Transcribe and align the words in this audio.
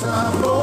sabor. 0.00 0.59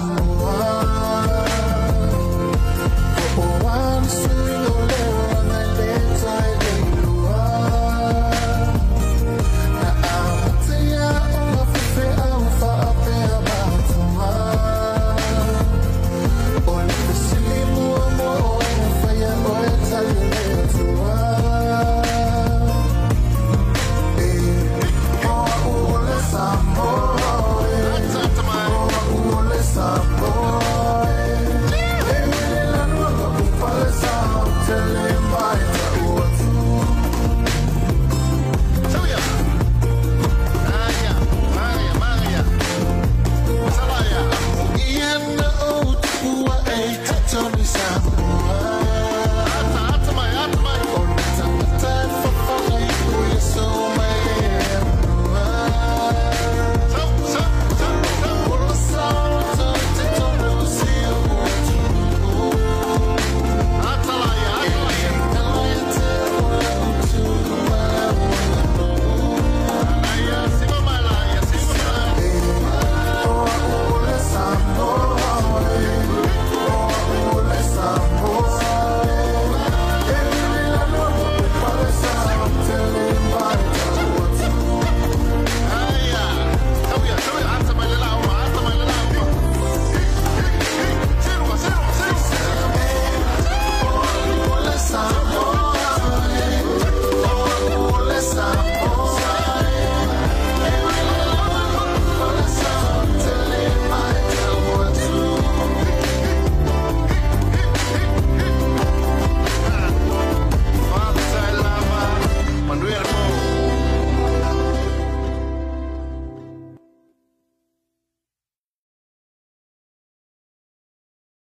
amor. 0.00 0.39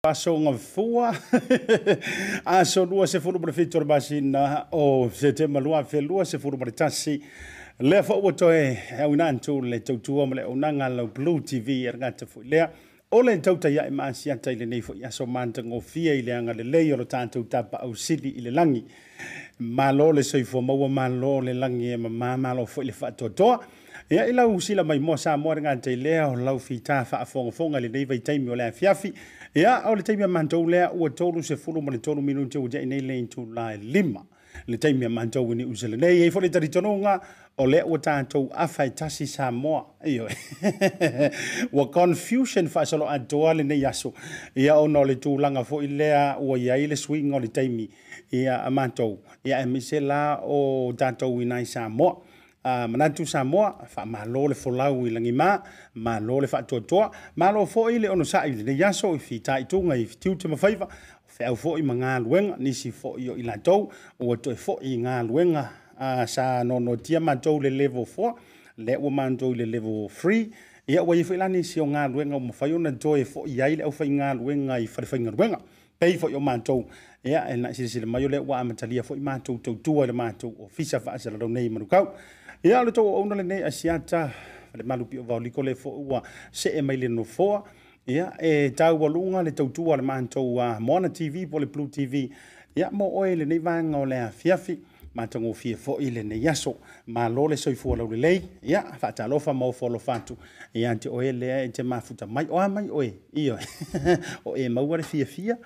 Pasonga 0.07 0.53
fua 0.57 1.09
a 1.11 2.59
ah, 2.59 2.63
so 2.63 2.85
lua 2.85 3.05
se 3.07 3.19
furu 3.19 3.39
mara 3.41 3.51
fitor 3.53 3.83
o 4.71 5.09
se 5.09 5.33
te 5.33 5.47
malua 5.47 5.83
fe 5.83 5.99
lua 5.99 6.23
se 6.23 6.37
furu 6.39 6.57
mara 6.57 6.71
tasi 6.71 7.21
le 7.81 8.01
fa 8.03 8.13
o 8.13 8.31
toe 8.31 8.77
e 9.01 9.05
una 9.05 9.29
le 9.67 9.79
tautua 9.81 10.25
male 10.25 10.45
o 10.45 10.55
nanga 10.55 10.87
la 10.87 11.03
blue 11.03 11.41
tv 11.41 11.87
e 11.89 11.91
ngata 11.97 12.25
fu 12.25 12.41
le 12.41 12.69
o 13.11 13.21
le 13.21 13.37
tauta 13.41 13.67
ya 13.69 13.91
ma 13.91 14.13
si 14.13 14.31
anta 14.31 14.49
ile 14.49 14.65
nei 14.65 14.79
fo 14.81 14.93
ya 14.93 15.11
so 15.11 15.25
le 15.25 16.63
le 16.63 16.79
yoro 16.87 17.03
tantu 17.05 17.43
tapa 17.49 17.79
au 17.81 17.93
sili 17.93 18.29
ile 18.37 18.49
langi 18.51 18.85
malo 19.59 20.13
le 20.13 20.23
soifo 20.23 20.61
maua 20.61 20.87
malo 20.87 21.41
le 21.41 21.53
langi 21.53 21.91
e 21.91 21.97
ma 21.97 22.37
malo 22.37 22.65
fo 22.65 22.81
ile 22.81 22.93
fa 22.93 23.11
ia 24.09 24.23
i 24.23 24.31
lau 24.31 24.55
usila 24.55 24.85
mai 24.85 24.99
moa 24.99 25.17
sa 25.17 25.35
moa 25.35 25.55
rega 25.55 25.75
te 25.83 25.91
lea 25.97 26.29
o 26.31 26.35
lau 26.39 26.55
fitā 26.63 27.03
faafogafoga 27.03 27.77
lenei 27.79 28.05
vaitaimi 28.07 28.49
o 28.49 28.55
le 28.55 28.63
afiafi 28.63 29.11
ia 29.55 29.75
ao 29.83 29.95
le 29.95 30.03
taimi 30.03 30.23
a 30.23 30.27
matou 30.27 30.67
lea 30.69 30.91
ua 30.91 31.09
tolu 31.09 31.43
sefulu 31.43 31.81
ma 31.81 31.91
le 31.91 31.97
tolu 31.97 32.21
minute 32.21 32.55
ua 32.57 32.67
taʻi 32.69 32.87
nei 32.87 32.99
le 33.01 33.19
itula 33.19 33.73
e 33.73 33.77
lima 33.77 34.25
le 34.67 34.77
taimi 34.77 35.05
a 35.05 35.09
matou 35.09 35.51
i 35.51 35.55
niu 35.55 35.75
se 35.75 35.87
lenei 35.87 36.21
ai 36.23 36.29
foʻi 36.31 36.49
talitonuga 36.49 37.19
o 37.57 37.65
lea 37.65 37.85
ua 37.85 37.97
tatou 37.99 38.49
afa 38.55 38.85
e 38.85 38.89
tasi 38.89 39.27
sa 39.27 39.51
moa 39.51 39.85
io 40.05 40.27
ua 41.77 41.87
confusion 41.89 42.67
faasoloa 42.67 43.11
atoa 43.13 43.53
lenei 43.53 43.85
aso 43.85 44.13
ia 44.55 44.75
ona 44.75 44.99
o 44.99 45.05
le 45.05 45.15
tulaga 45.15 45.59
foʻi 45.63 45.87
lea 45.97 46.37
ua 46.39 46.57
iai 46.57 46.87
le 46.87 46.95
suiga 46.95 47.35
o 47.35 47.39
le 47.39 47.47
taimi 47.47 47.89
ia 48.31 48.63
a 48.65 48.69
matou 48.69 49.19
ia 49.45 49.61
e 49.61 49.65
mise 49.65 49.99
la 49.99 50.39
o 50.43 50.91
tatou 50.93 51.41
inai 51.41 51.65
sa 51.65 51.89
moa 51.89 52.21
uh, 52.65 52.87
manatu 52.89 53.25
Samoa 53.27 53.75
faamālō 53.91 54.45
le 54.49 54.55
folau 54.57 55.03
i 55.07 55.13
lagimā 55.13 55.51
mālō 55.97 56.39
le 56.41 56.47
faatoatoa 56.49 57.09
mālō 57.37 57.65
foʻi 57.69 57.99
le 58.01 58.09
ono 58.09 58.23
saʻi 58.25 58.55
lenei 58.61 58.83
aso 58.83 59.13
i 59.15 59.19
fitaʻituga 59.19 59.97
i 59.97 60.05
fitiu 60.05 60.35
te 60.35 60.47
mafaiva 60.47 60.87
feau 61.37 61.55
foʻi 61.55 61.83
ma 61.85 61.95
galuega 61.95 62.57
nisi 62.57 62.91
foʻi 62.91 63.29
o 63.31 63.35
i 63.37 63.43
latou 63.43 63.89
ua 64.19 64.37
toe 64.37 64.55
foʻi 64.55 64.95
i 64.95 65.01
galuega 65.01 65.67
uh, 65.99 66.25
sa 66.25 66.63
nonoitia 66.63 67.19
matou 67.19 67.59
le 67.61 67.69
level 67.69 68.05
4 68.05 68.33
le 68.77 68.95
ua 68.97 69.11
matou 69.11 69.53
i 69.53 69.57
le 69.63 69.65
level 69.65 70.07
3 70.09 70.47
ia 70.87 71.03
ua 71.03 71.15
ia 71.15 71.23
foʻi 71.23 71.37
la 71.37 71.47
nisi 71.49 71.79
o 71.81 71.85
galuega 71.85 72.35
o 72.35 72.39
mafai 72.39 72.73
ona 72.73 72.91
toe 72.91 73.23
foʻi 73.23 73.61
ai 73.63 73.75
le 73.75 73.83
ʻaufai 73.85 74.17
galuega 74.17 74.79
i 74.79 74.87
falefaigaluega 74.87 75.61
pei 75.99 76.17
foʻi 76.17 76.35
o 76.35 76.39
matou 76.39 76.85
ia 77.23 77.41
e 77.51 77.55
na 77.57 77.73
silesile 77.73 78.05
mai 78.05 78.23
o 78.25 78.29
le 78.29 78.39
ua 78.39 78.59
amatalia 78.59 79.01
foʻi 79.03 79.21
matou 79.21 79.57
tautua 79.57 80.03
i 80.05 80.07
le 80.07 80.13
matou 80.13 80.53
ofisa 80.65 80.99
faasalalau 80.99 81.49
nei 81.49 81.65
i 81.65 81.69
manukau 81.69 82.13
Ia 82.63 82.83
le 82.83 82.91
to 82.91 83.01
auna 83.15 83.35
le 83.35 83.43
nei 83.43 83.61
asiata, 83.63 84.31
le 84.73 84.83
malupi 84.83 85.17
o 85.19 85.23
vau 85.23 85.39
le 85.39 85.75
fo 85.75 85.89
ua 85.99 86.23
se 86.51 86.69
e 86.71 86.81
mai 86.81 86.97
le 86.97 87.07
no 87.07 87.23
ia 88.07 88.33
e 88.41 88.71
tau 88.75 88.97
walunga 88.97 89.43
le 89.43 89.51
tautua 89.51 89.95
le 89.97 90.01
mātou 90.01 90.59
a 90.59 90.79
Moana 90.79 91.09
TV 91.09 91.45
po 91.45 91.59
le 91.59 91.67
Blue 91.67 91.87
TV, 91.89 92.29
ia 92.75 92.89
mo 92.91 93.05
oe 93.13 93.35
le 93.35 93.45
nei 93.45 93.59
vanga 93.59 93.97
o 93.99 94.05
le 94.05 94.15
afiafi, 94.17 94.79
mātango 95.13 95.53
fia 95.53 95.77
fo 95.77 95.99
ile 95.99 96.23
nei 96.23 96.47
aso, 96.47 96.77
ma 97.07 97.27
lo 97.29 97.45
le 97.47 97.57
soifua 97.57 97.95
lau 97.97 98.09
le 98.11 98.17
lei, 98.17 98.41
ia 98.63 98.81
whaatalofa 99.01 99.53
mau 99.53 99.71
folo 99.71 99.99
fatu, 99.99 100.35
ia 100.73 100.95
te 100.95 101.09
oe 101.09 101.31
lea 101.31 101.61
e 101.63 101.69
te 101.69 101.83
mafuta 101.83 102.25
mai 102.25 102.47
o 102.49 102.57
mai 102.69 102.89
oe, 102.89 103.11
iyo, 103.35 103.59
o 104.45 104.55
e 104.55 104.67
maua 104.69 104.97
le 104.97 105.03
fia 105.03 105.25
fia, 105.25 105.57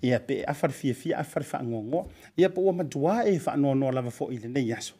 ia 0.00 0.20
pe 0.20 0.44
afar 0.44 0.70
fia 0.70 0.94
fia, 0.94 1.18
afar 1.18 1.42
whaangongo, 1.50 2.06
ia 2.36 2.50
po 2.50 2.60
ua 2.70 2.84
dua 2.84 3.24
e 3.24 3.34
whaanoa 3.40 3.74
noa 3.74 3.92
lava 3.98 4.10
fo 4.10 4.30
ile 4.30 4.46
nei 4.48 4.70
aso. 4.72 4.94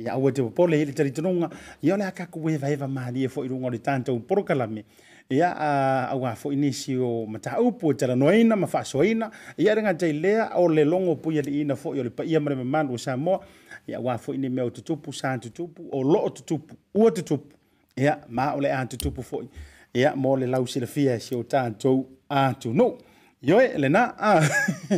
ia 0.00 0.12
aua 0.12 0.32
te 0.32 0.42
popole 0.42 0.80
i 0.82 0.84
le 0.84 0.92
talitonouga 0.92 1.50
ia 1.82 1.94
o 1.94 1.96
le 1.96 2.04
a 2.04 2.10
kaku 2.10 2.40
uevaeva 2.40 2.88
malie 2.88 3.28
foʻi 3.28 3.48
luga 3.48 3.66
o 3.66 3.70
le 3.70 3.78
tatou 3.78 4.18
polokalame 4.20 4.84
ia 5.30 5.50
auā 6.10 6.34
foʻi 6.34 6.56
nisi 6.56 6.96
o 6.96 7.26
mataupu 7.26 7.90
e 7.90 7.94
talanoaina 7.94 8.56
ma 8.56 8.66
faasoaina 8.66 9.30
ia 9.58 9.74
le 9.74 9.82
gatai 9.82 10.12
lea 10.12 10.48
o 10.56 10.68
le 10.68 10.84
logo 10.84 11.14
puia 11.16 11.42
liina 11.42 11.74
foʻi 11.74 12.00
o 12.00 12.02
le 12.02 12.10
paia 12.10 12.40
ma 12.40 12.50
le 12.50 12.56
mamalu 12.56 12.94
o 12.94 12.98
samoa 12.98 13.40
ia 13.88 13.98
auā 13.98 14.16
foʻi 14.18 14.38
nei 14.38 14.50
mea 14.50 14.64
o 14.64 14.70
tutupu 14.70 15.12
sa 15.12 15.38
tutupu 15.38 15.88
o 15.92 16.02
loo 16.02 16.30
tutupu 16.30 16.74
ua 16.94 17.10
tutupu 17.10 17.54
ia 17.96 18.18
ma 18.28 18.52
o 18.54 18.60
le 18.60 18.72
a 18.72 18.86
tutupu 18.86 19.22
foʻi 19.22 19.46
ia 19.94 20.16
mo 20.16 20.36
le 20.36 20.46
lausilafia 20.46 21.14
e 21.14 21.20
si 21.20 21.34
o 21.34 21.42
tatou 21.42 22.06
atunuu 22.28 22.98
ioe 23.42 23.64
eh, 23.72 23.76
lenā 23.80 24.02
ah. 24.20 24.46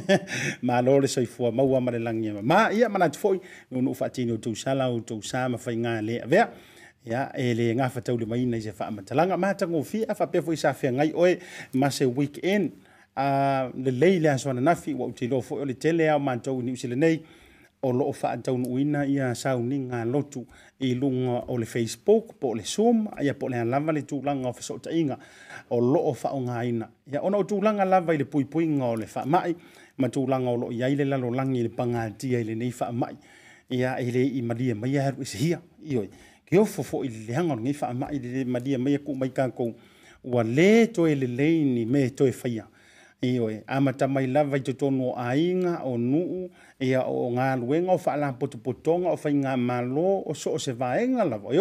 malo 0.66 0.96
le 1.00 1.08
soifua 1.08 1.52
maua 1.54 1.78
ma 1.80 1.92
le 1.94 1.98
lagie 2.02 2.32
mamā 2.34 2.72
ia 2.74 2.88
manatu 2.90 3.20
foʻi 3.22 3.40
nuunuu 3.70 3.94
faatini 3.94 4.34
outou 4.34 4.56
sala 4.56 4.88
outou 4.90 5.22
sa 5.22 5.44
ma 5.48 5.58
faiga 5.58 6.00
lē 6.02 6.16
avea 6.24 6.48
a 7.06 7.28
e 7.38 7.52
lē 7.54 7.68
gafa 7.78 8.00
taule 8.02 8.26
mai 8.26 8.44
na 8.44 8.58
i 8.58 8.60
se 8.64 8.72
faamatalaga 8.74 9.38
matagofia 9.38 10.14
faapea 10.18 10.42
foi 10.42 10.56
sa 10.56 10.74
feagai 10.74 11.12
oe 11.14 11.38
ma 11.74 11.90
se 11.90 12.04
weeken 12.04 12.72
lelei 13.76 14.16
ah, 14.16 14.20
le 14.22 14.30
asoananafi 14.34 14.94
ua 14.94 15.06
au 15.06 15.12
teiloa 15.14 15.42
foi 15.42 15.60
o 15.62 15.64
le 15.64 15.74
tele 15.74 16.10
a 16.10 16.16
o 16.16 16.18
matou 16.18 16.58
i 16.60 16.64
niu 16.66 16.76
silenei 16.76 17.22
o 17.82 17.92
loo 17.92 18.12
faatauluuina 18.12 19.04
ia 19.04 19.34
sauni 19.34 19.76
sauniga 19.76 20.04
lotu 20.04 20.46
i 20.80 20.94
lunga 20.94 21.42
o 21.48 21.58
le 21.58 21.66
facebook 21.66 22.34
po 22.40 22.54
le 22.54 22.62
zoom 22.62 23.08
ia 23.22 23.34
po 23.34 23.46
o 23.46 23.48
le 23.48 23.58
alava 23.60 23.92
le 23.92 24.02
tulaga 24.02 24.48
o 24.48 24.52
fesootaʻiga 24.52 25.16
o 25.70 25.80
loo 25.80 26.14
ina. 26.64 26.88
ia 27.12 27.20
ona 27.22 27.38
o 27.38 27.42
tulaga 27.44 27.84
lava 27.84 28.12
i 28.12 28.16
le 28.18 28.24
puipuiga 28.24 28.84
o 28.84 28.96
le 28.96 29.06
mai, 29.26 29.54
ma 29.96 30.08
tulaga 30.08 30.48
o 30.48 30.56
loo 30.56 30.70
i 30.70 30.82
ai 30.82 30.94
le 30.94 31.04
lalolagi 31.04 31.58
i 31.58 31.62
le 31.62 31.68
pagatia 31.68 32.38
i 32.40 32.44
lenei 32.44 32.70
faamaʻi 32.70 33.16
ia 33.70 33.98
i 33.98 34.10
leii 34.12 34.42
malia 34.42 34.74
mai 34.74 34.98
aru 34.98 35.16
e 35.18 35.22
isehia 35.22 35.60
ioe 35.90 36.08
ke 36.46 36.58
ofo 36.58 37.02
le 37.02 37.34
hanga 37.34 37.52
o 37.52 37.56
nei 37.56 37.72
legei 37.72 37.80
faamaʻi 37.80 38.22
lele 38.22 38.44
malia 38.44 38.78
mai 38.78 38.94
aku 38.94 39.14
mai 39.14 39.30
kakou 39.30 39.74
ua 40.24 40.42
lē 40.44 40.86
toe 40.92 41.14
le 41.14 41.26
ni 41.64 41.84
me 41.84 42.10
toe 42.10 42.30
faia 42.32 42.64
Eh, 43.24 43.62
amatamai 43.76 44.26
laa 44.34 44.50
i 44.52 44.60
totonu 44.68 45.04
oaiga 45.14 45.72
o 45.84 45.92
nuu 46.10 46.38
ia 46.86 47.00
ogaluega 47.24 47.90
o 47.92 47.98
fala 48.06 48.26
potopotoga 48.40 49.08
ofaiga 49.14 49.56
malo 49.56 50.24
osoeaegaoaa 50.26 51.52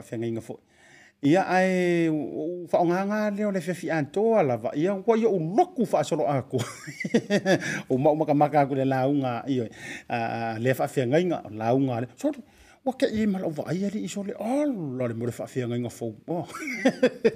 aega 0.00 0.38
ia 1.22 1.42
ae 1.50 2.06
faaogaga 2.70 3.30
lea 3.30 3.48
o 3.48 3.52
le 3.52 3.60
fiafia 3.60 3.98
atoa 3.98 4.42
lava 4.42 4.70
ia 4.76 4.94
ua 4.94 5.18
ia 5.18 5.28
u 5.28 5.54
loku 5.56 5.86
faasoloa 5.86 6.34
aku 6.34 6.62
o 7.90 7.98
mau 7.98 8.16
makamaka 8.16 8.60
aku 8.60 8.74
le 8.74 8.84
lauga 8.84 9.42
io 9.46 9.66
lea 10.62 10.74
faafeagaiga 10.74 11.42
o 11.46 11.50
lauga 11.50 12.00
le 12.00 12.08
sole 12.16 12.38
ua 12.86 12.92
keʻi 12.94 13.26
ma 13.28 13.38
loo 13.42 13.50
vaaia 13.50 13.90
lii 13.90 14.06
so 14.08 14.22
le 14.22 14.32
ala 14.38 15.08
le 15.10 15.14
mo 15.14 15.26
le 15.26 15.32
faafeagaiga 15.32 15.88
fou 15.90 16.14
oh. 16.28 16.46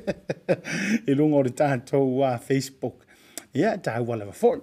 i 1.09 1.15
luga 1.15 1.37
o 1.37 1.43
le 1.43 1.51
tatou 1.51 2.23
a 2.25 2.39
facebook 2.39 3.03
ia 3.55 3.75
taua 3.79 4.17
lava 4.17 4.33
foʻi 4.33 4.61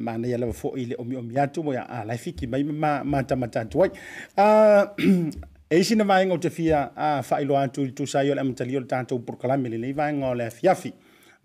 manei 0.00 0.32
alava 0.34 0.52
foʻi 0.52 0.88
le 0.88 0.94
omiomi 0.98 1.36
atu 1.38 1.62
mo 1.62 1.72
ia 1.72 1.84
alae 1.90 2.16
fiki 2.16 2.46
mai 2.46 2.64
ma 2.64 3.04
matamata 3.04 3.60
atu 3.60 3.84
ai 3.84 3.90
e 5.72 5.78
isi 5.78 5.96
na 5.96 6.04
vaega 6.04 6.34
o 6.34 6.36
te 6.38 6.50
fia 6.50 6.90
a 6.94 7.22
faailoa 7.24 7.62
atu 7.64 7.80
i 7.80 7.86
le 7.86 7.92
tusai 7.96 8.28
o 8.30 8.34
le 8.34 8.40
amatalio 8.44 8.80
le 8.80 8.86
tatou 8.86 9.22
porokalame 9.24 9.70
lenei 9.72 9.92
vaega 9.96 10.26
o 10.28 10.34
le 10.36 10.44
afiafi 10.44 10.90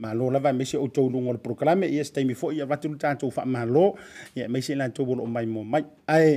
malo 0.03 0.27
lava 0.29 0.49
e 0.49 0.53
maisi 0.53 0.75
outou 0.75 1.07
luga 1.09 1.29
o 1.29 1.31
le 1.31 1.39
porokalame 1.39 1.87
ia 1.87 2.03
se 2.03 2.11
taimi 2.11 2.33
foʻi 2.35 2.59
avatu 2.65 2.89
le 2.91 2.97
tatou 2.97 3.29
faamālō 3.31 3.85
ia 4.35 4.45
e 4.45 4.47
maisi 4.51 4.73
e 4.73 4.75
latou 4.75 5.07
o 5.07 5.15
loo 5.15 5.27
mai 5.31 5.45
momai 5.45 5.85
ae 6.07 6.35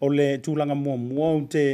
o 0.00 0.08
le 0.16 0.38
tulaga 0.40 0.74
muamua 0.74 1.28
o 1.36 1.42
te 1.44 1.64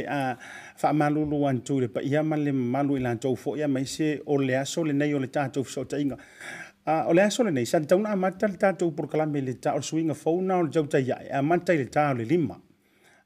faamalūlū 0.83 1.39
antu 1.47 1.77
i 1.77 1.81
le 1.81 1.87
paia 1.95 2.23
ma 2.27 2.35
le 2.35 2.51
mamalu 2.51 2.97
i 2.99 3.03
latou 3.07 3.37
foʻi 3.45 3.63
a 3.63 3.69
maise 3.71 4.19
o 4.25 4.35
le 4.37 4.57
aso 4.59 4.83
lenei 4.83 5.15
o 5.15 5.19
le 5.23 5.29
tatou 5.31 5.63
fesoataʻiga 5.63 6.17
o 7.07 7.13
le 7.13 7.23
aso 7.23 7.47
lenei 7.47 7.63
sa 7.65 7.79
le 7.79 7.87
tauna 7.87 8.11
amata 8.17 8.51
le 8.51 8.57
tatou 8.59 8.91
porokalame 8.91 9.39
le 9.47 9.55
ta 9.63 9.77
o 9.79 9.79
le 9.79 9.83
suiga 9.91 10.13
founa 10.13 10.57
o 10.59 10.67
le 10.67 10.75
tautaiaʻe 10.75 11.31
amata 11.39 11.71
i 11.71 11.79
le 11.79 11.87
tā 11.87 12.09
o 12.11 12.19
le 12.19 12.27
lima 12.35 12.59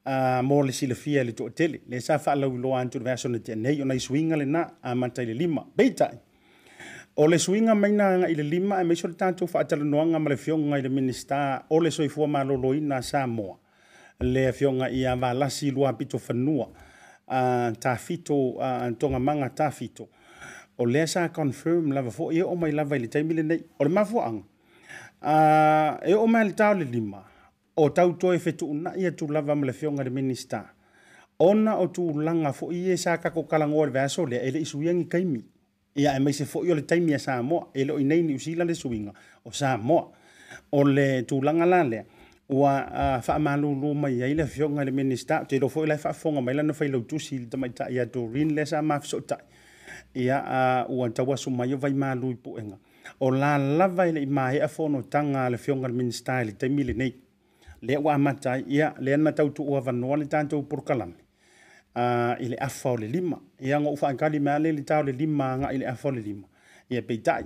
a 0.08 0.38
ah, 0.38 0.42
mo 0.42 0.60
le 0.62 0.70
silafia 0.70 1.24
le 1.24 1.32
toʻatele 1.34 1.80
le 1.90 1.98
sa 2.00 2.16
faalauiloa 2.18 2.80
atu 2.80 2.98
le 2.98 3.04
veasona 3.04 3.38
tianei 3.42 3.80
ona 3.82 3.94
i 3.94 3.98
suiga 4.00 4.36
lenā 4.38 4.62
amata 4.82 5.22
i 5.22 5.26
le 5.26 5.34
lima 5.34 5.64
peitai 5.76 6.14
o 7.16 7.26
le 7.26 7.38
suiga 7.42 7.74
maina 7.74 8.28
i 8.30 8.34
le 8.38 8.42
lima 8.44 8.78
e 8.80 8.84
maiso 8.86 9.08
le 9.10 9.18
tatou 9.18 9.50
faatalanoaga 9.50 10.18
ma 10.22 10.30
le 10.30 10.36
fioga 10.36 10.78
i 10.78 10.82
le 10.82 10.88
minista 10.90 11.64
o 11.74 11.80
le 11.80 11.90
soifua 11.90 12.26
malōlōina 12.28 12.94
a 12.94 13.02
samoa 13.02 13.58
le 14.20 14.46
afioga 14.46 14.90
ia 14.90 15.16
valasi 15.16 15.72
lua 15.74 15.90
apito 15.90 16.18
fanua 16.18 16.70
a 17.26 17.40
ah, 17.66 17.72
tafito 17.74 18.60
a 18.62 18.86
ah, 18.86 18.90
togamaga 18.94 19.50
tafito 19.58 20.06
o 20.78 20.86
lea 20.86 21.06
sa 21.06 21.28
confirm 21.30 21.90
lava 21.92 22.10
foʻi 22.14 22.38
e 22.38 22.42
oo 22.46 22.54
mai 22.54 22.70
lava 22.70 22.94
i 22.94 23.00
le 23.02 23.08
taimi 23.08 23.34
lenei 23.34 23.58
o 23.80 23.84
le 23.84 23.90
mafuaaga 23.90 24.42
a 25.20 25.38
e 26.06 26.14
oo 26.14 26.26
mai 26.28 26.44
le 26.46 26.52
tao 26.54 26.78
le 26.78 26.84
lima 26.84 27.26
o 27.78 27.88
tautoe 27.92 28.36
e 28.36 28.38
fetuunaʻi 28.44 29.04
atu 29.06 29.26
lava 29.34 29.54
ma 29.54 29.66
le 29.66 29.72
feoga 29.76 30.02
le 30.04 30.10
minista 30.10 30.60
ona 31.38 31.72
o 31.76 31.84
tulaga 31.96 32.50
foʻi 32.60 32.78
e 32.92 32.96
sa 32.96 33.18
kakokalagoa 33.18 33.86
le 33.86 33.92
veaso 33.96 34.22
lea 34.30 34.40
e 34.42 34.50
le 34.50 34.60
isuiagi 34.64 35.04
kaimi 35.12 35.40
ia 35.94 36.16
e 36.16 36.20
maise 36.20 36.44
foʻi 36.52 36.72
o 36.72 36.74
le 36.74 36.82
taimi 36.90 37.12
a 37.14 37.18
samoa 37.18 37.68
e 37.78 37.84
leʻo 37.84 38.00
inei 38.00 38.22
niusila 38.22 38.64
le 38.64 38.74
suiga 38.74 39.12
o 39.44 39.50
samoa 39.52 40.08
o 40.72 40.80
le 40.84 41.22
tulaga 41.28 41.66
la 41.66 41.82
lea 41.84 42.04
ua 42.48 43.20
uh, 43.20 43.38
mai 43.94 44.22
ai 44.22 44.34
le 44.34 44.42
afioga 44.42 44.82
le 44.84 44.90
minista 44.90 45.44
te 45.44 45.58
foʻi 45.60 45.84
e 45.84 45.86
lai 45.86 45.98
faafofoga 45.98 46.40
mai 46.40 46.54
lana 46.54 46.72
failautusi 46.72 47.34
i 47.36 47.38
le 47.40 47.46
tamaitaʻi 47.52 48.00
a 48.00 48.06
dorin 48.06 48.54
lea 48.56 48.64
sa 48.64 48.80
mafesoʻitaʻi 48.80 49.42
ia 50.14 50.36
ua 50.88 51.10
tauaso 51.10 51.50
mai 51.50 51.74
o 51.74 51.76
vaimalū 51.76 52.30
i 52.32 52.36
puʻega 52.44 52.76
o 53.20 53.30
la 53.30 53.52
e 54.08 54.12
leʻi 54.16 54.26
māhea 54.38 54.68
fonotaga 54.76 55.44
a 55.44 55.50
le 55.50 55.56
afioga 55.60 55.88
le 55.88 55.94
minista 56.00 56.40
e 56.40 56.44
le 56.44 56.52
taimi 56.52 56.84
lenei 56.88 57.12
le 57.82 57.96
ua 58.04 58.14
amata 58.14 58.58
ia 58.66 58.86
le 59.04 59.14
ana 59.14 59.32
tautu'u 59.38 59.76
avanoa 59.80 60.16
le 60.20 60.26
tatou 60.32 60.60
polokalame 60.70 61.14
uh, 61.96 62.00
ah, 62.00 62.36
i 62.40 62.46
le 62.50 62.56
afa 62.66 62.92
le 63.00 63.06
lima 63.14 63.38
ia 63.66 63.76
ago'u 63.78 63.96
faagali 64.02 64.38
mea 64.46 64.58
le 64.62 64.70
le 64.76 64.82
tao 64.88 65.02
le 65.08 65.12
lima 65.20 65.44
aga'i 65.54 65.76
le 65.80 65.86
afa 65.92 66.08
le 66.16 66.20
lima 66.28 66.46
ia 66.92 67.02
peita'i 67.08 67.44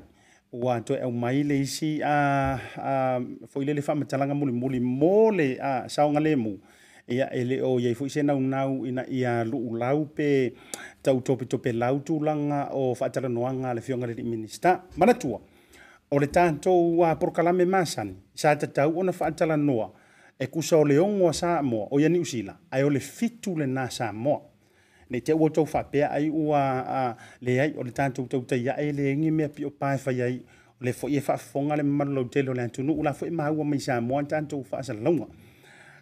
ua 0.62 0.74
toe 0.86 0.96
au 1.06 1.12
mai 1.22 1.42
le 1.48 1.56
isi 1.64 1.90
a 2.14 2.58
uh, 2.76 2.82
uh, 2.82 3.48
foi 3.48 3.64
le 3.64 3.72
muli 3.74 4.30
muli 4.30 4.50
mulimuli 4.50 4.80
mo 4.80 5.30
le 5.30 5.58
uh, 5.58 5.86
saoga 5.86 6.20
lemu 6.20 6.58
ia 7.08 7.26
ele 7.34 7.60
o 7.62 7.80
iai 7.80 7.94
foʻi 7.94 8.08
se 8.08 8.22
nau 8.22 8.86
ina 8.86 9.02
ia 9.10 9.44
lu'ulau 9.44 10.04
pe 10.16 10.52
tautope 11.02 11.72
lau 11.72 11.98
tulaga 12.06 12.58
o 12.72 12.94
faatalanoaga 12.94 13.70
a 13.70 13.74
le 13.76 13.80
fioga 13.80 14.06
le 14.06 14.14
lii 14.14 14.28
minista 14.32 14.70
manatua 14.96 15.40
o 16.12 16.18
le 16.20 16.26
tatou 16.26 17.00
uh, 17.02 17.14
porokalame 17.18 17.64
masani 17.64 18.14
sa 18.40 18.54
tatau 18.60 18.98
ona 19.00 19.12
faatalanoa 19.12 19.88
e 20.42 20.46
kusa 20.46 20.76
o 20.78 20.84
le 20.84 20.98
ogo 20.98 21.28
a 21.28 21.32
Samoa 21.34 21.86
o 21.90 22.00
ia 22.00 22.08
New 22.08 22.24
Zealand 22.24 22.56
ai 22.70 22.82
o 22.82 22.88
le 22.90 22.98
fitu 23.00 23.50
lenā 23.58 23.90
Samoa 23.90 24.40
nei 25.10 25.20
te 25.20 25.32
ua 25.34 25.50
tau 25.50 25.66
faapea 25.66 26.08
ai 26.12 26.30
ua 26.30 26.60
a, 26.80 27.16
leai 27.40 27.74
o 27.76 27.82
le 27.84 27.90
tatou 27.92 28.24
tautaiaʻi 28.24 28.88
e 28.88 28.92
legi 28.92 29.30
mea 29.30 29.48
pi 29.48 29.66
o 29.68 29.70
paefai 29.70 30.22
ai 30.22 30.36
o 30.80 30.84
le 30.84 30.92
foʻi 30.98 31.18
e 31.18 31.20
faafofoga 31.20 31.76
le 31.76 31.82
mamalolou 31.82 32.24
tele 32.32 32.48
o 32.50 32.54
le 32.54 32.62
atunuu 32.62 33.02
la 33.02 33.12
foʻi 33.12 33.30
maua 33.30 33.64
mai 33.64 33.78
Samoa 33.80 34.22
ni 34.22 34.28
tatou 34.28 34.64
faasalalauga 34.64 35.26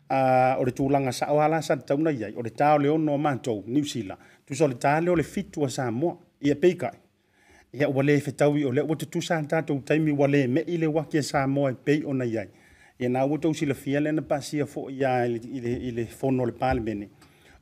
a 0.08 0.54
o 0.60 0.64
le 0.64 0.70
tulaga 0.70 1.10
saʻoa 1.10 1.48
la 1.50 1.60
sa 1.62 1.76
tauna 1.76 2.10
iai 2.12 2.32
o 2.36 2.42
le 2.42 2.50
tā 2.54 2.76
o 2.76 2.78
le 2.78 2.88
ono 2.88 3.14
a 3.14 3.18
matou 3.18 3.64
New 3.66 3.82
Zealand 3.84 4.20
tusa 4.46 4.64
o 4.64 4.68
le 4.68 4.74
tā 4.78 5.00
lea 5.02 5.10
o 5.10 5.16
le 5.16 5.24
fitu 5.24 5.64
a 5.64 5.68
Samoa 5.70 6.14
ia 6.40 6.54
peikai 6.54 6.94
ia 7.74 7.90
ua 7.90 8.04
lē 8.06 8.20
fetaui 8.22 8.62
o 8.64 8.70
le 8.70 8.80
ua 8.86 8.94
tutusa 8.96 9.42
tatou 9.42 9.82
taimi 9.82 10.14
ua 10.14 10.28
lē 10.30 10.46
meʻi 10.46 10.78
le 10.78 10.86
uaki 10.86 11.18
a 11.18 11.22
Samoa 11.22 11.72
e 11.74 11.74
pei 11.74 12.04
ona 12.06 12.24
iai 12.24 12.46
ia 13.00 13.08
na 13.08 13.24
ua 13.26 13.38
tausilafia 13.38 14.00
lena 14.00 14.22
pasia 14.22 14.64
foʻi 14.64 14.94
iā 15.00 15.10
i 15.26 15.92
le 15.94 16.04
fono 16.06 16.42
o 16.42 16.46
le 16.46 16.52
palemene 16.52 17.08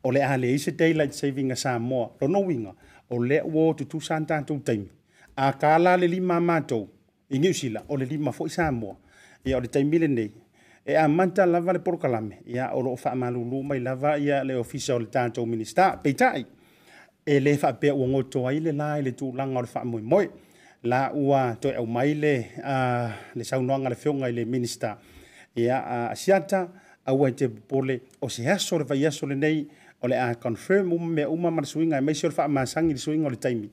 o 0.02 0.10
le 0.10 0.22
a 0.24 0.36
leai 0.36 0.58
se 0.58 0.70
daylight 0.72 1.12
saving 1.12 1.50
a 1.52 1.56
samoa 1.56 2.10
lona 2.22 2.38
uiga 2.38 2.72
o 3.10 3.18
lea 3.18 3.44
ua 3.44 3.70
o 3.70 3.74
tutusa 3.74 4.18
na 4.20 4.26
tatou 4.26 4.58
taimi 4.58 4.88
akā 5.36 5.78
la 5.78 5.96
le 5.96 6.06
lima 6.08 6.36
a 6.36 6.40
matou 6.40 6.88
i 7.30 7.38
niusila 7.38 7.82
o 7.88 7.96
le 7.96 8.06
lima 8.06 8.30
foʻi 8.30 8.48
samoa 8.48 8.96
e 9.44 9.50
ia 9.50 9.56
o 9.56 9.60
le 9.60 9.68
taimi 9.68 9.98
lenei 9.98 10.32
e 10.86 10.96
amata 10.96 11.46
lava 11.46 11.72
le 11.72 11.78
polokalame 11.80 12.38
ia 12.46 12.72
o 12.72 12.80
loo 12.82 12.96
faamalūlū 12.96 13.62
mai 13.62 13.78
lava 13.80 14.16
ia 14.18 14.42
le 14.44 14.56
ofisa 14.56 14.94
o 14.94 14.98
le 14.98 15.06
tatou 15.12 15.44
minista 15.46 16.00
peitaʻi 16.04 16.46
e 17.26 17.38
lē 17.40 17.56
faapea 17.58 17.92
ua 17.94 18.08
goto 18.08 18.46
ai 18.48 18.60
le 18.60 18.72
la 18.72 18.96
i 18.96 19.02
le 19.02 19.12
tulaga 19.12 19.58
o 19.58 19.62
le 19.62 19.68
faamoemoe 19.68 20.30
la 20.82 21.10
ua 21.12 21.56
toe 21.60 21.76
au 21.76 21.86
mai 21.86 22.14
le 22.14 22.46
uh, 22.64 23.12
le 23.36 23.44
saunoaga 23.44 23.88
le 23.92 23.96
feoga 24.00 24.28
i 24.30 24.32
le 24.32 24.44
minista 24.44 24.96
ia 25.56 25.78
a 25.80 26.10
asiata 26.12 26.68
aua 27.06 27.28
i 27.28 27.32
te 27.32 27.48
popole 27.48 28.00
o 28.20 28.28
se 28.28 28.48
aso 28.50 28.78
le 28.78 28.84
vaiaso 28.84 29.26
lenei 29.26 29.66
o 30.02 30.08
le 30.08 30.14
a 30.20 30.34
confirm 30.34 30.92
uma 30.92 31.06
mea 31.06 31.28
uma 31.30 31.50
ma 31.50 31.60
le 31.60 31.66
suiga 31.66 31.96
e 31.98 32.00
maisi 32.00 32.26
o 32.26 32.28
le 32.28 32.34
faamasagi 32.34 32.88
i 32.88 32.92
le 32.92 32.98
suiga 32.98 33.26
o 33.26 33.30
le 33.30 33.36
taimi 33.36 33.70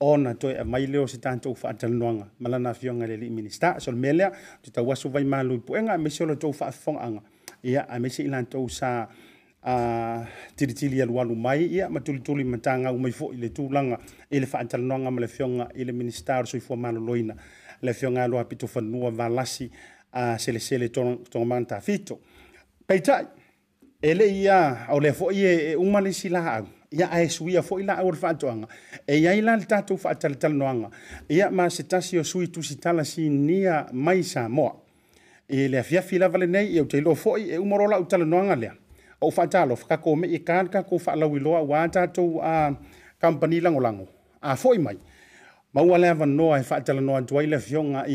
ona 0.00 0.34
toe 0.34 0.56
amai 0.58 0.86
le 0.86 0.98
o 0.98 1.06
se 1.06 1.18
tatou 1.20 1.54
faatalanoaga 1.54 2.26
ma 2.40 2.48
lana 2.48 2.70
afioga 2.70 3.04
i 3.04 3.08
le 3.08 3.14
alii 3.14 3.30
minista 3.30 3.78
so 3.80 3.90
le 3.92 3.96
mea 3.98 4.12
lea 4.12 4.30
te 4.62 4.70
tauaso 4.70 5.08
vai 5.08 5.24
malui 5.24 5.58
puʻega 5.58 5.94
e 5.94 5.98
maisi 5.98 6.22
o 6.22 6.26
latou 6.26 6.52
faafofogaaga 6.52 7.20
ia 7.62 7.84
a 7.88 7.98
maisi 7.98 8.22
i 8.22 8.28
latou 8.28 8.68
sa 8.68 9.08
a 9.62 10.24
tilitili 10.56 11.02
alualu 11.02 11.34
mai 11.36 11.66
ia 11.66 11.88
ma 11.90 12.00
tulituli 12.00 12.44
ma 12.44 12.56
mai 12.96 13.10
foʻi 13.12 13.36
le 13.40 13.48
tulaga 13.48 13.98
i 14.30 14.40
le 14.40 14.46
faatalanoaga 14.46 15.10
ma 15.10 15.20
le 15.20 15.26
afioga 15.26 15.68
i 15.74 15.84
le 15.84 15.92
minista 15.92 16.38
o 16.38 16.40
le 16.40 16.46
soifua 16.46 16.76
malōlōina 16.76 17.34
le 17.82 17.90
afioga 17.90 18.24
aloa 18.24 18.40
apitofanua 18.40 19.10
valasi 19.10 19.70
maeiaau 20.08 20.08
e, 20.08 20.08
e 20.08 20.08
sua 20.08 20.08
e 24.02 24.04
o 25.76 25.78
auleaoaga 27.90 28.68
ea 29.08 29.42
la 29.42 29.56
letaou 29.56 29.98
faaatalanoagaaai 29.98 31.68
le 35.48 35.78
afioga 35.78 36.30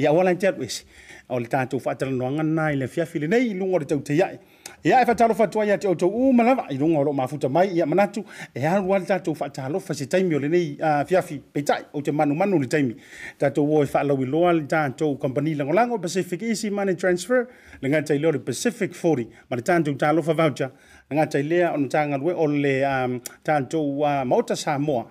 ia 0.00 0.08
aua 0.08 0.34
te 0.34 0.46
alu 0.48 0.62
ese 0.64 0.84
o 1.28 1.38
le 1.38 1.46
tatou 1.48 1.80
faatalanoaga 1.80 2.42
na 2.42 2.70
i 2.70 2.76
le 2.76 2.84
afiafi 2.84 3.18
lenei 3.18 3.54
luga 3.54 3.76
o 3.76 3.78
le 3.78 3.84
tauteiaʻi 3.86 4.38
ia 4.84 5.00
e 5.02 5.06
faatalofa 5.06 5.44
ia 5.66 5.76
te 5.78 5.86
outou 5.86 6.08
u 6.10 6.32
malava 6.32 6.66
i 6.70 6.78
luga 6.78 6.98
o 7.00 7.04
loo 7.04 7.12
mafuta 7.12 7.48
mai 7.48 7.68
ia 7.68 7.86
manatu 7.86 8.24
e 8.54 8.60
alu 8.66 8.94
a 8.94 8.98
le 8.98 9.04
tatou 9.06 9.34
faatalofa 9.34 9.94
se 9.94 10.06
taimi 10.06 10.34
o 10.34 10.38
lenei 10.38 10.78
fiafi 11.06 11.38
peitaʻi 11.54 11.84
ou 11.92 12.02
te 12.02 12.10
manumanu 12.10 12.58
le 12.58 12.66
taimi 12.66 12.94
tatou 13.38 13.76
o 13.76 13.82
e 13.82 13.86
faalauiloa 13.86 14.52
le 14.54 14.66
tatou 14.66 15.16
kompani 15.18 15.54
lagolago 15.54 15.94
o 15.94 15.98
pacific 15.98 16.42
easy 16.42 16.70
money 16.70 16.94
transfer 16.96 17.46
le 17.82 17.88
gata 17.90 18.14
i 18.14 18.18
lea 18.18 18.28
o 18.28 18.32
le 18.32 18.38
pacific 18.38 18.92
40 18.94 19.28
ma 19.50 19.56
le 19.56 19.62
tatou 19.62 19.94
talofa 19.94 20.32
voucher 20.32 20.70
le 21.10 21.16
gata 21.16 21.38
i 21.38 21.42
lea 21.42 21.72
ona 21.74 21.88
tagalue 21.88 22.32
o 22.32 22.46
le 22.46 23.20
tatou 23.44 24.00
maota 24.24 24.56
samoa 24.56 25.10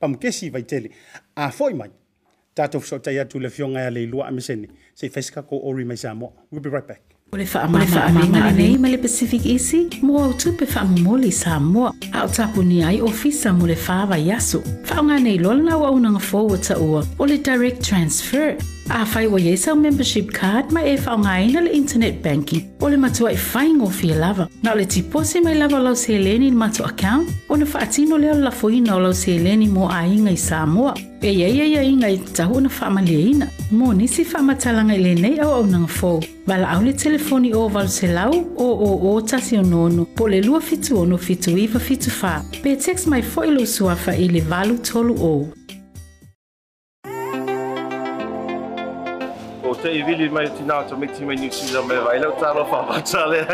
pamukesi 0.00 0.50
vaitele 0.50 0.90
a 1.36 1.48
foʻi 1.50 1.74
mai 1.74 1.90
tatou 2.54 2.80
fesootai 2.80 3.18
atu 3.18 3.38
le 3.38 3.50
fioga 3.50 3.82
ia 3.84 3.90
le 3.90 4.02
ilua 4.02 4.26
a 4.26 4.30
mesene 4.30 4.66
seifaisikako 4.94 5.60
ori 5.62 5.84
mai 5.84 5.96
samoa 5.96 6.32
we'll 6.50 6.62
be 6.62 6.68
right 6.70 6.88
back 6.88 7.15
O 7.32 7.36
le 7.36 7.44
wha 7.52 7.60
amama 7.62 8.02
a 8.46 8.52
nei 8.52 8.76
ma 8.78 8.86
le 8.88 8.98
Pacific 8.98 9.44
Isi, 9.46 9.80
mo 10.02 10.12
au 10.24 10.32
tupe 10.32 10.64
wha 10.70 10.82
amamoli 10.82 11.32
sa 11.32 11.58
mua, 11.58 11.90
a 12.12 12.22
o 12.26 12.28
tapu 12.28 12.62
ni 12.62 12.84
ai 12.84 13.00
ofisa 13.00 13.52
mo 13.52 13.66
le 13.66 13.74
wha 13.74 13.98
wa 14.10 14.16
yasu. 14.16 14.62
Wha 14.86 15.18
nei 15.18 15.38
lola 15.38 15.60
na 15.62 15.76
wa 15.76 15.90
unanga 15.90 16.20
fōwa 16.28 16.56
ta 16.64 16.78
ua, 16.78 17.02
o 17.18 17.24
le 17.26 17.38
direct 17.38 17.82
transfer, 17.82 18.54
Afai 18.88 19.06
fai 19.06 19.26
wa 19.26 19.40
yesa 19.40 19.72
o 19.72 19.76
membership 19.76 20.32
card 20.32 20.70
ma 20.70 20.80
e 20.80 20.96
whaongaina 20.96 21.60
le 21.60 21.72
internet 21.72 22.22
banking 22.22 22.64
o 22.80 22.86
le 22.88 22.96
matua 22.96 23.34
fai 23.36 23.66
whaingo 23.70 23.90
fia 23.90 24.14
lava. 24.14 24.48
Na 24.62 24.74
le 24.74 24.84
tipose 24.86 25.40
mai 25.42 25.54
lava 25.58 25.78
lau 25.80 25.94
se 25.96 26.14
eleni 26.14 26.52
matua 26.52 26.86
account 26.90 27.28
o 27.48 27.56
na 27.56 27.66
whaatino 27.66 28.16
leo 28.18 28.34
la 28.38 28.50
fuhina 28.50 28.94
o 28.96 29.00
lau 29.00 29.12
se 29.12 29.34
eleni 29.36 29.66
mo 29.68 29.88
a 29.90 30.06
inga 30.06 30.30
i 30.30 30.36
Samoa. 30.36 30.94
E 31.20 31.32
ia 31.32 31.48
ia 31.48 31.64
ia 31.64 31.82
inga 31.82 32.06
i 32.08 32.18
tahu 32.32 32.60
na 32.60 32.70
ina. 33.10 33.50
Mo 33.72 33.92
nisi 33.92 34.22
whaamatalanga 34.22 34.94
i 34.94 34.98
lenei 35.02 35.40
au 35.40 35.50
au 35.50 35.66
nanga 35.66 35.88
fōu. 35.88 36.24
Vala 36.46 36.68
au 36.78 36.82
le 36.82 36.92
telefoni 36.92 37.54
o 37.54 37.66
valo 37.68 37.88
se 37.88 38.06
lau 38.06 38.30
o 38.56 38.70
o 38.70 39.14
o 39.16 39.20
tasi 39.20 39.58
o 39.58 39.62
nono 39.62 40.04
po 40.14 40.28
le 40.28 40.40
lua 40.42 40.60
fitu 40.60 40.96
ono 40.98 41.16
fitu 41.18 41.50
iwa 41.50 41.80
fitu 41.80 42.10
wha. 42.22 42.44
Pe 42.62 42.76
text 42.76 43.06
mai 43.08 43.22
fo 43.22 43.42
ilo 43.44 43.66
suafa 43.66 44.12
i 44.14 44.28
le 44.28 44.40
valu 44.40 44.78
tolu 44.78 45.14
o. 45.18 45.55
usted 49.76 49.92
y 49.94 50.02
Billy 50.02 50.30
me 50.30 50.42
dice, 50.42 50.62
no, 50.64 50.84
tú 50.86 50.96
me 50.96 51.06
tienes 51.06 51.38
que 51.40 51.46
decir, 51.46 51.78
me 51.84 51.96
va 51.96 52.12
a 52.12 52.16
ir 52.16 52.24
a 52.24 52.30
estar 52.30 52.52
para 52.68 52.82
marcharle 52.82 53.46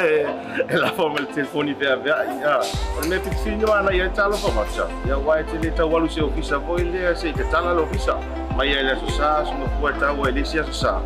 en 0.68 0.80
la 0.80 0.90
forma 0.92 1.16
del 1.16 1.26
teléfono 1.28 1.70
y 1.70 1.74
vea, 1.74 1.96
ya. 2.04 2.60
Pero 2.94 3.08
me 3.08 3.18
pide 3.18 3.36
fin, 3.42 3.60
no, 3.60 3.72
ana, 3.72 3.92
ya 3.92 4.04
está 4.06 4.28
lo 4.28 4.36
para 4.36 4.54
marchar. 4.54 4.86
Ya 5.06 5.16
guay, 5.16 5.44
te 5.44 5.58
le 5.58 5.68
está 5.68 5.82
guay, 5.82 6.08
se 6.08 6.22
ofisa, 6.22 6.56
voy, 6.58 6.84
le 6.84 7.08
hace, 7.08 7.32
que 7.32 7.42
está 7.42 7.60
la 7.60 7.72
ofisa. 7.80 8.16
Maya 8.56 8.82
le 8.82 8.92
asusas, 8.92 9.48
no 9.58 9.64
puede 9.80 9.94
estar 9.94 10.14
guay, 10.14 10.32
le 10.32 10.40
asusas. 10.42 11.02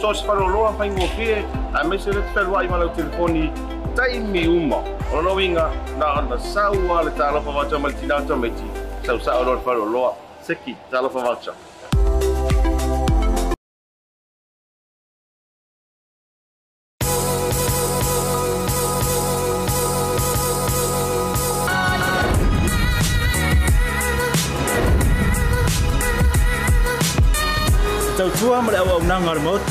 Sos 0.00 0.22
para 0.22 0.40
lo, 0.40 0.70
para 0.76 0.86
ingofie, 0.86 1.44
a 1.74 1.84
mí 1.84 1.98
se 1.98 2.12
le 2.12 2.20
está 2.20 2.42
guay, 2.42 2.68
mal 2.68 2.82
el 2.82 2.92
teléfono 2.92 3.50
taimi 3.94 4.44
uma 4.48 4.78
o 5.12 5.22
loinga 5.22 5.70
na 6.00 6.14
ana 6.18 6.36
saua 6.36 7.04
le 7.04 7.12
talofa 7.12 7.52
vacha 7.52 7.78
malitinata 7.78 8.34
meti 8.34 8.64
sausao 9.06 9.44
lor 9.44 9.60
faloloa 9.62 10.14
seki 10.42 10.74
talofa 10.90 11.20
vacha 11.22 11.52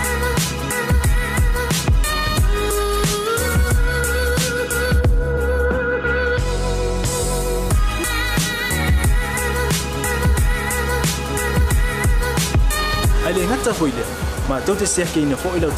Ai 13.28 13.36
le 13.38 13.46
ngata 13.52 13.78
hoi 13.78 13.94
lea, 14.00 14.10
mātou 14.50 14.74
te 14.82 14.90
siake 14.90 15.22
ina 15.22 15.38
fo 15.44 15.54
i 15.60 15.62
lau 15.62 15.70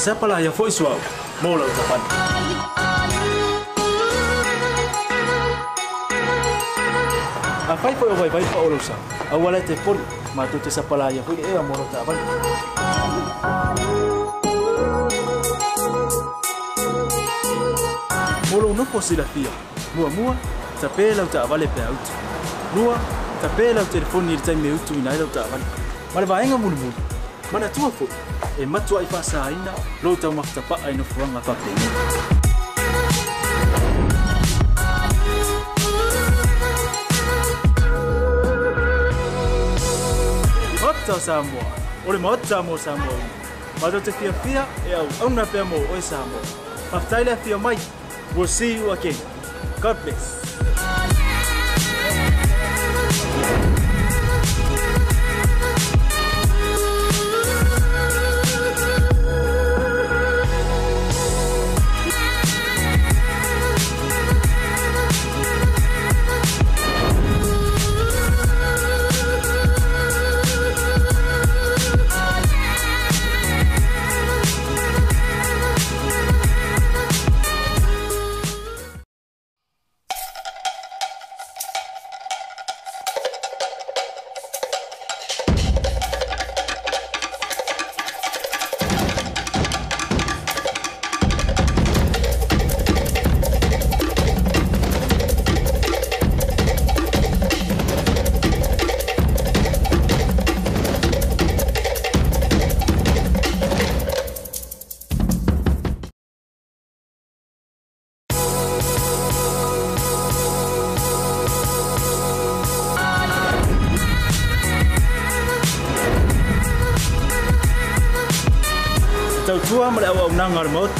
sepa 0.00 0.24
la 0.26 0.40
ya 0.40 0.48
foi 0.50 0.70
suau. 0.72 0.96
Mola 1.44 1.64
o 1.68 1.72
tapan. 1.76 2.00
A 7.70 7.74
fai 7.76 7.94
foi 8.00 8.08
o 8.08 8.14
vai 8.16 8.30
vai 8.32 8.42
pa 8.48 8.58
o 8.64 8.68
lusa. 8.72 8.94
A 9.30 9.36
wala 9.42 9.60
te 9.68 9.74
pon 9.84 9.98
ma 10.36 10.42
tu 10.50 10.56
te 10.64 10.70
sepa 10.76 10.94
la 11.00 11.06
ya 11.16 11.22
foi 11.26 11.36
e 11.44 11.52
amor 11.62 11.78
o 11.84 11.86
tapan. 11.94 12.16
Mola 18.52 18.66
o 18.72 18.72
nopo 18.78 18.98
si 19.06 19.14
la 19.20 19.24
fia. 19.34 19.52
Mua 19.96 20.08
mua, 20.16 20.32
tape 20.80 21.04
la 21.16 21.22
o 21.24 21.26
ta 21.32 21.40
avale 21.46 21.66
pe 21.74 21.80
auto. 21.90 22.10
Lua, 22.76 22.94
tape 23.42 23.66
la 23.76 23.82
o 23.82 23.84
telefoni 23.92 24.32
ir 24.34 24.40
tai 24.46 24.56
me 24.62 24.68
utu 24.76 24.92
inai 25.00 25.16
la 25.20 25.24
o 25.24 25.28
ta 25.36 25.42
avale. 25.46 25.64
Ma 26.14 26.18
le 26.22 26.26
va 26.30 26.36
enga 26.44 26.56
mulu 26.62 26.76
mulu. 26.82 27.00
Ma 27.52 27.58
na 27.62 27.68
tua 27.76 27.90
foi 27.98 28.08
e 28.62 28.66
matua 28.66 29.02
i 29.02 29.06
whasaina 29.08 29.72
lo 30.04 30.12
tau 30.20 30.32
makita 30.36 30.60
pa 30.68 30.76
aino 30.84 31.00
whuanga 31.16 31.40
whakei. 31.40 31.76
Mata 40.82 41.16
Samoa, 41.20 41.72
ore 42.06 42.18
mata 42.18 42.62
mo 42.62 42.76
Samoa 42.76 43.16
ina. 43.22 43.30
Mata 43.80 44.00
te 44.00 44.12
fia 44.12 44.32
fia 44.44 44.66
e 44.86 44.92
au 44.92 45.08
auna 45.22 45.46
pia 45.46 45.64
mo 45.64 45.76
oi 45.92 46.02
Samoa. 46.02 46.44
Mata 46.92 47.20
ila 47.22 47.36
fia 47.36 47.56
mai, 47.58 47.78
we'll 48.36 48.46
see 48.46 48.76
you 48.76 48.90
again. 48.90 49.16
God 49.80 49.96
bless. 50.04 50.39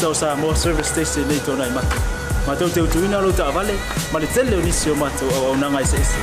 tau 0.00 0.16
sa 0.16 0.32
mo 0.32 0.56
service 0.56 0.88
station 0.96 1.28
nei 1.28 1.36
tonai 1.44 1.68
matu 1.76 1.92
matau 2.48 2.72
teutuina 2.72 3.20
lou 3.20 3.28
taavale 3.36 3.76
ma 4.12 4.18
le 4.22 4.28
tele 4.32 4.56
o 4.56 4.60
nisi 4.64 4.88
o 4.88 4.94
matou 4.96 5.28
auaunaga 5.36 5.82
eseese 5.84 6.16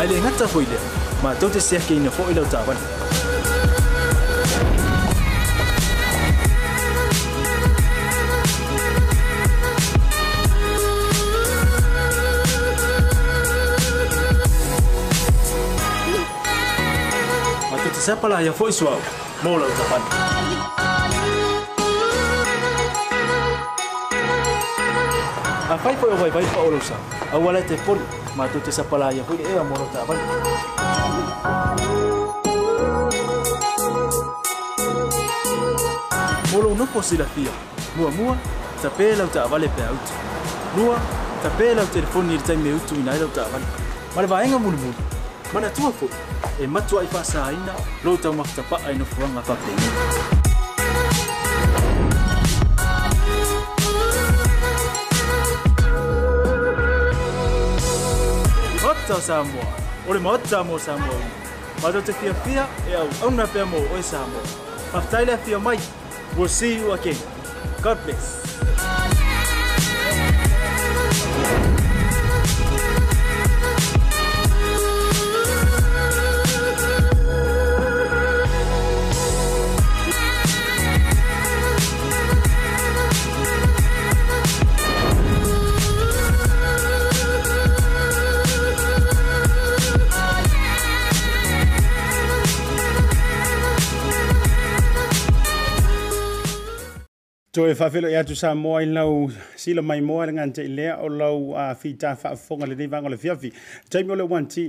ai 0.00 0.06
le 0.12 0.16
gata 0.28 0.48
foi 0.54 0.64
lea 0.72 0.80
matou 1.24 1.50
te 1.52 1.60
seakeina 1.68 2.08
foʻi 2.16 2.32
lau 2.40 2.46
taavale 2.56 3.07
sepa 18.08 18.24
la 18.26 18.40
ia 18.40 18.48
foi 18.54 18.72
suau. 18.72 18.96
Mola 19.44 19.66
o 19.68 19.72
tapani. 19.78 20.06
A 25.72 25.76
fai 25.82 25.94
foi 26.00 26.10
o 26.14 26.16
vai 26.16 26.30
vai 26.30 26.44
pa 26.54 26.60
olusa. 26.68 26.94
A 27.30 27.36
wala 27.44 27.60
te 27.68 27.76
pon, 27.86 27.98
ma 28.38 28.44
tu 28.52 28.58
te 28.64 28.70
sepa 28.78 28.96
la 29.02 29.08
ia 29.16 29.22
foi 29.28 29.36
e 29.42 29.58
a 29.60 29.64
mola 29.70 29.84
o 29.84 29.90
tapani. 29.96 30.22
Mola 36.52 36.68
o 36.72 36.74
nuko 36.80 37.00
si 37.08 37.16
la 37.20 37.26
fia. 37.34 37.52
Mua 37.98 38.10
mua, 38.18 38.34
ta 38.82 38.88
pela 38.98 39.22
o 39.24 39.28
ta 39.34 39.40
avale 39.46 39.68
pe 39.76 39.82
auto. 39.90 40.12
Mua, 40.76 40.96
ta 41.42 41.48
pela 41.60 41.80
o 41.82 41.86
telefoni 41.94 42.34
ir 42.36 42.42
tai 42.46 42.56
me 42.62 42.70
utu 42.78 42.94
ina 43.00 43.12
ila 43.16 43.26
o 43.26 43.28
ta 43.36 43.42
avale. 43.48 43.66
Ma 44.14 44.20
le 44.22 44.28
va 44.32 44.38
enga 44.44 44.58
mulu 44.64 44.78
mulu 44.84 45.07
mana 45.52 45.68
tua 45.70 45.90
fu 45.92 46.08
e 46.62 46.66
matua 46.66 47.02
i 47.04 47.06
fasa 47.06 47.44
aina 47.46 47.74
lo 48.04 48.16
tau 48.16 48.32
makita 48.32 48.62
pa 48.70 48.76
aina 48.86 49.04
fuanga 49.04 49.42
pape 49.42 49.72
ina 49.72 49.88
Ota 58.90 59.20
Samoa, 59.20 59.66
ore 60.08 60.18
ma 60.20 60.30
ota 60.30 60.62
mo 60.64 60.78
Samoa 60.78 61.16
ina 61.16 61.82
Mato 61.82 62.02
te 62.02 62.12
fia 62.12 62.34
fia 62.34 62.66
e 62.90 62.94
au 62.94 63.08
auna 63.22 63.46
pia 63.46 63.64
mo 63.66 63.78
oi 63.94 64.02
Samoa 64.02 64.42
Mafitaile 64.92 65.32
a 65.32 65.38
fia 65.38 65.58
mai, 65.58 65.78
we'll 66.36 66.48
see 66.48 66.76
you 66.76 66.92
again 66.92 67.16
God 67.82 67.96
bless 68.04 68.47
to 97.58 97.66
e 97.68 97.74
fafelo 97.74 98.08
ya 98.16 98.22
tu 98.28 98.34
sa 98.40 98.48
mo 98.62 98.70
ai 98.78 98.86
lau 98.96 99.12
sila 99.62 99.82
mai 99.88 100.00
mo 100.08 100.14
ai 100.22 100.28
ngante 100.36 100.62
le 100.76 100.88
o 100.92 101.06
lau 101.20 101.38
a 101.62 101.74
fi 101.80 101.88
ta 102.02 102.10
fa 102.20 102.28
fonga 102.46 102.66
le 102.70 102.74
nei 102.80 102.86
vango 102.92 103.08
le 103.12 103.16
fiafi 103.22 103.48
taimi 103.90 104.14
le 104.14 104.22
wanti 104.32 104.64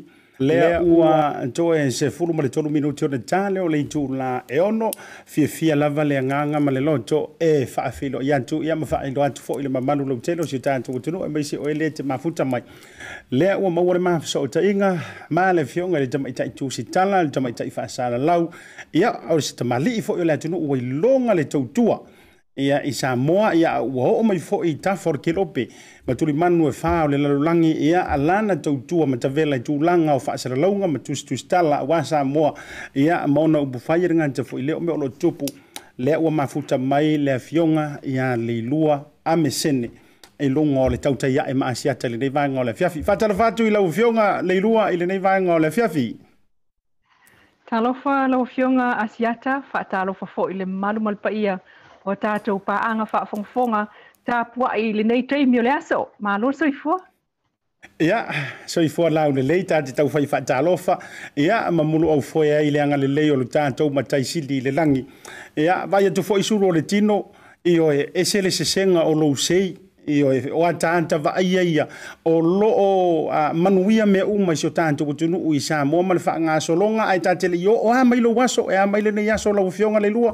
le 0.48 0.60
u 0.82 0.96
a 1.10 1.14
to 1.58 1.66
e 1.80 1.84
se 1.98 2.08
fulu 2.16 2.32
mo 2.36 2.42
le 2.46 2.50
tolu 2.56 2.68
minuti 2.76 3.02
o 3.06 3.08
le 3.14 3.20
tale 3.32 3.58
o 3.60 3.68
le 3.74 3.82
tu 3.94 4.02
la 4.20 4.30
e 4.50 4.58
ono 4.60 4.90
fi 5.32 5.42
fi 5.56 5.68
la 5.82 5.88
vale 5.96 6.18
nganga 6.26 6.58
ma 6.66 6.70
le 6.76 6.80
loto 6.88 7.20
e 7.40 7.52
fa 7.74 7.82
fafelo 7.92 8.20
ya 8.30 8.38
tu 8.48 8.56
ya 8.68 8.74
ma 8.82 8.86
fa 8.92 8.98
ai 9.06 9.12
lo 9.16 9.22
atu 9.28 9.42
fo 9.46 9.54
ile 9.60 9.70
ma 9.76 9.82
malu 9.88 10.04
lo 10.10 10.16
telo 10.26 10.44
si 10.50 10.58
ta 10.66 10.74
tu 10.86 10.92
tu 11.04 11.10
no 11.14 11.20
e 11.24 11.30
mai 11.34 11.46
o 11.62 11.70
ele 11.72 11.86
te 11.96 12.02
mafuta 12.02 12.44
mai 12.52 12.62
le 13.40 13.50
u 13.54 13.70
ma 13.76 13.82
wore 13.88 14.00
ma 14.08 14.14
so 14.32 14.40
ta 14.54 14.60
inga 14.72 14.92
ma 15.36 15.44
le 15.58 15.64
fionga 15.72 16.00
le 16.02 16.08
tama 16.08 16.26
ita 16.32 16.44
tu 16.58 16.66
si 16.76 16.82
tala 16.94 17.22
le 17.24 17.30
tama 17.36 17.50
ita 17.54 17.64
fa 17.78 17.84
sala 17.96 18.18
lau 18.30 18.42
ya 19.02 19.10
o 19.34 19.38
si 19.46 19.52
tama 19.60 19.78
li 19.86 19.94
fo 20.06 20.12
ile 20.24 20.36
tu 20.42 20.48
no 20.54 20.58
o 20.58 20.74
longa 21.02 21.34
le 21.40 21.44
tu 21.54 21.62
tua 21.78 21.98
ia 22.58 22.82
i 22.84 22.92
sa 22.94 23.14
moa 23.16 23.54
ia 23.56 23.82
ua 23.82 24.06
ho'o 24.10 24.24
mai 24.24 24.40
fo'i 24.40 24.70
i 24.74 24.76
tafo 24.76 25.14
le 25.14 25.20
kelope 25.20 25.68
ma 26.08 26.16
tuli 26.16 26.34
manu 26.34 26.68
e 26.68 26.72
fā 26.74 27.06
o 27.06 27.08
le 27.08 27.18
lalolagi 27.18 27.72
ia 27.88 28.02
a 28.04 28.18
lā 28.18 28.42
na 28.46 28.56
tautua 28.56 29.06
ma 29.08 29.18
tavela 29.18 29.56
i 29.56 29.60
tulaga 29.64 30.14
o 30.16 30.20
fa'asalalauga 30.20 30.88
ma 30.88 31.00
tusitusitala 31.00 31.80
auā 31.84 32.04
sa 32.04 32.24
moa 32.24 32.54
ia 32.96 33.26
ma 33.28 33.42
ona 33.42 33.62
upufai 33.62 34.06
ale 34.06 34.16
gata 34.16 34.44
fo'i 34.44 34.62
lea 34.64 34.76
o 34.76 34.80
me 34.80 34.92
o 34.94 34.98
loo 34.98 35.10
tupu 35.10 35.46
lea 35.98 36.20
ua 36.20 36.32
mafuta 36.32 36.78
mai 36.78 37.14
e 37.14 37.18
le 37.18 37.34
afioga 37.34 38.00
e 38.02 38.12
ia 38.12 38.36
le 38.36 38.54
ilua 38.54 39.04
a 39.26 39.36
mesene 39.38 39.90
e 40.40 40.50
luga 40.50 40.80
o 40.80 40.90
le 40.90 40.98
tautaiaʻe 40.98 41.54
ma 41.54 41.66
asiata 41.68 42.08
i 42.08 42.12
lenei 42.12 42.30
vaega 42.30 42.60
o 42.60 42.64
le 42.64 42.72
afiafi 42.72 43.04
faatalafa 43.04 43.48
atu 43.48 43.64
i 43.66 43.70
lau 43.70 43.86
afioga 43.88 44.42
le 44.42 44.58
ilua 44.58 44.90
i 44.92 44.98
lenei 44.98 45.20
vaega 45.20 45.54
o 45.54 45.60
le 45.60 45.68
afiafi 45.68 46.14
talofa 47.70 48.28
lau 48.28 48.44
afioga 48.44 48.98
asiata 48.98 49.62
faatalofa 49.72 50.26
fo'i 50.26 50.54
le 50.58 50.66
malu 50.66 51.00
ma 51.00 51.12
le 51.12 51.18
paia 51.18 51.60
o 52.10 52.16
tātou 52.18 52.60
pāanga 52.66 53.06
whaafongafonga 53.10 53.84
tāpua 54.28 54.74
i 54.82 54.92
le 54.96 55.06
nei 55.08 55.24
teimi 55.30 55.60
o 55.62 55.66
le 55.66 55.74
aso. 55.78 56.02
Mālo 56.22 56.52
soifua. 56.56 56.98
Ia, 58.04 58.24
soifua 58.70 59.10
lau 59.14 59.32
le 59.36 59.44
lei 59.48 59.64
tāte 59.68 59.94
tau 59.98 60.10
whai 60.12 60.26
whaatalofa. 60.30 60.98
Ia, 61.40 61.62
ma 61.76 61.84
mulu 61.88 62.12
au 62.12 62.22
foe 62.26 62.50
ai 62.58 62.68
le 62.76 62.82
anga 62.84 62.98
le 63.00 63.08
lei 63.12 63.32
o 63.32 63.38
le 63.40 63.48
tātou 63.50 63.92
ma 63.96 64.04
taisili 64.04 64.62
le 64.66 64.74
langi. 64.76 65.06
Ia, 65.58 65.84
vai 65.90 66.08
atu 66.10 66.24
fo 66.26 66.38
isuro 66.42 66.72
le 66.76 66.84
tino 66.92 67.22
i 67.74 67.78
o 67.84 67.90
e 67.94 68.10
esele 68.20 68.52
sesenga 68.56 69.06
o 69.08 69.14
lou 69.18 69.36
sei 69.38 69.72
i 70.10 70.20
o 70.26 70.32
e 70.36 70.50
o 70.56 70.62
atanta 70.68 71.18
vaaia 71.22 71.62
ia 71.66 71.84
o 72.28 72.36
loo 72.42 73.28
uh, 73.30 73.52
manuia 73.54 74.06
mea 74.10 74.24
uma 74.28 74.56
isi 74.56 74.68
o 74.68 74.72
tātou 74.72 75.14
tunuu 75.20 75.54
i 75.54 75.60
sa 75.62 75.82
ma 75.86 76.00
le 76.14 76.24
faagāsologa 76.24 77.08
ae 77.14 77.20
tatele 77.26 77.60
i 77.64 77.68
o 77.70 77.76
o 77.88 77.92
a 77.96 78.04
mai 78.08 78.22
lou 78.24 78.40
aso 78.44 78.68
e 78.72 78.78
a 78.80 78.86
mai 78.88 79.02
lenei 79.08 79.30
aso 79.36 79.52
lau 79.54 79.70
fioga 79.76 80.00
le 80.00 80.10
lua 80.16 80.32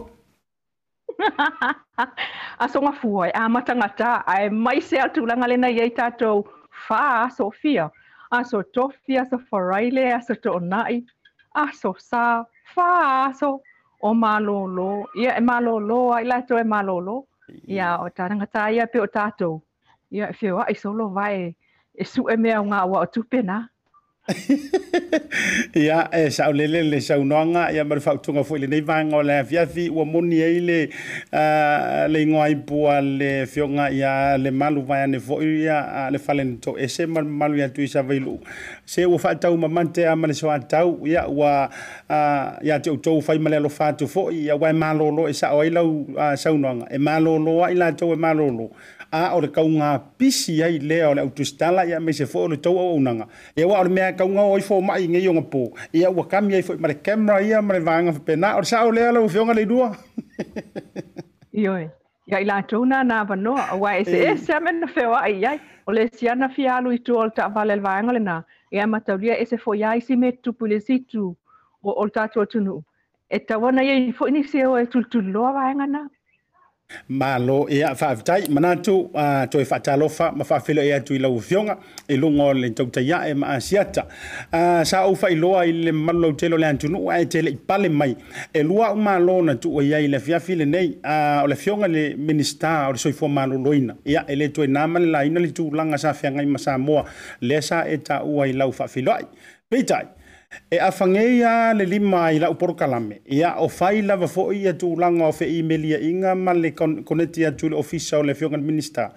a 2.59 2.67
songa 2.73 2.91
fuai, 2.91 3.31
a 3.33 3.49
matangata, 3.49 4.23
a 4.27 4.45
e 4.45 4.49
mai 4.49 4.79
se 4.81 4.97
atu 4.99 5.25
langa 5.25 5.47
lena 5.47 5.67
iei 5.67 5.89
tātou 5.93 6.45
whā 6.87 7.01
a 7.27 7.31
sofia, 7.31 7.91
a 8.31 8.45
so 8.45 8.61
tofi, 8.61 9.17
a 9.17 9.25
so 9.29 9.37
whareile, 9.51 10.05
a 10.17 10.21
so 10.21 10.33
to 10.35 10.51
onai, 10.51 11.03
a 11.55 11.67
so 11.73 11.93
sā, 11.93 12.45
whā 12.75 12.89
a 13.25 13.33
so, 13.33 13.61
o 14.01 14.13
mālolo, 14.13 15.05
ia 15.15 15.35
e 15.37 15.41
mālolo, 15.41 16.01
a 16.15 16.21
i 16.23 16.29
lato 16.29 16.57
e 16.59 16.63
mālolo, 16.63 17.23
ia 17.67 17.95
o 17.99 18.09
tārangata 18.09 18.71
ia 18.73 18.87
pe 18.87 18.99
o 19.01 19.07
tātou, 19.07 19.61
ia 20.11 20.29
e 20.31 20.35
whewa, 20.41 20.65
i 20.69 20.73
solo 20.75 21.09
vai, 21.09 21.55
e 21.95 22.03
su 22.05 22.27
e 22.29 22.37
mea 22.37 22.59
o 22.61 22.67
ngā 22.69 22.83
ua 22.91 23.05
o 23.05 23.13
tupena, 23.17 23.63
ia 25.77 25.99
e 26.09 26.31
saʻolele 26.33 26.79
le 26.89 26.97
saunoaga 26.97 27.67
ia 27.69 27.83
ma 27.85 27.93
le 27.99 28.01
faautuga 28.01 28.41
foʻi 28.41 28.63
lenei 28.65 28.81
vaega 28.81 29.17
o 29.17 29.19
le 29.21 29.35
afiafi 29.41 29.85
ua 29.93 30.01
moni 30.05 30.39
e 30.41 30.45
ai 30.49 30.59
le 30.65 30.77
le 32.09 32.19
igoa 32.25 32.47
ipua 32.49 32.95
le 33.05 33.45
feoga 33.45 33.91
ia 33.93 34.33
le 34.41 34.49
malu 34.49 34.81
vae 34.81 35.03
ane 35.05 35.21
foʻi 35.21 35.49
ia 35.67 36.09
le 36.09 36.17
falenetou 36.17 36.73
ese 36.81 37.05
ma 37.05 37.21
le 37.21 37.29
mamalu 37.29 37.61
iatu 37.61 37.85
i 37.85 37.87
savailuu 37.87 38.39
se 38.85 39.05
ua 39.05 39.21
faatau 39.21 39.53
mamate 39.61 40.01
a 40.09 40.15
ma 40.15 40.25
le 40.27 40.33
soatau 40.33 41.05
ia 41.05 41.27
ua 41.29 41.69
iā 42.65 42.81
te 42.81 42.89
outou 42.89 43.21
fai 43.21 43.37
ma 43.37 43.53
le 43.53 43.61
alofa 43.61 43.91
atu 43.93 44.09
foʻi 44.09 44.47
ia 44.49 44.57
ua 44.57 44.73
e 44.73 44.79
malōlō 44.81 45.29
e 45.29 45.37
saʻo 45.37 45.61
e 45.61 45.69
ai 45.69 45.75
lau 45.77 45.91
saunoaga 46.37 46.89
e 46.89 46.97
malōlō 46.97 47.55
ai 47.69 47.77
latou 47.77 48.09
e 48.17 48.17
malōlō 48.25 48.69
a 49.21 49.23
o 49.35 49.39
le 49.43 49.49
kaunga 49.55 49.89
pisi 50.17 50.53
ai 50.65 50.77
leo 50.89 51.09
o 51.09 51.13
le 51.17 51.21
autostala 51.25 51.81
ia 51.89 51.99
me 52.05 52.11
se 52.19 52.25
fo 52.31 52.39
o 52.45 52.49
le 52.51 52.57
tau 52.63 52.75
au 52.83 52.99
nanga 53.07 53.25
e 53.61 53.63
wa 53.69 53.75
o 53.81 53.83
le 53.87 53.91
mea 53.95 54.09
kaunga 54.19 54.41
o 54.53 54.55
i 54.61 54.81
mai 54.87 55.05
ngai 55.11 55.27
o 55.31 55.33
ngapo 55.37 55.61
ia 55.97 56.07
ua 56.17 56.23
kami 56.31 56.51
ai 56.55 56.95
camera 57.07 57.37
ia 57.49 57.61
ma 57.61 57.73
le 57.73 57.79
vanga 57.87 58.11
pena. 58.27 58.47
o 58.57 58.59
le 58.63 58.67
sa 58.71 58.83
o 58.87 58.91
lea 58.97 59.11
lau 59.15 59.27
fionga 59.33 59.53
le 59.57 59.61
idua 59.67 59.89
Ioi, 61.63 61.87
ia 62.29 62.39
i 62.43 62.45
lātou 62.49 62.83
nā 62.91 62.97
nā 63.09 63.17
wanoa, 63.29 63.63
a 63.73 64.03
de 64.03 64.11
e 64.11 64.11
se 64.11 64.17
e 64.33 64.37
se 64.45 64.51
amena 64.53 64.87
ai 65.23 65.39
ai, 65.51 65.59
o 65.87 65.91
le 65.95 66.09
siana 66.17 66.49
fi 66.55 66.63
alu 66.75 66.91
i 66.97 66.99
tū 67.05 67.13
o 67.15 67.23
le 67.29 67.63
le 67.65 67.75
vāenga 67.87 68.11
le 68.15 68.19
nā, 68.29 68.35
e 68.73 68.79
a 68.83 68.85
matauria 68.87 69.37
e 69.39 69.45
se 69.45 69.57
fo 69.57 69.71
ia 69.73 69.91
si 70.05 70.15
me 70.17 70.31
tupu 70.43 70.65
le 70.67 70.79
situ 70.81 71.23
o 71.83 71.89
o 72.03 72.05
tātou 72.09 72.45
tunu. 72.51 72.81
E 73.31 73.39
tawana 73.47 73.83
ia 73.87 73.95
i 73.95 74.11
fo 74.11 74.27
ini 74.27 74.43
se 74.43 74.65
o 74.65 74.75
e 74.75 74.83
malo 77.09 77.59
ia 77.75 77.89
e, 77.91 77.95
faafitai 78.01 78.41
manatu 78.55 78.95
a 79.23 79.47
toe 79.51 79.63
faatalofa 79.71 80.27
ma 80.37 80.43
faafiloai 80.49 80.87
e 80.87 80.93
atu 80.97 81.15
i 81.15 81.17
lau 81.23 81.33
afioga 81.41 81.73
i 82.07 82.13
e 82.13 82.17
luga 82.21 82.43
o 82.49 82.53
le 82.61 82.69
tau 82.77 82.85
taiae 82.97 83.31
ma 83.41 83.47
asiataa 83.57 84.85
sa 84.89 84.97
ou 85.09 85.15
faailoa 85.21 85.61
i 85.65 85.71
le 85.85 85.91
mamalu 85.97 86.21
lautele 86.23 86.55
o 86.55 86.57
le 86.63 86.67
atunuu 86.69 87.09
ae 87.15 87.23
teleʻi 87.33 87.57
pale 87.69 87.89
mai 87.99 88.11
e 88.53 88.63
lua 88.69 88.85
au 88.91 88.97
mālo 89.07 89.37
na 89.47 89.55
tuua 89.63 89.83
iai 89.89 90.05
le 90.13 90.17
afiafi 90.21 90.53
lenei 90.61 90.87
o 91.43 91.47
le 91.51 91.55
fioga 91.63 91.87
le 91.95 92.03
minista 92.27 92.73
o 92.89 92.93
le 92.93 92.97
soifoa 93.05 93.29
malōloina 93.35 93.97
ia 94.13 94.21
e 94.31 94.35
lē 94.39 94.51
toe 94.55 94.67
nā 94.75 94.85
ma 94.93 94.99
le 95.03 95.09
laina 95.15 95.39
le 95.45 95.51
tulaga 95.57 95.97
sa 96.05 96.13
feagai 96.13 96.45
ma 96.53 96.57
sa 96.65 96.77
moa 96.77 97.05
lea 97.41 97.61
sa 97.61 97.83
e 97.85 97.97
taua 97.97 98.47
i 98.47 98.53
lau 98.53 98.69
faafiloai 98.71 99.25
eitai 99.75 100.05
e 100.71 100.77
afangei 100.79 101.37
ia 101.37 101.73
le 101.73 101.85
lima 101.85 102.31
i 102.31 102.37
la 102.39 102.49
uporo 102.49 102.73
kalame 102.75 103.21
ia 103.27 103.55
o 103.61 103.67
fai 103.67 104.01
lava 104.01 104.25
foʻi 104.27 104.55
ia 104.63 104.69
e 104.69 104.73
tulaga 104.73 105.27
o 105.27 105.31
fe 105.31 105.45
imelia 105.59 105.97
e 105.99 106.09
inga 106.09 106.35
ma 106.35 106.53
le 106.53 106.71
koneti 106.71 107.45
atu 107.45 107.69
le 107.69 107.75
ofisa 107.77 108.19
o 108.19 108.23
le 108.23 108.33
fiogan 108.33 108.61
minista 108.63 109.11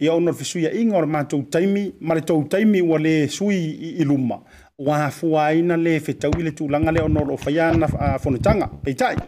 ia 0.00 0.12
ona 0.14 0.30
le 0.30 0.36
fesuiaʻiga 0.36 0.94
o 0.96 1.00
le 1.00 1.06
e 1.06 1.12
matou 1.12 1.42
taimi 1.42 1.92
ma 2.00 2.14
le 2.14 2.20
tou 2.20 2.44
taimi 2.44 2.80
ua 2.82 2.98
lē 2.98 3.28
sui 3.28 3.96
i 4.00 4.04
luma 4.04 4.38
ua 4.78 5.04
afuaina 5.06 5.76
le 5.76 6.00
fetau 6.00 6.30
i 6.38 6.42
le 6.42 6.50
tulaga 6.52 6.90
le 6.92 7.00
ona 7.00 7.20
o 7.20 7.24
loo 7.24 7.36
faia 7.36 7.72
na 7.76 7.88
fonotaga 8.18 8.66
peitaʻi 8.84 9.18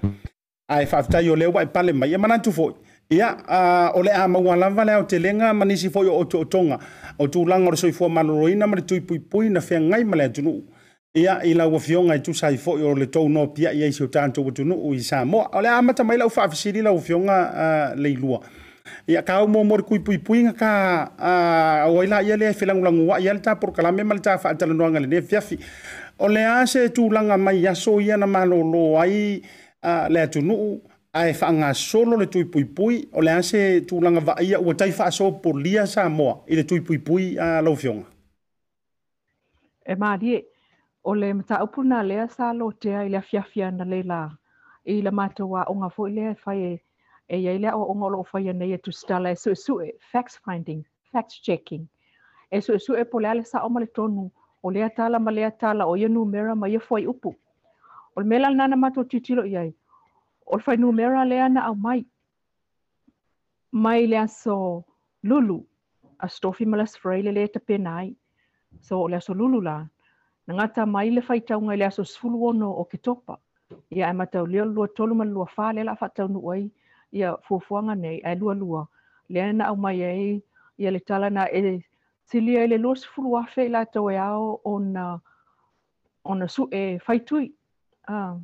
ae 0.68 0.86
faafetai 0.86 1.28
o 1.30 1.36
lea 1.36 1.48
ua 1.50 1.62
e 1.62 1.66
pale 1.66 1.92
mai 1.92 2.14
e 2.14 2.18
manatu 2.18 2.50
foʻi 2.50 2.74
ia 3.10 3.28
o 3.94 4.02
le 4.02 4.10
a 4.12 4.26
maua 4.28 4.56
lava 4.56 4.84
lea 4.84 4.98
o 5.00 5.04
telega 5.04 5.52
ma 5.54 5.64
nisi 5.64 5.88
foʻi 5.88 6.08
o 6.08 6.16
outuotoga 6.22 6.78
o 7.18 7.26
tulaga 7.28 7.66
o 7.66 7.70
le 7.70 7.76
soifua 7.76 8.08
malōloina 8.08 8.66
ma 8.66 8.76
le 8.76 8.82
tuipuipui 8.82 9.48
na 9.50 9.60
feagai 9.60 10.04
ma 10.04 10.16
le 10.16 10.24
atunuu 10.24 10.62
ia 11.16 11.40
i 11.44 11.54
lauafioga 11.54 12.14
i 12.14 12.20
tusai 12.20 12.58
foʻi 12.60 12.82
o 12.84 12.92
letou 12.94 13.28
no 13.32 13.42
piaʻi 13.56 13.82
ai 13.86 13.92
sio 13.92 14.06
tatou 14.12 14.50
atunuu 14.50 14.92
i 14.94 15.00
samoa 15.00 15.46
o 15.56 15.60
le 15.64 15.68
a 15.68 15.80
mata 15.82 16.04
mai 16.04 16.16
lau 16.18 16.28
faafesili 16.28 16.82
lauafioga 16.84 17.36
le 17.96 18.10
ilua 18.10 18.40
ia 19.08 19.22
kau 19.22 19.48
momori 19.48 19.82
kuipuipuiga 19.82 20.52
ka 20.52 20.70
auai 21.88 22.06
la 22.06 22.20
ia 22.22 22.36
lea 22.36 22.50
e 22.50 22.54
felagulagu 22.54 23.06
aʻi 23.16 23.30
a 23.30 23.34
le 23.34 23.40
taporokalame 23.40 24.04
ma 24.04 24.14
le 24.14 24.20
tafaatalanoaga 24.20 25.00
lenei 25.00 25.22
fiafi 25.22 25.56
o 26.18 26.28
le 26.28 26.42
a 26.44 26.66
se 26.66 26.88
tulaga 26.92 27.36
mai 27.38 27.66
aso 27.66 27.98
ia 28.00 28.16
na 28.16 28.26
malōlō 28.26 28.82
ai 29.00 29.40
le 30.12 30.20
atunuu 30.20 30.80
ae 31.14 31.32
faagasolo 31.32 32.18
le 32.20 32.26
tuipuipui 32.26 33.08
o 33.12 33.22
le 33.22 33.30
a 33.30 33.42
se 33.42 33.80
tulaga 33.88 34.20
vaaia 34.20 34.60
ua 34.60 34.74
tai 34.74 34.92
faasopolia 34.92 35.86
samoa 35.86 36.42
i 36.46 36.56
le 36.60 36.64
tuipuipui 36.64 37.30
laufioga 37.64 38.04
e 39.86 39.94
malie 39.94 40.44
o 41.08 41.14
le 41.14 41.34
mataupu 41.34 41.82
lea 41.86 42.26
sa 42.28 42.50
lotea 42.58 43.04
i 43.04 43.08
le 43.08 43.18
afiafia 43.18 43.68
ana 43.68 43.84
le 43.84 44.02
la 44.02 44.18
i 44.84 44.96
le 45.06 45.10
matou 45.14 45.54
aʻoga 45.60 45.88
foʻi 45.96 46.10
lea 46.16 46.30
e 46.30 46.34
fai 46.44 46.62
e 47.30 47.36
iai 47.44 47.58
lea 47.62 47.72
aʻoaʻoga 47.76 48.04
o 48.06 48.08
loo 48.14 48.22
fai 48.30 48.48
anei 48.52 48.72
e 48.74 48.78
tusitala 48.82 49.30
e 49.30 49.34
suʻesuʻe 49.38 49.86
fact 50.12 50.40
finding 50.46 50.82
fact 51.12 51.32
checking 51.46 51.84
e 52.50 52.58
suʻesuʻe 52.58 53.04
po 53.12 53.18
lea 53.22 53.34
le 53.38 53.42
saʻo 53.52 53.68
ma 53.70 53.80
le 53.80 53.86
tonu 53.94 54.24
o 54.66 54.70
lea 54.74 54.88
tala 54.96 55.18
ma 55.20 55.30
lea 55.30 55.50
tala 55.60 55.86
o 55.86 55.94
ia 55.96 56.08
numera 56.08 56.54
ma 56.58 56.66
ia 56.68 56.80
fuai 56.82 57.06
upu 57.06 57.30
o 58.16 58.20
le 58.20 58.26
mea 58.26 58.38
la 58.42 58.48
lanā 58.50 58.66
na 58.66 58.76
matou 58.76 59.06
titilo 59.10 59.46
i 59.46 59.54
ai 59.56 59.70
o 60.46 60.56
le 60.58 60.62
fai 60.62 60.76
numera 60.76 61.22
lea 61.24 61.46
na 61.48 61.60
aumai 61.70 62.02
mai 63.72 64.06
le 64.10 64.18
aso 64.26 64.58
lulu 65.22 65.58
a 66.18 66.26
stofi 66.28 66.64
ma 66.66 66.76
lasfrai 66.82 67.22
le 67.22 67.30
lē 67.36 67.42
tapena 67.54 67.94
ai 68.02 68.10
so 68.86 68.98
o 69.02 69.06
le 69.08 69.16
aso 69.22 69.34
lulu 69.34 69.60
la 69.68 69.86
na 70.46 70.54
gata 70.54 70.86
mai 70.86 71.10
le 71.10 71.20
faitauga 71.20 71.74
i 71.74 71.76
le 71.76 71.84
aso 71.86 72.04
sefuluono 72.04 72.70
o 72.70 72.84
ketopa 72.84 73.38
ia 73.90 74.06
e 74.10 74.12
mataulia 74.14 74.64
lua 74.64 74.86
tolu 74.94 75.14
ma 75.14 75.24
lua 75.24 75.46
fā 75.50 75.74
le 75.74 75.82
la 75.84 75.96
ai 76.54 76.70
ia 77.12 77.34
fuafuaga 77.42 77.94
nei 77.94 78.20
ae 78.24 78.34
lualua 78.38 78.86
lea 79.28 79.52
na 79.52 79.66
au 79.66 79.76
mai 79.76 80.02
ai 80.04 80.42
ia 80.78 80.90
le 80.90 81.00
tala 81.00 81.30
na 81.30 81.46
e 81.50 81.82
silia 82.24 82.62
i 82.62 82.68
le 82.68 82.78
lua 82.78 82.94
sefulu 82.96 83.36
afe 83.36 83.66
i 83.66 83.68
latou 83.68 84.10
e 84.10 84.16
ao 84.18 84.60
ona 84.64 85.20
ona 86.24 86.44
suʻe 86.46 86.98
faitui 87.02 87.52
uh, 88.08 88.38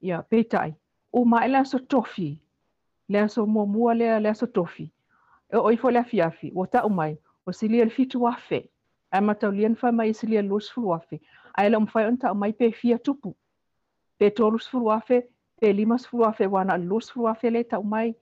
ia 0.00 0.20
peitaʻi 0.30 0.72
o 1.12 1.24
e 1.44 1.48
le 1.48 1.58
aso 1.58 1.78
tofi 1.78 2.40
le 3.08 3.18
aso 3.20 3.46
muamua 3.46 3.94
lea 3.94 4.20
le 4.20 4.28
aso 4.28 4.46
tofi 4.46 4.90
e 5.52 5.56
oi 5.56 5.76
foi 5.76 5.92
le 5.92 5.98
afiafi 6.00 6.52
ua 6.54 6.66
taʻu 6.66 6.88
mai 6.90 7.16
o 7.46 7.52
silia 7.52 7.84
le 7.84 7.90
fitu 7.90 8.28
afe 8.28 8.68
ae 9.12 9.20
mataulia 9.20 9.68
na 9.68 9.74
faamai 9.74 10.10
e 10.10 10.14
silia 10.14 10.42
le 10.42 10.48
lua 10.48 10.60
sefulu 10.60 10.92
afe 10.94 11.20
ai 11.58 11.70
la 11.70 11.80
mawhai 11.80 12.34
mai 12.34 12.52
pe 12.52 12.70
fia 12.70 12.98
tupu. 12.98 13.36
Pe 14.18 14.30
tolu 14.30 14.58
sifuru 14.58 14.90
afe, 14.98 15.26
pe 15.60 15.66
lima 15.72 15.96
sifuru 15.98 16.24
wana 16.54 16.72
alu 16.74 17.00
sifuru 17.00 17.28
afe 17.28 17.50
le 17.50 17.62
tau 17.64 17.82
mai 17.82 18.14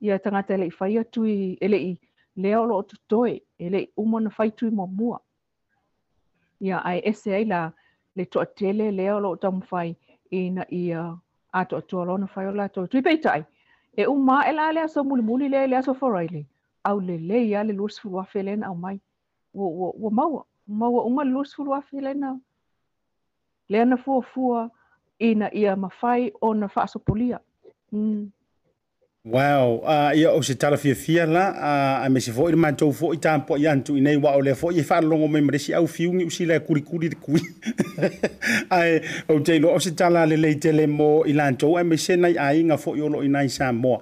ia 0.00 0.18
tangata 0.18 0.56
le 0.56 0.66
i 0.66 0.74
whai 0.78 0.98
atu 0.98 1.24
i 1.26 1.56
ele 1.60 1.76
i 1.90 1.92
leo 2.36 2.64
lo 2.66 2.82
tu 2.82 2.96
toe, 3.08 3.42
ele 3.58 3.78
i 3.82 3.88
umana 3.96 4.30
whai 4.38 4.50
tui 4.50 4.70
mo 4.70 4.86
mua. 4.86 5.20
Ia 6.60 6.78
ai 6.84 7.00
ese 7.04 7.34
ai 7.34 7.44
la 7.44 7.70
le 8.16 8.24
toa 8.24 8.46
tele 8.46 8.90
leo 8.90 9.20
lo 9.20 9.36
tau 9.36 9.52
mwhai 9.52 9.96
ina 10.30 10.64
ia 10.70 11.16
ato 11.52 11.76
atua 11.76 12.04
lona 12.04 12.26
whai 12.34 12.46
o 12.46 12.52
lato. 12.52 12.86
Tui 12.86 13.02
peitai, 13.02 13.42
e 13.96 14.06
uma 14.06 14.42
e 14.50 14.52
la 14.52 14.72
lea 14.72 14.88
so 14.88 15.04
muli 15.04 15.22
muli 15.22 15.48
lea 15.48 15.66
lea 15.66 15.82
so 15.82 15.92
wharaile. 16.00 16.46
Au 16.84 17.00
le 17.00 17.18
lea 17.18 17.62
le 17.64 17.72
lusfuru 17.72 18.20
afe 18.20 18.42
lena 18.42 18.66
au 18.66 18.74
mai. 18.74 18.98
Wa 19.54 20.10
maua, 20.10 20.44
maua 20.66 21.04
uma 21.04 21.24
lusfuru 21.24 21.74
afe 21.74 22.00
na. 22.14 22.28
au 22.30 22.40
lea 23.70 23.84
na 23.84 23.96
fuafua 23.96 24.70
ina 25.18 25.54
ia 25.54 25.76
mafai 25.76 26.32
ona 26.40 26.68
faasopolia 26.68 27.38
mm. 27.92 28.30
Wow, 29.24 29.74
uh, 29.84 30.18
ia 30.18 30.30
o 30.32 30.42
se 30.42 30.54
tala 30.54 30.76
fia 30.76 30.94
fia 30.94 31.26
la, 31.26 31.50
uh, 31.50 32.06
a 32.06 32.08
me 32.08 32.20
se 32.24 32.32
fōi 32.32 32.54
mātou 32.56 32.88
fōi 32.88 33.18
tān 33.20 33.42
po 33.44 33.58
i 33.60 33.66
antu 33.68 33.92
i 34.00 34.00
nei 34.00 34.16
wā 34.16 34.30
o 34.32 34.40
le 34.40 34.54
fōi 34.56 34.78
e 34.80 34.82
whālongo 34.88 35.28
me 35.28 35.42
maresi 35.44 35.74
au 35.76 35.84
fiungi 35.86 36.24
usi 36.24 36.46
lai 36.48 36.60
kuri 36.64 36.80
kuri 36.80 37.10
de 37.12 37.18
kui. 37.20 37.40
ai, 38.70 38.96
o 39.28 39.36
te 39.44 39.58
lo 39.60 39.74
o 39.76 39.78
se 39.86 39.92
tala 39.92 40.22
le 40.30 40.38
lei 40.40 40.56
tele 40.56 40.86
mō 40.88 41.10
i 41.28 41.36
lātou, 41.36 41.76
a 41.76 41.84
me 41.84 41.98
se 42.00 42.16
nai 42.16 42.32
ai 42.46 42.64
ngā 42.64 42.80
fōi 42.80 43.04
olo 43.10 43.20
i 43.20 43.28
nai 43.36 43.52
sā 43.52 43.68
mō. 43.76 43.92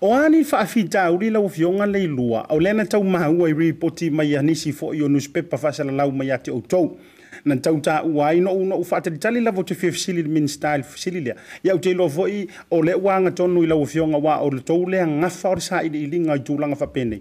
O 0.00 0.14
ani 0.16 0.40
whaafita 0.40 1.04
uri 1.12 1.28
lau 1.36 1.52
fionga 1.52 1.86
lei 1.92 2.08
lua, 2.08 2.46
au 2.48 2.58
lena 2.64 2.88
tau 2.88 3.04
maha 3.04 3.28
ua 3.30 3.52
i 3.52 3.58
ripoti 3.60 4.08
mai 4.10 4.32
anisi 4.40 4.72
fōi 4.72 5.04
o 5.04 5.08
newspaper 5.12 5.60
whaasala 5.66 5.92
lau 6.00 6.08
mai 6.10 6.32
ate 6.32 6.48
o 6.50 6.62
tau. 6.64 6.94
na 7.44 7.56
tautauā 7.58 8.28
ai 8.30 8.40
noʻu 8.44 8.66
noʻu 8.72 8.84
faatalitali 8.90 9.40
lava 9.42 9.60
o 9.62 9.66
te 9.66 9.74
fia 9.74 9.90
fesili 9.94 10.22
le 10.26 10.30
minista 10.36 10.72
i 10.76 10.82
le 10.82 10.84
fesili 10.92 11.20
lea 11.26 11.34
ia 11.66 11.74
u 11.76 11.80
te 11.84 11.90
iloa 11.94 12.10
foʻi 12.16 12.38
o 12.70 12.82
le 12.86 12.92
auaga 12.98 13.30
tonu 13.40 13.62
i 13.66 13.70
laua 13.70 13.86
fioga 13.92 14.18
uā 14.24 14.34
o 14.46 14.50
letou 14.56 14.82
le 14.92 15.00
agafa 15.02 15.48
o 15.50 15.54
le 15.58 15.64
sa 15.68 15.80
iliʻiliga 15.86 16.38
i 16.38 16.44
tulaga 16.46 16.76
fapenei 16.82 17.20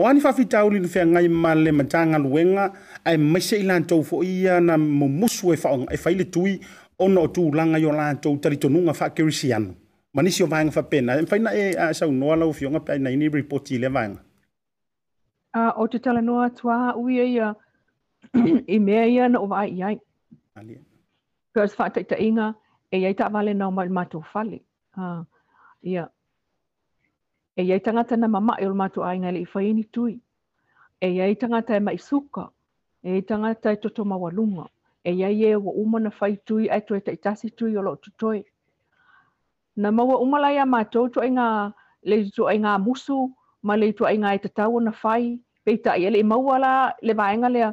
o 0.00 0.06
ani 0.08 0.20
faafitauli 0.24 0.80
na 0.80 0.88
feagai 0.94 1.28
ma 1.44 1.52
le 1.64 1.70
matagaluega 1.80 2.64
ae 3.08 3.16
maise 3.16 3.56
i 3.60 3.64
latou 3.68 4.00
foʻi 4.10 4.30
ia 4.44 4.60
na 4.60 4.78
mumusu 4.78 5.52
e 5.52 5.56
fai 6.02 6.14
le 6.14 6.24
tui 6.34 6.58
ona 7.04 7.20
o 7.20 7.28
tulaga 7.28 7.78
i 7.78 7.84
o 7.86 7.92
latou 7.92 8.40
talitonuga 8.42 8.94
faakerisianu 9.00 9.70
ma 10.14 10.22
nisi 10.22 10.40
o 10.42 10.46
vaega 10.52 10.70
faapena 10.76 11.20
e 11.20 11.26
faina 11.28 11.50
e 11.62 11.74
asaunoa 11.76 12.36
lau 12.40 12.50
fioga 12.52 12.80
peainai 12.80 13.14
ni 13.16 13.28
repoti 13.28 13.74
i 13.74 13.78
le 13.84 13.88
vaega 13.96 15.68
o 15.76 15.84
te 15.86 15.98
talanoa 16.00 16.46
atuā 16.48 16.96
uia 16.96 17.24
ia 17.28 17.52
i 18.76 18.78
mea 18.78 19.06
ia 19.06 19.28
na 19.28 19.38
o 19.40 19.46
wai 19.46 19.68
i 19.70 19.82
ai. 19.82 19.96
Alia. 20.54 20.78
Kers 21.54 21.74
whaatai 21.78 22.04
ta 22.10 22.16
inga, 22.26 22.46
e 22.90 22.96
iai 23.02 23.14
ta 23.18 23.26
wale 23.34 23.52
nao 23.54 23.70
mai 23.70 23.88
mato 23.88 24.20
fali. 24.32 24.58
Ha, 24.96 25.06
ah, 25.18 25.22
ia. 25.82 26.04
E 27.56 27.62
iai 27.68 27.80
tangata 27.84 28.14
na 28.16 28.28
mama 28.28 28.54
e 28.62 28.66
o 28.70 28.74
mato 28.80 29.02
ainga 29.06 29.30
le 29.34 29.40
i 29.46 29.50
whaini 29.54 29.84
tui. 29.94 30.14
E 31.04 31.08
iai 31.16 31.32
ngata 31.50 31.72
e 31.76 31.80
mai 31.86 31.98
suka. 32.08 32.44
E 33.04 33.08
iai 33.14 33.22
tangata 33.28 33.68
e 33.72 33.76
toto 33.82 34.02
mawalunga. 34.10 34.66
E 35.04 35.10
iai 35.20 35.42
e 35.48 35.54
wa 35.64 35.72
umana 35.82 36.10
whai 36.20 36.34
tui 36.46 36.64
e 36.68 36.78
toi 36.88 37.00
ta 37.04 37.10
itasi 37.16 37.46
tui 37.58 37.72
o 37.78 37.82
lo 37.86 37.92
tutoi. 38.02 38.40
Na 39.80 39.88
maua 39.96 40.16
umalai 40.24 40.56
a 40.58 40.64
mātou 40.72 41.06
tu 41.12 41.18
ai 41.24 41.30
ngā 41.36 41.48
le 42.08 42.16
tu 42.36 42.42
ai 42.50 42.56
ngā 42.62 42.72
musu, 42.86 43.18
ma 43.66 43.74
le 43.80 43.88
ai 44.08 44.16
ngā 44.22 44.30
i 44.34 44.36
e 44.36 44.40
tatau 44.44 44.74
na 44.86 44.92
whai, 45.02 45.24
pei 45.64 45.76
ta 45.84 45.92
i 46.00 46.04
ele 46.08 46.18
i 46.20 46.26
maua 46.32 46.56
la 46.64 46.72
le 47.06 47.14
vāenga 47.20 47.48
lea, 47.54 47.70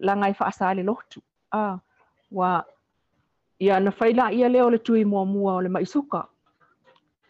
langai 0.00 0.34
whaasa 0.40 0.74
le 0.74 0.82
lotu. 0.82 1.20
Ah, 1.52 1.78
wa 2.32 2.64
ia 3.60 3.80
na 3.80 3.92
whaila 4.00 4.32
ia 4.32 4.48
leo 4.48 4.70
le 4.70 4.78
tui 4.78 5.04
mua 5.04 5.24
mua 5.26 5.54
o 5.54 5.60
le 5.62 5.68
maisuka. 5.68 6.26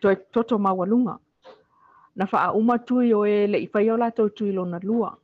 Toi 0.01 0.17
toto 0.33 0.59
mawalunga. 0.59 1.19
Na 2.17 2.27
wha 2.33 2.53
uma 2.53 2.79
tui 2.79 3.13
o 3.15 3.27
e 3.27 3.47
le 3.47 3.59
i 3.59 3.67
whaio 3.73 3.97
tui 4.31 4.53
lona 4.53 4.81
lua. 4.83 5.17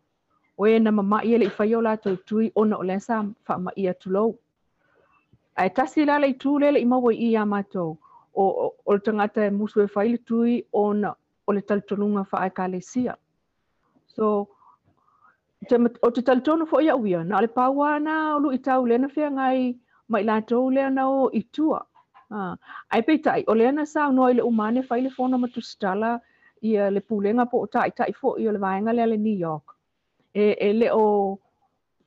O 0.58 0.66
e 0.66 0.78
na 0.78 0.90
mama 0.92 1.24
ia 1.24 1.38
le 1.38 1.46
i 1.46 1.52
whaio 1.58 1.80
tui 2.26 2.52
ona 2.54 2.76
o 2.76 2.82
lesa 2.82 3.24
wha 3.48 3.58
ma 3.58 3.70
ia 3.76 3.94
tulou. 3.94 4.36
Ai 5.56 5.70
tasi 5.70 6.04
la 6.04 6.18
le 6.18 6.28
le 6.28 6.34
tūlele 6.34 6.78
i 6.78 6.82
i 6.82 7.98
O, 8.38 8.74
o, 8.84 8.92
le 8.92 9.00
tangata 9.00 9.46
e 9.46 9.50
musu 9.50 9.80
e 9.80 10.16
tui 10.18 10.62
ona 10.72 11.08
o 11.48 11.52
le 11.52 11.60
talitonunga 11.62 12.26
wha 12.30 12.38
ai 12.40 12.50
ka 12.50 12.68
So, 14.06 14.48
te 15.68 15.76
o 15.78 16.08
te 16.14 16.22
talitonu 16.28 16.66
foʻi 16.70 16.88
aʻu 16.92 17.06
ia 17.10 17.22
na 17.24 17.36
o 17.38 17.42
le 17.44 17.48
paua 17.56 17.92
na 18.00 18.14
o 18.36 18.40
luʻi 18.44 18.58
tau 18.66 18.84
lea 18.86 18.98
na 19.00 19.08
ngai 19.36 19.60
mai 20.12 20.22
latou 20.28 20.70
le 20.76 20.82
na 20.96 21.02
o 21.08 21.30
itua 21.40 21.80
ah. 22.30 22.54
ai 22.94 23.00
pei 23.06 23.18
tai 23.26 23.42
o 23.48 23.54
le 23.54 23.70
na 23.72 23.84
saunoa 23.92 24.30
i 24.30 24.34
le 24.38 24.42
uma 24.50 24.70
ne 24.70 24.82
fai 24.88 25.00
le 25.00 25.10
fono 25.16 25.38
matusitala 25.38 26.10
ia 26.62 26.90
le 26.90 27.00
pulenga 27.08 27.44
po 27.52 27.56
tai 27.72 27.90
tai 27.98 28.12
foʻi 28.20 28.48
o 28.48 28.52
le 28.52 28.58
vaega 28.66 28.92
le 28.98 29.04
le 29.12 29.16
new 29.16 29.36
york 29.46 29.66
e, 30.34 30.44
e 30.68 30.72
le 30.80 30.88
o 30.92 31.06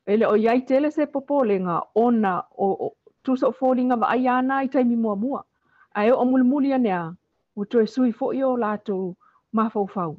e 0.05 0.13
le 0.19 0.25
o 0.27 0.35
iai 0.37 0.59
tele 0.69 0.91
se 0.95 1.05
popolenga 1.09 1.75
ona 2.05 2.33
o, 2.57 2.67
o 2.85 2.87
tusa 3.23 3.47
so 3.49 3.57
foliga 3.59 3.95
vaai 4.03 4.27
ana 4.37 4.55
i 4.65 4.69
taimi 4.73 4.95
muamua 5.05 5.41
ae 5.97 6.11
o 6.11 6.21
mulmulia 6.31 6.77
nea 6.77 7.03
ua 7.57 7.65
toe 7.65 7.85
sui 7.93 8.11
foʻi 8.11 8.45
o 8.45 9.13
mafau 9.57 9.87
fau 9.87 10.17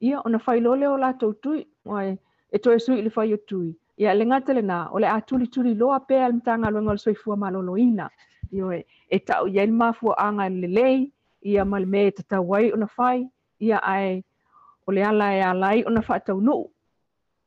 ia 0.00 0.18
ona 0.26 0.38
failo 0.38 0.74
lea 0.80 0.90
o 0.94 0.96
latou 0.96 1.32
tui 1.42 1.66
ae 1.98 2.10
e 2.52 2.58
toe 2.58 2.78
sui 2.78 3.02
le 3.02 3.10
fai 3.10 3.32
o 3.34 3.36
tui. 3.48 3.70
Ia 3.96 4.10
e 4.12 4.14
le 4.16 4.24
ngata 4.26 4.52
le 4.54 4.62
nā, 4.62 4.80
o 4.92 4.98
le 4.98 5.06
a 5.08 5.18
tuli 5.20 5.46
tuli 5.46 5.74
loa 5.76 5.98
pēa 6.08 6.28
le 6.30 6.38
mtanga 6.38 6.70
luenga 6.70 6.94
le 6.96 6.98
soifua 7.02 7.36
maloloina. 7.36 8.08
Ioe, 8.52 8.84
e 9.08 9.18
tau 9.18 9.46
ia 9.46 9.62
il 9.64 9.72
mafua 9.72 10.16
anga 10.18 10.48
le 10.48 10.66
lei, 10.68 11.12
ia 11.42 11.64
mal 11.64 11.86
me 11.86 12.10
te 12.10 12.22
tawai 12.22 12.72
una 12.74 12.86
fai, 12.86 13.26
ia 13.60 13.78
ai 13.82 14.24
o 14.86 14.92
le 14.92 15.04
ala 15.04 15.28
e 15.36 15.40
alai 15.42 15.84
una 15.86 16.00
fai 16.02 16.20
tau 16.26 16.40
nuu. 16.40 16.66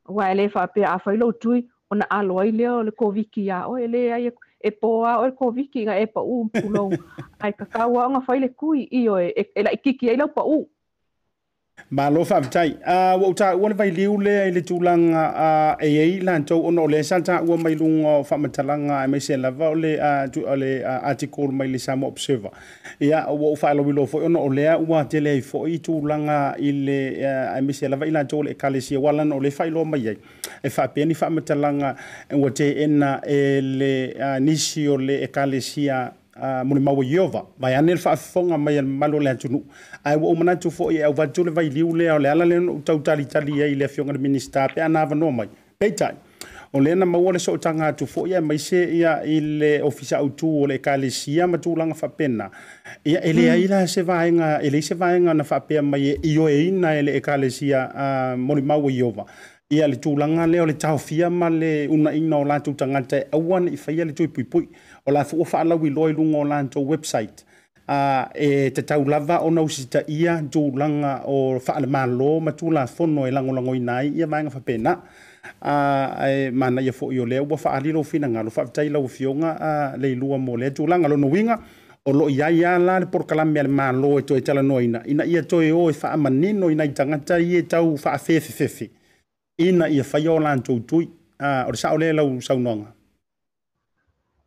Wa 0.07 0.29
ele 0.31 0.49
fai 0.49 0.67
pēa 0.75 0.93
a 0.95 0.99
fai 0.99 1.17
lo 1.17 1.31
tui, 1.33 1.65
ona 1.91 2.05
aloi 2.09 2.51
lea 2.51 2.71
o 2.73 2.81
le 2.83 2.91
koviki 2.91 3.43
ia, 3.47 3.65
o 3.67 3.77
ele 3.77 4.11
ai 4.13 4.27
e, 4.29 4.33
e 4.59 4.71
poa 4.71 5.17
o 5.19 5.25
le 5.25 5.31
koviki 5.35 5.83
ga 5.85 5.97
e 5.99 6.05
pa 6.05 6.21
u 6.21 6.43
mpulo. 6.45 6.89
ai 7.43 7.51
kakawa 7.53 8.05
o 8.05 8.09
nga 8.11 8.21
fai 8.21 8.39
le 8.39 8.49
kui, 8.49 8.87
ioe, 8.91 9.27
e, 9.33 9.41
e, 9.41 9.49
e 9.55 9.63
la 9.63 9.73
ikiki 9.73 10.09
ai 10.09 10.17
lau 10.17 10.29
pa 10.29 10.45
u. 10.47 10.63
ma 11.93 12.05
lo 12.13 12.21
fa 12.29 12.38
vitai 12.43 12.69
a 12.86 13.17
wo 13.19 13.27
ta 13.39 13.47
one 13.65 13.73
vai 13.79 13.89
liu 13.97 14.12
le 14.25 14.38
le 14.55 14.62
tu 14.69 14.75
lang 14.88 15.05
a 15.23 15.75
ai 15.83 15.95
ai 16.03 16.13
lan 16.25 16.41
tau 16.47 16.59
ono 16.69 16.83
le 16.93 16.99
sa 17.09 17.17
ta 17.27 17.36
wo 17.47 17.55
mai 17.63 17.75
lu 17.79 17.88
ngo 17.99 18.13
fa 18.29 18.36
ma 18.41 18.47
talang 18.55 18.86
a 18.95 19.05
e 19.05 19.07
mai 19.13 19.21
se 19.27 19.33
la 19.43 19.49
va 19.59 19.67
le 19.83 19.91
a 20.09 20.12
tu 20.33 20.39
ale 20.53 20.69
article 21.12 21.49
mai 21.57 21.67
le 21.73 21.77
sa 21.86 21.93
mo 21.99 22.05
observer 22.13 22.51
ya 23.09 23.19
wo 23.39 23.47
fa 23.62 23.69
lo 23.77 23.83
lo 23.97 24.03
fo 24.12 24.17
ono 24.27 24.41
le 24.57 24.63
wa 24.89 24.99
te 25.12 25.17
le 25.25 25.33
fo 25.49 25.59
i 25.67 25.79
tu 25.86 25.93
lang 26.09 26.25
a 26.39 26.55
ile 26.69 26.99
a 27.55 27.59
mai 27.65 27.73
se 27.77 27.86
la 27.91 27.95
va 27.99 28.05
lan 28.15 28.25
tau 28.29 28.39
le 28.47 28.51
kale 28.62 28.79
si 28.88 28.93
wa 29.03 29.12
lan 29.17 29.29
ole 29.38 29.49
fa 29.57 29.63
lo 29.75 29.81
mai 29.91 30.03
ai 30.12 30.17
e 30.63 30.69
fa 30.75 30.83
pe 30.93 31.01
ni 31.07 31.13
fa 31.19 31.27
ma 31.36 31.41
talang 31.47 31.79
a 31.81 31.91
wo 32.41 32.47
te 32.57 32.67
ena 32.86 33.12
e 33.38 33.62
le 33.79 33.93
nisi 34.45 34.81
o 34.88 34.95
le 35.05 35.15
kale 35.36 35.59
si 35.69 35.83
Ah, 36.36 36.58
e 36.58 36.62
a 36.62 36.65
mo 36.65 36.74
le 36.74 36.82
mau 36.82 37.00
yova 37.04 37.46
mai 37.60 37.74
anel 37.76 38.00
fa 38.00 38.15
fonga 38.15 38.58
mai 38.58 38.82
malo 38.82 39.19
le 39.19 39.36
tunu 39.36 39.63
ai 40.04 40.17
wo 40.17 40.34
mana 40.34 40.56
tu 40.56 40.72
fo 40.72 40.89
ye 40.89 41.06
va 41.13 41.28
tu 41.28 41.43
le 41.43 41.52
vai 41.52 41.69
liu 41.69 41.93
le 41.96 42.10
ale 42.10 42.26
ala 42.28 42.43
le 42.43 42.58
tau 42.84 42.98
tali 43.02 43.28
tali 43.28 43.52
ye 43.60 43.76
le 43.76 43.88
fonga 43.88 44.13
le 44.13 44.17
minista 44.17 44.67
pe 44.67 44.82
ana 44.82 45.06
va 45.06 45.13
no 45.13 45.30
mai 45.30 45.48
pe 45.78 45.91
tai 45.93 46.13
o 46.74 46.80
le 46.80 46.96
na 46.96 47.06
mau 47.06 47.32
le 47.32 47.38
so 47.38 47.56
tanga 47.58 47.93
tu 47.93 48.08
fo 48.08 48.26
ye 48.26 48.39
mai 48.39 48.58
se 48.58 48.82
ia 48.98 49.22
ile 49.24 49.82
ofisa 49.84 50.17
au 50.22 50.30
tu 50.30 50.65
le 50.65 50.80
kale 50.80 51.12
sia 51.12 51.46
ma 51.46 51.60
tu 51.60 51.76
langa 51.76 51.93
fa 51.93 52.10
pena 52.10 52.50
ia 53.06 53.19
ele 53.22 53.46
mm. 53.46 53.54
ai 53.54 53.67
la 53.67 53.86
se 53.88 54.02
va 54.02 54.26
nga 54.32 54.58
ele 54.60 54.82
se 54.82 54.96
va 54.96 55.13
nga 55.19 55.34
na 55.36 55.43
fa 55.43 55.60
pe 55.60 55.82
mai 55.82 56.15
e 56.17 56.17
io 56.24 56.48
e 56.50 56.63
ina 56.67 56.96
ele 56.98 57.13
e 57.13 57.19
kale 57.22 57.48
sia 57.52 57.91
a 57.93 58.36
mo 58.36 58.56
le 58.56 58.62
ah, 58.62 58.65
mau 58.65 58.89
e 58.89 58.93
yova 58.93 59.24
ia 59.69 59.88
le 59.88 59.98
tu 60.02 60.17
langa 60.17 60.48
le 60.48 60.60
o 60.62 60.65
le 60.65 60.74
tau 60.78 60.98
fia 60.98 61.30
ma 61.30 61.50
le 61.50 61.86
una 61.88 62.12
ina 62.13 62.38
o 62.38 62.43
la 62.43 62.60
tu 62.60 62.74
tanga 62.74 63.02
te 63.04 63.26
awan 63.34 63.67
i 63.69 63.78
fa 63.78 63.91
ia 63.91 64.06
le 64.06 64.13
tu 64.13 64.28
pui 64.30 64.43
pui 64.43 64.67
o 65.05 65.11
la 65.11 65.23
fu 65.25 65.43
fa 65.45 65.63
wi 65.81 65.89
loi 65.97 66.11
lungo 66.13 66.41
lan 66.51 66.63
to 66.73 66.79
website 66.91 67.37
a 67.87 68.29
e 68.47 68.69
te 68.75 68.81
tau 68.89 69.01
lava 69.11 69.35
ona 69.47 69.63
sita 69.75 69.99
ia 70.07 70.33
jo 70.53 70.63
langa 70.81 71.13
o 71.33 71.37
fa 71.65 71.73
le 71.83 71.87
malo 71.95 72.31
ma 72.45 72.51
tu 72.59 72.65
la 72.75 72.83
fono 72.95 73.21
e 73.27 73.31
lango 73.35 73.53
lango 73.57 73.73
inai 73.79 74.05
ia 74.17 74.27
mai 74.31 74.43
fa 74.55 74.59
pena 74.67 74.91
a 75.73 76.29
e 76.31 76.51
mana 76.59 76.79
ia 76.87 76.93
fo 76.97 77.11
io 77.15 77.25
le 77.31 77.37
wa 77.49 77.57
fa 77.63 77.69
ali 77.77 77.91
lo 77.95 78.01
fina 78.09 78.27
ngalo 78.33 78.49
fa 78.55 78.61
tai 78.75 78.87
la 78.93 78.99
ufionga 79.07 79.51
a 79.59 79.97
le 80.01 80.09
lua 80.21 80.37
mo 80.45 80.53
le 80.61 80.67
jo 80.75 80.83
langa 80.91 81.07
lo 81.11 81.17
no 81.23 81.27
winga 81.35 81.55
o 82.07 82.11
lo 82.19 82.25
ia 82.35 82.47
ia 82.59 82.71
la 82.87 82.95
le 83.01 83.05
por 83.11 83.23
kalam 83.29 83.49
mel 83.55 83.67
malo 83.79 84.09
e 84.19 84.23
to 84.27 84.33
etala 84.39 84.63
noina 84.69 84.99
ina 85.11 85.23
ia 85.33 85.41
to 85.49 85.57
e 85.61 85.71
o 85.71 85.83
e 85.89 85.93
fa 85.99 86.15
manino 86.23 86.65
ina 86.73 86.87
tanga 86.97 87.17
tai 87.27 87.43
e 87.43 87.61
tau 87.71 87.97
fa 88.03 88.11
fefe 88.25 88.51
fefe 88.59 88.85
ina 89.67 89.85
ia 89.95 90.03
fa 90.11 90.17
yo 90.25 90.35
lan 90.45 90.59
tu 90.65 90.73
tu 90.87 90.97
a 91.47 91.67
o 91.69 91.73
sa 91.79 91.87
o 91.93 91.97
le 92.01 92.07
la 92.17 92.23
u 92.29 92.33
sa 92.47 92.53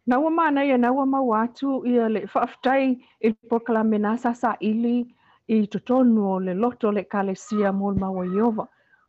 Naua 0.06 0.30
manai 0.30 0.68
ia 0.68 0.78
naua 0.78 1.06
ma 1.06 1.18
atu 1.42 1.82
ia 1.86 2.08
le 2.08 2.20
whaaftai 2.34 2.82
i 2.82 3.04
e 3.20 3.30
proklame 3.48 3.98
sa 4.24 4.32
sa 4.34 4.52
ili 4.60 5.04
i 5.48 5.56
totonu 5.66 6.20
o 6.34 6.38
le 6.38 6.54
loto 6.54 6.92
le 6.92 7.02
kalesia 7.02 7.72
mol 7.72 7.94
maua 7.98 8.24
iova. 8.24 8.66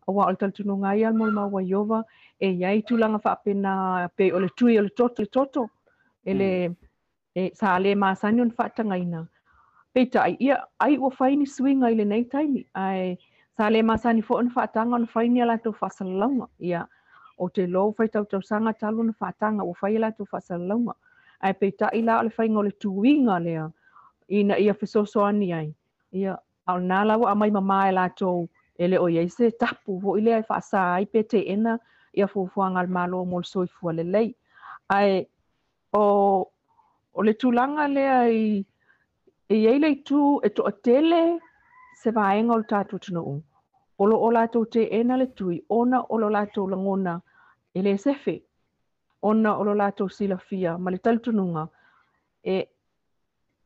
Awa 0.07 0.25
o 0.27 0.31
le 0.31 0.35
talitunuga 0.37 0.95
ia 0.97 1.11
mol 1.13 1.29
maua 1.31 1.61
ieova 1.61 2.01
e 2.45 2.49
iai 2.49 2.81
tulaga 2.87 3.19
faapena 3.19 4.09
pe 4.17 4.31
o 4.33 4.39
le 4.39 4.49
tui 4.57 4.79
o 4.79 4.81
le 4.81 4.89
toto 4.89 5.21
le 5.21 5.27
toto. 5.29 5.69
E 6.25 6.33
le 6.33 6.51
hmm. 6.67 6.75
e 7.35 7.51
sa 7.53 7.77
lē 7.79 7.93
masani 7.95 8.41
ona 8.41 8.55
faatagaina 8.57 9.21
peitaʻi 9.93 10.33
ia 10.39 10.57
ai 10.79 10.97
ua 10.97 11.09
faini 11.11 11.45
suiga 11.47 11.89
i 11.89 11.95
lenei 11.95 12.21
nei 12.21 12.29
taimi. 12.31 12.63
Ai 12.73 13.17
sa 13.55 13.69
lē 13.69 13.85
masani 13.85 14.21
fo 14.25 14.37
ona 14.41 14.49
faataga 14.49 14.95
ona 14.97 15.07
whaini 15.13 15.41
a 15.41 15.45
lato 15.45 15.71
whasalaunga. 15.79 16.47
Ia. 16.59 16.67
Yeah. 16.73 16.87
o 17.37 17.47
te 17.49 17.63
lo 17.67 17.91
fai 17.97 18.07
tau 18.13 18.23
tau 18.31 18.41
sanga 18.49 18.73
talu 18.81 19.01
na 19.07 19.13
whātanga 19.21 19.63
o 19.65 19.73
fai 19.79 19.97
la 20.01 20.09
tu 20.11 20.25
whasalonga. 20.31 20.93
Ai 21.43 21.53
pe 21.53 21.71
ta 21.79 21.89
ila 21.93 22.19
o 22.19 22.23
le 22.27 22.31
whainga 22.37 22.59
o 22.59 22.65
le 22.67 22.71
tuinga 22.71 23.39
lea 23.45 23.67
ina 24.39 24.55
ia 24.59 24.73
fisosoani 24.73 25.53
ai. 25.53 25.69
Ia 26.13 26.33
au 26.65 26.79
nā 26.79 27.05
lawa 27.05 27.31
a 27.31 27.35
mai 27.35 27.51
mamā 27.51 27.79
e 27.89 27.93
lātou 27.95 28.47
ele 28.77 28.97
o 28.97 29.07
iese 29.07 29.51
tapu 29.59 29.99
ho 30.03 30.17
ile 30.17 30.33
ai 30.39 30.43
whaasa 30.49 30.81
ai 30.97 31.05
pe 31.05 31.21
te 31.23 31.43
ena 31.53 31.77
ia 32.13 32.27
fuafuanga 32.27 32.79
al 32.79 32.87
malo 32.87 33.23
mol 33.25 33.43
soifua 33.43 33.93
le 33.93 34.03
lei. 34.03 34.33
Ai 34.89 35.25
o, 35.93 36.49
o 37.13 37.21
le 37.21 37.33
tūlanga 37.33 37.85
lea 37.93 38.25
i 38.33 38.65
e 39.49 39.55
iei 39.61 39.79
lei 39.79 39.95
tu, 40.03 40.41
e 40.43 40.49
to 40.49 40.65
atele 40.67 41.37
se 42.01 42.09
vaenga 42.11 42.53
o 42.53 42.57
le 42.57 42.67
tātou 42.71 42.97
tunu 42.99 43.21
o. 43.31 43.37
Olo 44.03 44.17
o 44.21 44.27
lātou 44.35 44.67
te 44.69 44.83
ena 44.93 45.15
le 45.17 45.25
tui, 45.37 45.61
ona 45.71 46.01
o 46.11 46.17
lo 46.21 46.27
lātou 46.29 46.67
langona 46.69 47.13
i 47.77 47.81
le 47.85 47.93
sefe 48.01 48.35
ona 49.29 49.51
o 49.57 49.63
lo 49.67 49.73
latou 49.81 50.09
silafia 50.09 50.73
ma 50.83 50.91
le 50.91 50.97
talutunuga 51.05 51.63
e 52.53 52.55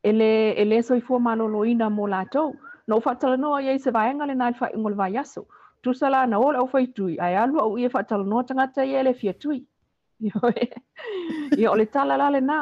e 0.08 0.10
lē 0.20 0.32
e 0.62 0.64
lē 0.70 0.78
soifua 0.88 1.18
malōlōina 1.26 1.86
mo 1.98 2.04
latou 2.14 2.50
na 2.86 2.96
o 2.98 3.04
faatalanoa 3.06 3.62
iai 3.64 3.78
se 3.84 3.94
vaega 3.96 4.28
lenā 4.30 4.50
le 4.52 4.58
faaiʻuga 4.60 4.86
o 4.86 4.92
le 4.92 5.00
vaiaso 5.02 5.42
tusa 5.82 6.10
na 6.32 6.36
ola 6.46 6.60
o 6.64 6.66
faitui 6.74 7.14
ae 7.24 7.36
alu 7.42 7.56
aʻu 7.64 7.80
ia 7.80 7.90
faatalanoa 7.96 8.44
tagata 8.48 8.84
ia 8.90 9.00
e 9.00 9.06
le 9.08 9.12
fiatui 9.20 9.60
ia 11.58 11.68
o 11.72 11.76
le 11.80 11.86
tala 11.94 12.16
la 12.22 12.28
lenā 12.36 12.58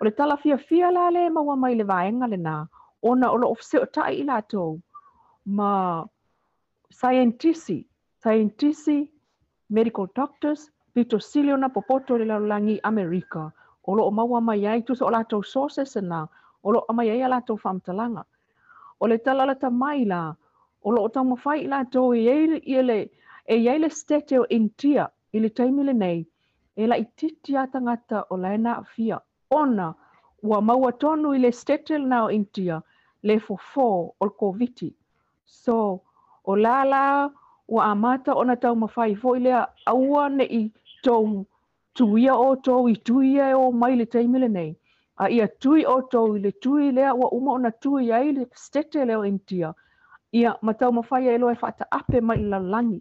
o 0.00 0.04
le 0.04 0.10
tala 0.18 0.36
fiafia 0.42 0.88
la 0.96 1.08
lē 1.16 1.22
maua 1.36 1.56
mai 1.62 1.74
le 1.80 1.84
vaega 1.92 2.26
lenā 2.34 2.56
ona 3.08 3.26
o 3.34 3.36
loo 3.42 3.54
feseo 3.60 3.84
taʻi 3.96 4.20
i 4.22 4.28
latou 4.30 4.72
ma 5.56 5.72
scientisi 6.98 7.80
scientisi 8.22 8.98
medical 9.76 10.06
doctors 10.20 10.70
pito 10.94 11.18
silio 11.20 11.56
na 11.58 11.66
popoto 11.68 12.14
le 12.18 12.24
laulangi 12.24 12.78
Amerika 12.86 13.52
Olo 13.84 14.02
o 14.02 14.06
loo 14.06 14.10
maua 14.14 14.40
mai 14.40 14.64
ai 14.66 14.82
tusa 14.86 15.04
o 15.04 15.10
latou 15.10 15.42
soses 15.42 15.96
na 16.00 16.28
o 16.62 16.70
loo 16.72 16.86
mai 16.94 17.10
ai 17.10 17.22
a 17.22 17.28
latou 17.28 17.56
faamatalaga 17.58 18.22
o 19.02 19.06
le 19.08 19.18
talalata 19.18 19.68
lata 19.68 19.70
mai 19.70 20.04
la 20.06 20.20
o 20.82 20.88
loo 20.94 21.08
taumafai 21.10 21.64
i 21.64 21.66
latou 21.66 22.14
e 22.14 23.56
iai 23.58 23.78
le 23.80 23.88
state 23.90 24.38
o 24.38 24.46
intia 24.50 25.08
i 25.34 25.40
le 25.42 25.48
taimi 25.50 25.82
lenei 25.84 26.20
e 26.78 26.86
la 26.86 26.96
laʻitiiti 26.96 27.58
a 27.58 27.66
tagata 27.66 28.24
o 28.30 28.36
laena 28.36 28.78
aafia 28.78 29.18
ona 29.50 29.88
ua 30.44 30.60
maua 30.62 30.92
tonu 30.92 31.34
i 31.34 31.38
le 31.42 31.50
state 31.52 31.98
lenā 31.98 32.22
o 32.24 32.30
intia 32.30 32.78
le 33.22 33.36
fofō 33.46 33.88
o 34.22 34.26
le 34.26 34.32
koviti 34.42 34.90
so 35.60 35.76
o 36.46 36.56
la 36.64 36.84
la 36.84 37.04
ua 37.68 37.82
amata 37.90 38.34
ona 38.34 38.54
taumafai 38.56 39.14
foʻi 39.22 39.38
lea 39.44 39.66
aua 39.90 40.28
neʻi 40.38 40.62
tou 41.04 41.44
tuia 41.98 42.32
o 42.34 42.54
tou 42.56 42.88
i 42.88 42.96
tui 43.06 43.36
e 43.38 43.54
o 43.54 43.70
mai 43.72 43.94
le 43.96 44.04
taimi 44.14 44.38
lenei 44.40 44.70
a 45.22 45.28
ia 45.30 45.46
tui 45.62 45.84
o 45.86 46.00
tou 46.12 46.36
i 46.36 46.40
le 46.44 46.50
tui 46.64 46.90
lea 46.96 47.12
ua 47.14 47.28
uma 47.38 47.52
ona 47.58 47.70
tui 47.82 48.10
ai 48.12 48.32
le 48.34 48.44
stete 48.64 49.04
leo 49.06 49.22
intia 49.24 49.72
ia 50.40 50.54
matau 50.66 50.90
mawhai 50.96 51.28
e 51.34 51.38
loe 51.38 51.54
whata 51.62 51.84
ape 51.96 52.18
mai 52.26 52.38
i 52.42 52.46
lalangi 52.52 53.00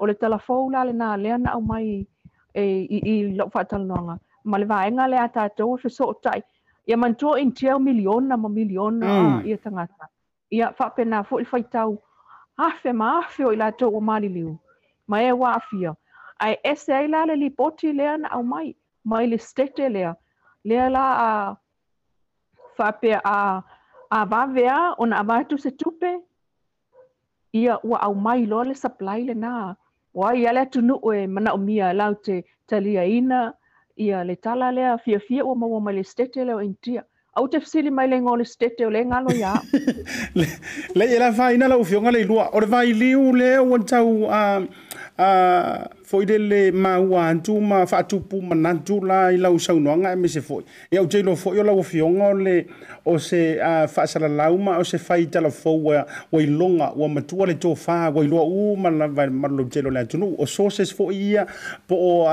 o 0.00 0.06
le 0.08 0.14
talafou 0.20 0.70
la 0.72 0.80
le 0.88 0.92
nā 0.92 1.10
lea 1.22 1.36
na 1.38 1.50
au 1.56 1.60
mai 1.70 1.86
e, 2.54 2.62
i, 2.64 2.98
i 3.12 3.14
lau 3.38 3.46
whatalanoanga 3.54 4.16
ma 4.50 4.56
le 4.58 4.66
vaenga 4.72 5.06
lea 5.12 5.28
tātou 5.36 5.76
e 5.76 5.84
wheso 5.84 6.04
o 6.10 6.14
tai 6.24 6.40
ia 6.88 6.96
mantua 6.96 7.38
intia 7.44 7.76
o 7.76 7.78
miliona 7.78 8.36
ma 8.36 8.48
miliona 8.48 9.06
mm. 9.20 9.46
ia 9.46 9.56
tangata 9.62 10.08
ia 10.50 10.72
whape 10.78 11.04
nā 11.12 11.22
fo 11.28 11.38
whaitau 11.52 11.90
afe 12.66 12.90
ma 12.98 13.18
afe 13.20 13.44
o 13.46 13.52
i 13.52 13.56
lātou 13.56 13.94
o 13.96 14.00
mariliu 14.00 14.58
ma 15.06 15.22
e 15.22 15.30
wāwhia 15.32 15.94
أسئلة 16.42 17.24
لبوتي 17.34 17.92
لين 17.92 18.26
au 18.34 18.42
mai 18.42 18.74
mai 19.04 19.26
le 19.26 19.38
stete 19.38 19.78
ليا 19.78 20.16
le 20.64 20.88
la 20.90 21.12
a 21.14 21.56
a 24.10 25.18
a 25.18 25.22
va 25.22 25.44
tu 25.48 25.56
se 25.58 25.68
tupe 25.70 26.14
ia 27.52 27.78
u 27.84 27.94
au 27.94 28.14
mai 28.14 28.46
lo 28.46 28.62
le 28.64 28.74
supply 28.74 29.20
lenā 29.28 29.74
ua 30.14 30.34
ia 30.36 30.52
le 30.52 30.66
nu 30.82 30.96
e 31.14 31.26
mia 31.58 31.92
la 31.92 32.12
te 32.14 32.42
ina 33.18 33.54
ia 33.96 34.24
le 34.24 34.34
tala 34.44 34.72
lea 34.72 34.98
fia 35.04 35.44
o 35.50 35.54
mo 35.54 35.80
mai 35.80 35.94
le 35.94 36.02
stete 36.04 36.40
le 36.44 36.54
o 36.54 36.58
intia 36.62 37.02
au 37.36 37.46
te 37.52 37.58
fesili 37.64 37.90
mai 37.96 38.06
le 38.10 38.16
gole 38.24 38.44
stete 38.54 38.82
o 38.88 38.90
le 38.94 39.00
galo 39.10 39.28
iā 39.40 39.50
leia 40.98 41.18
la 41.22 41.28
faina 41.38 41.64
lau 41.68 41.84
fioga 41.90 42.10
le 42.14 42.18
ilua 42.24 42.44
o 42.56 42.58
le 42.60 42.80
liu 43.00 43.32
le 43.40 43.52
ua 43.74 43.80
uh, 44.38 44.62
foʻi 45.18 46.26
lele 46.26 46.72
maua 46.72 47.28
atu 47.28 47.60
ma 47.60 47.86
faatupu 47.86 48.42
manatu 48.42 49.00
la 49.00 49.28
i 49.30 49.36
lau 49.38 49.54
saunoaga 49.58 50.08
emese 50.16 50.40
foʻi 50.48 50.62
i 50.90 50.96
au 50.98 51.06
tailo 51.06 51.32
foʻi 51.42 51.60
o 51.60 51.62
lauafioga 51.62 52.26
oleo 52.34 53.18
sea 53.18 53.86
faasalalau 53.86 54.58
ma 54.58 54.78
o 54.78 54.82
se 54.82 54.98
faitalafou 54.98 55.90
ua 55.90 56.04
iloga 56.42 56.92
ua 56.98 57.08
matua 57.08 57.46
le 57.46 57.54
tofā 57.54 58.10
ua 58.12 58.24
iloa 58.24 58.42
ū 58.42 58.76
maamalolou 58.76 59.70
telo 59.70 59.88
o 59.90 59.92
le 59.92 60.00
atunuu 60.02 60.34
o 60.38 60.46
soses 60.46 60.90
foʻi 60.96 61.30
ia 61.30 61.46
po 61.86 61.94
oo 61.94 62.26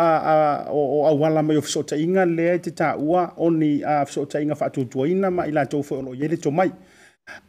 auala 1.05 1.43
mai 1.43 1.57
o 1.57 1.59
ah, 1.59 1.61
ah, 1.63 1.67
fesootaʻiga 1.67 2.25
lea 2.35 2.53
e 2.57 2.63
te 2.65 2.71
taʻua 2.71 3.33
o 3.37 3.49
ni 3.51 3.83
a 3.83 4.01
ah, 4.01 4.05
fesootaʻiga 4.05 4.57
faatuatuaina 4.57 5.29
ma 5.31 5.45
i 5.47 5.51
latou 5.51 5.83
foi 5.83 5.97
o 5.97 6.01
loo 6.01 6.13
iai 6.15 6.27
le 6.33 6.37
to 6.37 6.49
mai 6.51 6.71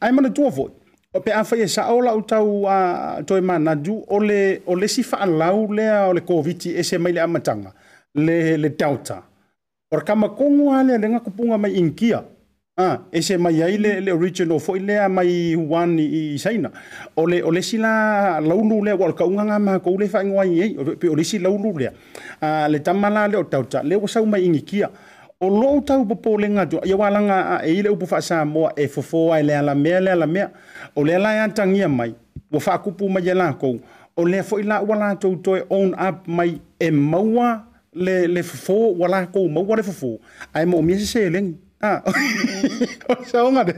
ae 0.03 0.13
manatua 0.13 0.53
foʻi 0.53 0.82
o 1.15 1.21
pe 1.21 1.31
afa 1.33 1.57
ye 1.57 1.69
sa 1.69 1.91
ola 1.93 2.17
utau 2.17 2.65
a 2.69 3.23
to 3.27 3.37
e 3.37 3.41
mana 3.41 3.75
du 3.77 4.01
ole 4.09 4.61
ole 4.67 4.89
si 4.89 5.03
fa 5.03 5.25
lau 5.27 5.67
le 5.73 5.87
o 6.09 6.13
le 6.17 6.21
covid 6.25 6.71
e 6.73 6.83
se 6.83 6.97
mai 6.99 7.13
le 7.13 7.21
amatanga 7.21 7.71
le 8.15 8.69
tauta. 8.77 9.23
Or 9.91 10.05
kama 10.05 10.29
kongu 10.31 10.73
ale 10.73 10.97
le 10.99 11.09
ngakupunga 11.09 11.59
mai 11.59 11.73
inkia 11.77 12.25
a 12.79 12.99
e 13.13 13.21
se 13.21 13.37
mai 13.37 13.61
ai 13.63 13.77
le 13.77 14.01
le 14.01 14.11
original 14.13 14.59
foi 14.61 14.79
le 14.81 15.07
mai 15.09 15.55
one 15.57 16.01
i 16.01 16.39
saina 16.39 16.71
ole 17.17 17.43
ole 17.43 17.61
si 17.63 17.77
la 17.77 18.41
launu 18.41 18.83
le 18.83 18.93
wal 18.97 19.13
ka 19.15 19.25
unga 19.27 19.59
ma 19.59 19.79
ko 19.81 19.97
le 20.01 20.09
fa 20.09 20.25
ngwa 20.25 20.47
ye 20.47 20.65
pe 20.97 21.09
ole 21.09 21.25
si 21.25 21.39
launu 21.39 21.77
le 21.79 21.91
a 22.41 22.69
le 22.69 22.79
tamala 22.81 23.29
le 23.29 23.37
o 23.37 23.45
tauta 23.45 23.83
le 23.83 24.01
ko 24.01 24.07
sa 24.07 24.23
mai 24.25 24.47
inkia 24.49 24.89
o 25.43 25.49
lo 25.61 25.81
tau 25.85 26.07
popo 26.09 26.39
le 26.41 26.49
ngatu 26.49 26.81
ye 26.89 26.95
wala 26.95 27.21
nga 27.21 27.61
e 27.65 27.73
ile 27.75 27.89
upu 27.91 28.07
fa 28.09 28.21
sa 28.23 28.45
mo 28.45 28.71
e 28.77 28.89
fofo 28.89 29.29
ai 29.35 29.41
e 29.43 29.45
le 29.45 29.55
ala 29.59 29.75
me 29.75 30.01
le 30.01 30.11
ala 30.13 30.27
me 30.27 30.45
o 30.95 31.05
le 31.05 31.19
la 31.19 31.35
ia 31.37 31.49
tangia 31.49 31.89
mai 31.89 32.15
ua 32.53 32.61
faakupu 32.61 33.09
mai 33.09 33.29
e 33.29 33.35
lakou 33.35 33.81
o 34.17 34.25
lea 34.29 34.43
foʻi 34.43 34.63
la 34.65 34.83
ua 34.83 34.97
latou 34.97 35.37
toe 35.37 35.65
own 35.71 35.95
up 35.97 36.27
mai 36.29 36.61
e 36.81 36.91
maua 36.91 37.65
le 37.93 38.27
le 38.27 38.43
fofō 38.43 38.97
ua 39.01 39.09
lakou 39.09 39.49
maua 39.49 39.77
le 39.77 39.83
fofō 39.83 40.19
ae 40.55 40.67
mo 40.67 40.79
o 40.79 40.83
mia 40.83 40.99
seselegi 40.99 41.57
ah. 41.81 42.03
a 42.05 42.09
o 43.11 43.15
le 43.21 43.25
saoga 43.25 43.65
le 43.65 43.75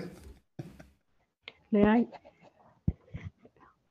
leai 1.72 2.06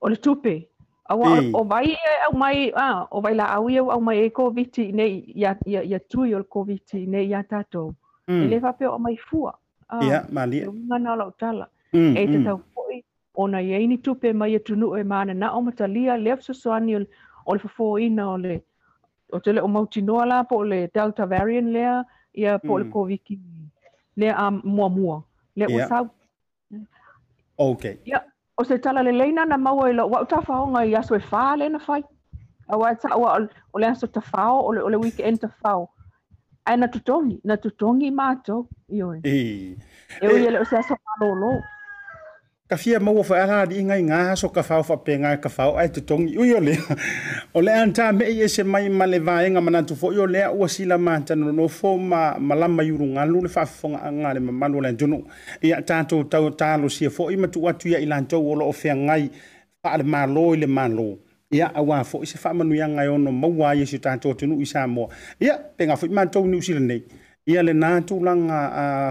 o 0.01 0.09
le 0.09 0.15
tupe 0.17 0.67
aua 1.09 1.37
o 1.53 1.63
vai 1.63 1.95
au 2.27 2.35
mai 2.37 2.71
a 2.75 3.07
o 3.11 3.21
vai 3.21 3.33
laau 3.35 3.69
ia 3.69 3.81
au 3.81 4.01
mai 4.01 4.19
e 4.25 4.29
koviti 4.29 4.91
nei 4.91 5.23
ia 5.35 5.55
ia 5.65 5.99
tui 5.99 6.35
o 6.35 6.39
le 6.39 6.43
koviti 6.49 7.05
nei 7.07 7.29
iā 7.29 7.43
tatou 7.47 7.95
mm. 8.27 8.43
e 8.43 8.47
lē 8.51 8.59
faapea 8.61 8.91
o 8.91 8.99
mai 8.99 9.15
fua 9.17 9.55
ia 10.03 10.25
malia 10.31 10.65
e 10.67 10.67
uga 10.67 10.99
na 10.99 11.13
o 11.13 11.17
laʻu 11.17 11.33
tala 11.39 11.67
mm, 11.93 12.17
e 12.17 12.27
tatau 12.27 12.59
ona 13.41 13.59
iai 13.61 13.87
ni 13.87 13.97
tupe 14.07 14.31
mai 14.41 14.55
atunuu 14.55 14.95
e 14.99 15.03
mananaʻo 15.03 15.61
ma 15.65 15.71
talia 15.77 16.17
lea 16.17 16.35
fesoasoani 16.37 16.95
o 17.47 17.53
le 17.53 17.59
fofoina 17.59 18.27
o 18.33 18.37
le 18.37 18.61
o 19.33 19.39
te 19.39 19.51
le 19.53 19.61
o 19.61 19.67
mautinoa 19.67 20.25
la 20.25 20.43
po 20.43 20.57
o 20.57 20.63
le 20.63 20.87
delta 20.93 21.25
variant 21.25 21.69
lea 21.75 21.95
ia 22.33 22.59
po 22.59 22.73
o 22.73 22.77
le 22.77 22.83
mm. 22.85 22.91
koviki 22.93 23.39
lea 24.17 24.35
um, 24.37 24.57
a 24.57 24.61
muamua 24.69 25.21
lea 25.55 25.67
ua 25.75 25.87
sau 25.89 26.07
okay 27.57 27.95
ia 28.05 28.21
o 28.57 28.63
se 28.63 28.77
tala 28.77 29.03
lelei 29.03 29.31
nana 29.33 29.57
maua 29.57 29.89
i 29.89 29.93
loa 29.93 30.05
ua 30.07 30.21
utafaoga 30.21 30.85
i 30.85 30.95
aso 30.95 31.15
e 31.15 31.19
le 31.57 31.69
na 31.69 31.79
fai 31.79 32.03
auā 32.71 32.91
e 32.93 32.95
taʻua 32.95 33.49
o 33.73 33.79
le 33.79 33.85
aso 33.87 34.07
tafao 34.07 34.61
o 34.67 34.71
le 34.71 34.81
o 34.81 34.89
le 34.89 34.97
weekend 34.97 35.39
tafao 35.41 35.89
ae 36.65 36.77
na 36.77 36.87
totogi 36.87 37.41
na 37.43 37.55
totogi 37.57 38.11
matou 38.11 38.67
ioe 38.89 39.19
e 39.25 40.23
oi 40.27 40.45
e 40.47 40.51
le 40.51 40.59
o 40.59 40.63
se 40.65 40.77
aso 40.77 40.95
malōlō 40.95 41.59
ka 42.73 42.77
fia 42.81 42.97
maua 42.99 43.21
fa 43.23 43.37
ala 43.43 43.65
di 43.69 43.83
ngai 43.85 44.01
nga 44.09 44.33
so 44.35 44.49
ka 44.49 44.63
fa 44.65 44.81
fa 44.81 44.97
pe 45.05 45.13
nga 45.21 45.37
ka 45.37 45.45
fa 45.49 45.69
ai 45.77 45.93
tutong 45.93 46.25
yu 46.25 46.41
yo 46.41 46.57
le 46.59 46.73
o 47.53 47.61
le 47.61 47.69
anta 47.69 48.09
me 48.17 48.25
ye 48.39 48.47
se 48.49 48.63
mai 48.65 48.89
male 48.89 49.17
va 49.21 49.33
nga 49.53 49.61
mana 49.61 49.83
tu 49.85 49.93
fo 50.01 50.07
yo 50.17 50.25
le 50.25 50.41
o 50.49 50.65
sila 50.67 50.97
ma 50.97 51.13
tan 51.27 51.41
no 51.57 51.65
fo 51.77 51.89
ma 52.09 52.33
malama 52.49 52.81
yuru 52.89 53.05
nga 53.13 53.23
lu 53.31 53.37
le 53.45 53.49
fa 53.55 53.63
fo 53.77 53.87
nga 53.93 54.09
nga 54.21 54.29
le 54.35 54.39
ma 54.61 54.67
lu 54.73 54.77
le 54.85 54.89
junu 54.99 55.19
ya 55.69 55.77
ta 55.87 56.01
to 56.09 56.17
ta 56.31 56.37
ta 56.59 56.69
lu 56.81 56.87
si 56.97 57.05
fo 57.15 57.23
i 57.29 57.35
matu 57.41 57.59
atu 57.69 57.85
ya 57.93 57.99
ilan 58.05 58.23
to 58.29 58.37
wo 58.45 58.53
lo 58.59 58.65
fe 58.81 58.89
ngai 59.05 59.23
fa 59.81 59.91
le 59.99 60.03
ma 60.13 60.21
lo 60.33 60.45
le 60.61 60.65
ma 60.77 60.85
lo 60.97 61.09
ia 61.57 61.67
aua 61.79 61.99
foʻi 62.09 62.25
se 62.31 62.37
faamanuiaga 62.43 63.01
e 63.05 63.07
ono 63.15 63.31
maua 63.41 63.67
ai 63.71 63.81
e 63.83 63.85
si 63.91 63.97
tatou 64.05 64.33
tunuu 64.37 64.61
i 64.61 64.65
samoa 64.73 65.07
ia 65.45 65.53
pega 65.77 65.93
foʻi 66.01 66.09
matou 66.17 66.43
niu 66.49 66.61
sila 66.65 66.79
nei 66.89 67.01
ia 67.51 67.61
lenā 67.67 67.89
tulaga 68.07 68.57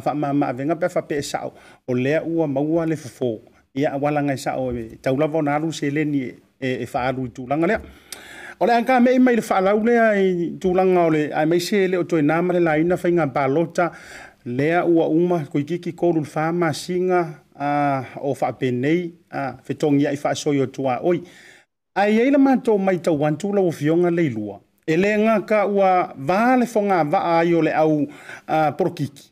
faamāmaavega 0.04 0.74
pea 0.80 0.90
faapeʻesao 0.94 1.48
o 1.86 1.92
lea 2.04 2.18
ua 2.36 2.46
maua 2.56 2.82
le 2.90 2.96
fofō 3.02 3.30
ia 3.74 3.96
wala 3.96 4.20
ngai 4.22 4.36
sa 4.38 4.56
o 4.60 4.68
tau 5.00 5.16
la 5.16 5.56
lu 5.58 5.72
se 5.72 5.88
leni 5.90 6.20
e 6.22 6.36
e 6.60 6.86
fa 6.86 7.04
e 7.04 7.08
alu 7.08 7.24
tu 7.32 7.46
langa 7.48 7.66
le 7.66 7.76
o 8.60 8.66
le 8.66 8.72
anka 8.76 9.00
me 9.00 9.18
mai 9.18 9.34
le 9.36 9.42
fa 9.42 9.60
la 9.60 9.72
ule 9.74 9.96
ai 10.00 10.52
tu 10.60 10.68
langa 10.74 11.00
ole 11.08 11.32
ai 11.32 11.46
mai 11.46 11.60
sele 11.68 11.96
o 11.96 12.04
toi 12.04 12.22
nama 12.22 12.52
le 12.54 12.60
la 12.66 12.72
ina 12.82 12.96
fa 13.00 13.08
inga 13.08 13.26
balota 13.36 13.86
le 14.56 14.68
a 14.76 14.82
ua 14.84 15.04
uma 15.08 15.38
ko 15.50 15.58
ki 15.58 15.64
kiki 15.66 15.92
ko 16.00 16.12
lul 16.12 16.24
fa 16.34 16.52
ma 16.52 16.68
singa 16.72 17.20
a 17.56 17.70
o 18.28 18.34
fa 18.34 18.48
penei 18.52 19.08
a 19.30 19.56
fe 19.64 19.72
ia 20.02 20.10
i 20.12 20.16
fa 20.16 20.30
so 20.34 20.52
yo 20.52 20.66
tu 20.66 20.82
oi 20.86 21.18
ai 21.96 22.12
ai 22.22 22.30
le 22.30 22.38
ma 22.38 22.56
to 22.60 22.76
mai 22.78 22.98
tau 23.00 23.16
wan 23.18 23.36
tu 23.38 23.52
la 23.52 23.60
o 23.60 23.70
fionga 23.72 24.10
le 24.10 24.28
lua 24.28 24.60
e 24.84 24.96
le 24.96 25.16
nga 25.24 25.34
ka 25.48 25.66
ua 25.66 26.12
va 26.28 26.56
le 26.60 26.66
fonga 26.66 27.04
va 27.04 27.18
ai 27.40 27.54
ole 27.54 27.72
au 27.72 28.04
a 28.46 28.72
por 28.76 28.92
kiki 28.94 29.31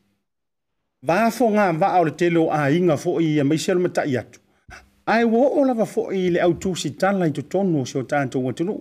va 1.06 1.30
fo 1.32 1.48
nga 1.50 1.72
va 1.72 1.94
o 2.00 2.04
le 2.04 2.12
telo 2.12 2.48
a 2.52 2.70
inga 2.70 2.96
fo 2.96 3.20
i 3.20 3.38
a 3.40 3.44
misel 3.44 3.78
mata 3.78 4.04
i 4.06 4.16
atu. 4.16 4.40
Ai 5.06 5.24
wo 5.24 5.44
o 5.60 5.64
lava 5.64 5.86
fo 5.86 6.10
i 6.12 6.28
le 6.30 6.40
au 6.40 6.52
tusi 6.54 6.90
tala 6.96 7.26
i 7.28 7.32
tutonu 7.32 7.86
si 7.86 7.98
o 7.98 8.02
tanto 8.02 8.38
o 8.40 8.52
tulu. 8.52 8.76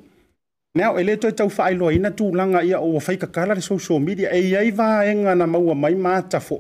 Nau 0.76 0.94
e 1.00 1.04
leto 1.04 1.28
e 1.28 1.32
tau 1.32 1.50
fa 1.50 1.64
ailo 1.68 1.90
ina 1.92 2.12
tu 2.18 2.26
langa 2.38 2.60
ia 2.70 2.78
o 2.82 2.94
wafai 2.94 3.18
kakala 3.18 3.54
le 3.58 3.62
social 3.62 4.00
media 4.00 4.30
e 4.38 4.52
iai 4.52 4.72
va 4.72 4.88
enga 5.12 5.34
na 5.36 5.46
maua 5.48 5.76
mai 5.76 5.96
mata 5.96 6.40
fo. 6.48 6.58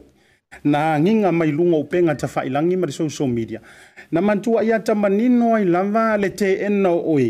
Na 0.63 0.81
nginga 0.99 1.31
mai 1.37 1.51
lunga 1.57 1.77
upenga 1.83 2.13
ta 2.21 2.27
fa 2.33 2.41
ilangi 2.47 2.75
ma 2.79 2.85
le 2.87 2.91
social 3.01 3.27
media. 3.37 3.59
Na 4.13 4.19
mantua 4.27 4.63
ia 4.67 4.77
ta 4.85 4.93
manino 5.01 5.47
ai 5.57 5.65
lava 5.73 6.05
le 6.21 6.29
te 6.39 6.49
eno 6.67 6.93
oi. 7.13 7.27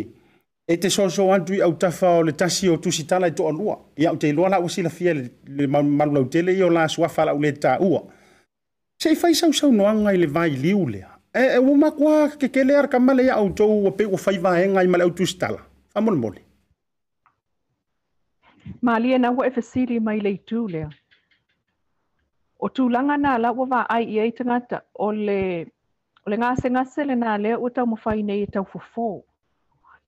E 0.72 0.78
te 0.78 0.90
soso 0.90 1.24
antu 1.36 1.54
i 1.54 1.60
au 1.66 1.74
tafa 1.82 2.10
o 2.20 2.24
le 2.28 2.32
tasi 2.40 2.70
o 2.70 2.78
tusi 2.84 3.04
tala 3.10 3.28
i 3.28 3.34
toa 3.38 3.52
lua. 3.60 3.76
Ia 4.02 4.10
o 4.14 4.16
te 4.22 4.30
ilua 4.32 4.48
la 4.54 4.60
usila 4.62 4.90
fia 4.98 5.14
le 5.14 5.66
malulau 6.00 6.26
tele 6.32 6.52
i 6.56 6.62
o 6.64 6.70
la 6.70 6.88
suafa 6.88 7.26
la 7.26 7.34
ule 7.34 7.52
ta 7.64 7.74
ua. 7.82 8.02
Sei 9.04 9.16
fai 9.16 9.34
sau 9.34 9.52
sau 9.54 9.72
noanga 9.72 10.12
i 10.12 10.18
le 10.18 10.28
vai 10.36 10.50
liu 10.64 10.82
lea. 10.94 11.10
E 11.34 11.44
e 11.56 11.60
wuma 11.68 11.90
kua 12.00 12.20
ke 12.40 12.48
ke 12.54 12.62
lea 12.68 12.82
raka 12.84 13.00
male 13.00 13.22
ia 13.28 13.34
au 13.40 13.48
tau 13.60 13.72
wa 13.86 13.92
peku 13.98 14.18
fai 14.24 14.36
vai 14.46 14.60
e 14.64 14.68
ngai 14.74 14.88
male 14.92 15.04
au 15.06 15.12
tustala. 15.18 15.60
Fa 15.94 16.00
mole 16.04 16.18
mole. 16.24 16.42
Ma 18.86 18.94
lia 19.04 19.18
na 19.20 19.30
hua 19.36 19.46
e 19.48 19.52
fesiri 19.56 19.98
mai 20.08 20.20
le 20.26 20.32
tū 20.48 20.60
lea. 20.74 20.90
O 22.60 22.68
tū 22.76 22.90
langa 22.96 23.16
nā 23.18 23.34
la 23.40 23.52
wa 23.60 23.86
ai 23.96 24.04
i 24.14 24.20
ei 24.24 24.32
tangata 24.40 24.78
o 24.94 25.08
le 25.28 25.40
o 26.26 26.30
le 26.30 26.36
ngase 26.44 26.68
ngase 26.70 27.08
le 27.08 27.16
nā 27.24 27.40
lea 27.44 27.56
ua 27.62 27.70
tau 27.78 27.86
mawhai 27.94 28.20
nei 28.28 28.42
e 28.44 28.50
tau 28.56 28.66
fufo. 28.72 29.10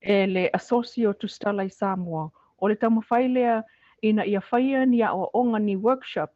E 0.02 0.26
le 0.34 0.50
asosio 0.60 1.14
tustala 1.14 1.64
i 1.64 1.70
Samoa. 1.80 2.28
O 2.62 2.68
le 2.68 2.76
tau 2.76 2.90
mawhai 2.98 3.24
lea 3.38 3.56
ina 4.02 4.26
ia 4.34 4.44
whaia 4.52 4.84
ni 4.86 5.00
a 5.02 5.16
o 5.16 5.58
ni 5.68 5.76
workshops. 5.86 6.36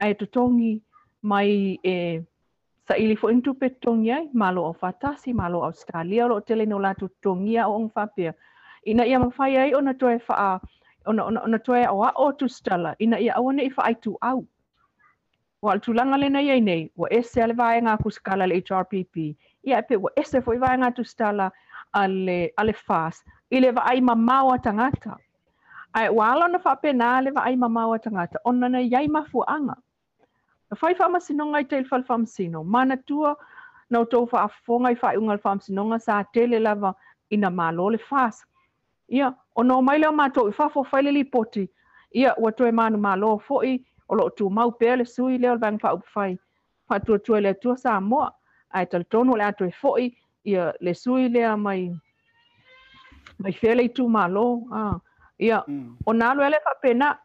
Ai 0.00 0.10
e 0.10 0.14
tutongi 0.14 0.74
mai 1.22 1.78
e 1.82 1.90
eh, 1.90 2.20
saʻili 2.88 3.16
foʻi 3.18 3.34
nutu 3.36 3.52
pe 3.58 3.68
totogi 3.70 4.12
ai 4.14 4.28
ma 4.32 4.48
loo 4.54 4.64
aufatasi 4.70 5.32
ma 5.34 5.46
australia 5.50 6.24
o 6.24 6.28
loo 6.28 6.40
tele 6.40 6.66
no 6.66 6.78
latou 6.78 7.08
totogia 7.08 7.68
o 7.68 7.74
oga 7.76 7.88
faapea 7.94 8.32
ina 8.84 9.04
ia 9.06 9.18
mafai 9.18 9.56
ai 9.56 9.74
ona 9.74 9.94
toe 9.94 10.18
faa 10.18 10.60
ona 11.08 11.24
ona 11.24 11.40
ona 11.46 11.58
toe 11.58 11.82
aʻoaʻo 11.84 12.36
tusitala 12.38 12.94
ina 12.98 13.16
ia 13.18 13.32
aua 13.36 13.52
neʻi 13.52 13.70
faaituau 13.74 14.46
ua 15.62 15.74
le 15.74 15.80
tulaga 15.80 16.16
lenei 16.18 16.50
ai 16.50 16.60
nei 16.60 16.90
ua 16.96 17.08
ese 17.10 17.42
a 17.42 17.46
le 17.48 17.54
vaega 17.56 17.96
kusikala 17.96 18.46
le 18.46 18.60
hrpp 18.60 19.16
ia 19.66 19.78
e 19.78 19.82
pe 19.88 19.96
ua 19.96 20.10
ese 20.16 20.40
foʻi 20.40 20.58
vaega 20.58 20.90
tusitala 20.92 21.50
a 21.92 22.06
le 22.08 22.50
a 22.60 22.64
le 22.64 22.72
fas 22.72 23.24
i 23.50 23.60
le 23.60 23.70
vaai 23.72 24.00
mamao 24.00 24.52
a 24.52 24.58
tagata 24.58 25.16
ae 25.94 26.08
ua 26.08 26.30
ala 26.32 26.44
ona 26.44 26.58
faapena 26.58 27.20
le 27.24 27.30
vaai 27.30 27.56
mamao 27.56 27.92
a 27.92 27.98
tagata 27.98 28.38
ona 28.44 28.68
na 28.68 28.80
iai 28.80 29.08
mafuaaga 29.08 29.74
na 30.70 30.74
fai 30.80 30.92
faamasinoga 30.94 31.58
i 31.60 31.64
tailifale 31.64 32.02
faamasino 32.06 32.64
manatua 32.64 33.36
na 33.90 33.98
outou 34.00 34.26
faafofoga 34.26 34.90
i 34.90 34.94
faaiʻuga 34.96 35.32
le 35.32 35.38
faamasinoga 35.42 35.98
sa 35.98 36.24
tele 36.32 36.58
lava 36.58 36.94
ina 37.30 37.48
mālō 37.50 37.90
le 37.92 37.98
fasa 37.98 38.44
ia 39.08 39.32
o 39.54 39.62
mai 39.82 39.98
lea 39.98 40.12
matou 40.12 40.48
i 40.48 40.52
faafofai 40.52 41.02
le 41.02 41.10
lipoti 41.12 41.68
ia 42.12 42.34
ua 42.38 42.52
toe 42.52 42.72
manu 42.72 42.98
mālō 42.98 43.38
foʻi 43.48 43.84
o 44.08 44.14
loo 44.14 44.30
tumau 44.30 44.70
pea 44.72 44.96
le 44.96 45.04
sui 45.04 45.38
lea 45.38 45.50
o 45.50 45.54
le 45.54 45.60
vaega 45.60 45.78
faaupafai 45.78 46.38
faatuatua 46.88 47.38
i 47.38 47.42
le 47.42 47.48
atua 47.48 47.76
sa 47.76 48.00
moa 48.00 48.32
ae 48.74 48.86
talitonu 48.86 49.32
o 49.32 49.36
le 49.36 49.44
a 49.44 49.52
foʻi 49.54 50.16
ia 50.44 50.72
le 50.80 50.94
sui 50.94 51.28
lea 51.28 51.56
mai 51.56 51.90
mai 53.38 53.52
fea 53.52 53.70
ah, 53.70 53.74
mm. 53.74 53.78
le 53.78 53.84
itu 53.84 54.02
ia 55.38 55.62
ona 56.06 56.30
alu 56.30 56.42
e 56.42 56.50
le 56.50 56.58
faapena 56.64 57.18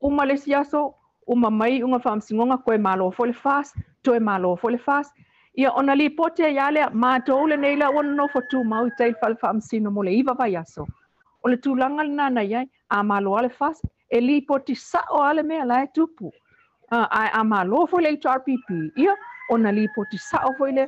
uma 0.00 0.24
lesi 0.24 0.54
aso 0.54 0.94
uma 1.26 1.50
mai 1.50 1.82
unga 1.82 1.98
fa 1.98 2.16
msingonga 2.16 2.56
koe 2.64 2.78
malo 2.78 3.10
fole 3.10 3.32
fas 3.32 3.74
toe 4.02 4.18
malo 4.20 4.56
fole 4.56 4.78
fas 4.78 5.12
ia 5.56 5.72
ona 5.72 5.94
li 5.94 6.10
pote 6.10 6.40
e 6.46 6.54
yale 6.54 6.86
matou 6.94 7.46
lenei 7.46 7.70
nei 7.70 7.76
la 7.76 7.88
ona 7.88 8.14
no 8.14 8.28
fotu 8.28 8.62
mau 8.64 8.86
tail 8.98 9.14
fal 9.20 9.34
fa 9.36 9.52
msino 9.52 9.90
mole 9.90 10.14
iva 10.14 10.34
vai 10.34 10.56
aso 10.56 10.86
o 11.44 11.48
le 11.48 11.56
tulanga 11.56 12.04
na 12.04 12.30
na 12.30 12.42
ia 12.44 12.64
a 12.90 13.02
malo 13.02 13.36
ale 13.38 13.48
fast 13.48 13.84
e 14.10 14.20
lipoti 14.20 14.74
saʻo 14.74 14.76
sa 14.86 15.00
o 15.10 15.22
ale 15.22 15.42
mea 15.42 15.64
lae 15.64 15.86
tupu 15.94 16.26
uh, 16.92 17.06
a 17.10 17.30
a 17.32 17.44
malo 17.44 17.86
fole 17.86 18.14
HRPP 18.16 18.70
ia 18.96 19.16
ona 19.50 19.72
lipoti 19.72 20.16
saʻo 20.16 20.54
foi 20.58 20.70
o 20.70 20.74
tusa 20.78 20.86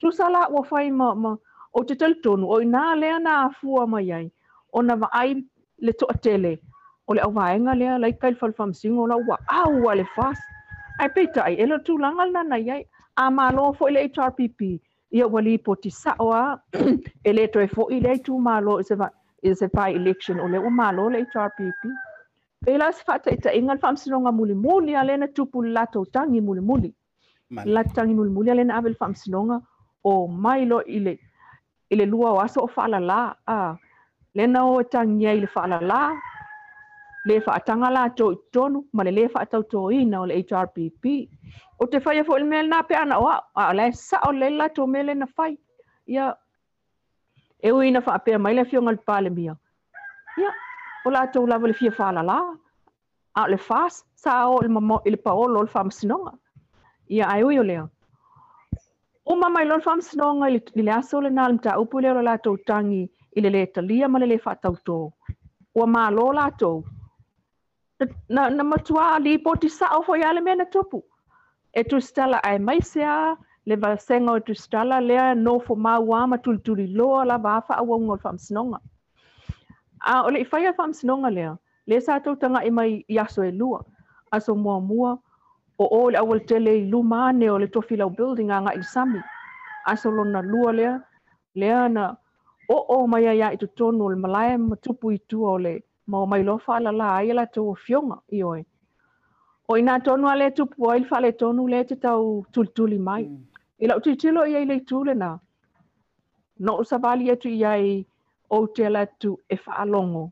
tusala 0.00 0.48
wa 0.48 0.62
fai 0.64 0.90
ma, 0.90 1.14
ma 1.14 1.36
o 1.72 1.84
te 1.84 1.94
talitonu 1.94 2.44
o 2.48 2.60
ina 2.60 2.94
lea 2.94 3.18
na 3.18 3.44
afua 3.48 3.86
mai 3.86 4.12
ai 4.12 4.30
ona 4.72 4.96
vaai 4.96 5.44
le 5.80 5.92
toʻatele 5.92 6.58
o 7.08 7.14
le 7.14 7.20
auvaega 7.26 7.74
lea 7.80 7.98
lai 8.02 8.12
kailefalefamasigo 8.12 9.06
lau 9.08 9.20
ua 9.28 9.36
au 9.60 9.88
a 9.90 9.94
le 9.94 10.04
fas 10.16 10.38
ae 11.00 11.08
peitaʻi 11.14 11.54
e 11.62 11.66
le 11.66 11.78
tulaga 11.86 12.24
lanai 12.34 12.70
ai 12.70 12.82
amālo 13.24 13.62
foʻi 13.78 13.90
le 13.94 14.00
hrpp 14.04 14.60
ia 15.16 15.24
ua 15.32 15.40
lipotisaʻo 15.46 16.26
a 16.40 16.58
e 17.28 17.32
lē 17.36 17.44
toe 17.52 17.66
foʻi 17.76 18.02
leai 18.04 18.20
tumālo 18.26 18.72
i 19.42 19.52
se 19.60 19.66
vai 19.74 19.90
election 20.00 20.40
o 20.40 20.48
le 20.52 20.58
ua 20.58 20.70
mālo 20.80 21.08
le 21.14 21.18
hrpp 21.22 21.82
pei 22.64 22.76
la 22.78 22.92
se 22.92 23.02
faataʻitaʻiga 23.08 23.72
le 23.74 23.80
faamasinoga 23.84 24.32
mulimuli 24.40 24.92
a 25.00 25.04
lena 25.08 25.26
tupu 25.36 25.62
le 25.62 25.70
latou 25.76 26.04
tagi 26.14 26.40
mulimuli 26.40 26.90
le 27.64 27.72
latou 27.74 27.94
tagi 27.98 28.14
mulimuli 28.20 28.50
a 28.50 28.54
lena 28.60 28.74
ave 28.78 28.88
le 28.94 28.98
faamasinoga 29.02 29.60
o 30.04 30.12
mai 30.28 30.64
lo 30.70 30.78
i 30.96 30.98
le 31.06 31.14
i 31.92 31.94
le 32.00 32.04
lua 32.12 32.28
o 32.36 32.38
aso 32.46 32.60
o 32.66 32.68
faalalā 32.76 33.18
a 33.46 33.58
lena 34.34 34.60
o 34.70 34.80
e 34.82 34.86
tagia 34.94 35.30
i 35.36 35.40
le 35.40 35.46
faalalā 35.54 36.00
le 37.28 37.36
atanga 37.56 37.88
la 37.96 38.02
i 38.08 38.10
totonu 38.20 38.78
ma 38.96 39.02
le 39.06 39.12
lē 39.18 39.24
faatautoina 39.34 40.16
o 40.20 40.26
le 40.30 40.34
hrpp 40.50 41.04
o 41.82 41.86
te 41.92 42.00
faia 42.06 42.22
foʻi 42.28 42.38
le 42.42 42.46
mea 42.68 42.80
pe 42.88 42.94
ana 43.04 43.16
o 43.24 43.26
ao 43.32 43.40
ao 43.64 43.72
lae 43.78 43.88
saʻo 44.08 44.30
lelei 44.38 44.56
latou 44.60 44.86
mea 44.92 45.04
lena 45.08 45.26
fai 45.36 45.50
ia 46.14 46.26
e 47.66 48.00
fa 48.06 48.14
pe 48.24 48.30
mai 48.44 48.54
le 48.56 48.62
afioga 48.64 48.92
le 48.96 49.00
palemia 49.08 49.54
ia 50.42 50.50
o 51.06 51.10
latou 51.10 51.44
lava 51.50 51.68
le 51.68 51.74
fia 51.80 51.92
faalalā 51.98 52.38
a 53.38 53.42
le 53.52 53.56
fas 53.68 54.04
sa 54.22 54.32
o 54.48 54.58
le 54.64 54.68
mamo 54.76 54.96
i 55.06 55.10
le 55.14 55.20
paolo 55.26 55.60
o 55.60 55.62
le 55.62 55.68
faamasinoga 55.76 56.32
ia 57.14 57.24
ae 57.34 57.42
ui 57.44 57.58
o 57.58 57.62
lea 57.70 57.84
uma 59.32 59.48
mai 59.54 59.64
lona 59.68 59.84
faamasinoga 59.88 60.46
i 60.80 60.82
le 60.86 60.92
aso 61.00 61.20
le 61.20 61.30
mataupu 61.36 61.98
i 61.98 62.02
lea 62.02 62.12
o 62.12 62.18
le 62.18 62.24
latou 62.30 62.56
tagi 62.68 63.02
i 63.36 63.40
le 63.44 63.66
talia 63.74 64.06
ma 64.12 64.18
le 64.18 64.26
lē 64.32 64.38
faatautō 64.46 64.96
ua 65.78 65.86
mālō 65.94 66.26
latou 66.38 66.78
na, 68.28 68.42
na 68.50 68.64
matua 68.64 69.18
li 69.18 69.32
poti 69.38 69.68
o 69.98 70.02
foi 70.02 70.20
ale 70.28 70.40
mea 70.40 70.54
na 70.56 70.64
E 71.78 71.82
tu 71.90 72.00
stala 72.00 72.40
ai 72.48 72.58
mai 72.58 72.80
sea, 72.92 73.14
le 73.68 73.74
vasenga 73.82 74.34
tu 74.46 74.52
stala 74.64 74.96
lea 75.08 75.24
no 75.46 75.52
fo 75.66 75.74
maua 75.86 76.20
ma 76.30 76.36
tulturi 76.44 76.86
loa 76.98 77.24
la 77.30 77.36
vafa 77.46 77.72
au 77.80 77.88
au 77.94 78.00
ngol 78.06 78.20
snonga 78.46 78.78
A 80.12 80.22
ole 80.26 80.38
i 80.40 80.46
whaia 80.50 80.72
lea, 81.36 81.52
le 81.90 82.00
sa 82.00 82.18
tau 82.24 82.34
tanga 82.40 82.60
i 82.64 82.70
mai 82.70 83.04
iaso 83.16 83.40
e 83.42 83.50
lua, 83.60 83.78
aso 84.34 84.52
mua 84.54 84.76
o 85.78 85.84
o 85.98 86.10
le 86.10 86.18
awal 86.18 86.40
tele 86.48 86.72
i 86.82 86.90
luma 86.92 87.18
ane 87.28 87.46
building 88.16 88.50
anga 88.56 88.72
i 88.74 88.82
sami. 88.92 89.20
Aso 89.90 90.08
lona 90.10 90.40
lua 90.42 90.72
lea, 90.72 90.94
lea 91.54 91.88
na 91.88 92.16
o 92.70 92.76
o 92.94 93.06
mai 93.06 93.22
ia 93.36 93.52
i 93.52 93.56
tutonu 93.56 94.00
o 94.04 94.08
le 94.12 94.16
malaya 94.16 94.58
ma 94.58 94.76
mau 96.12 96.26
mai 96.26 96.42
lo 96.48 96.54
whaalala 96.66 97.06
ai 97.16 97.32
la 97.38 97.44
tō 97.56 97.62
fionga 97.86 98.16
i 98.38 98.42
oe. 98.50 98.60
O 99.72 99.76
ina 99.80 99.96
tonu 100.06 100.28
a 100.28 100.34
le 100.40 100.46
tupu 100.56 100.90
fa 101.08 101.18
le 101.24 101.30
tonu 101.40 101.66
le 101.72 101.80
te 101.90 101.94
tau 101.94 102.44
tultuli 102.52 102.98
mai. 103.08 103.24
Mm. 103.24 103.44
I 103.82 103.86
lau 103.90 103.98
tilo 104.04 104.42
i 104.52 104.64
le 104.70 104.78
tūle 104.90 105.14
nā. 105.14 105.30
No 106.66 106.74
sa 106.90 106.96
wali 107.04 107.30
atu 107.30 107.48
i 107.56 107.60
ai 107.72 107.90
o 108.58 108.62
te 108.76 108.88
la 108.90 109.02
tu 109.22 109.32
e 109.50 109.56
fa 109.64 109.72
alongo. 109.84 110.24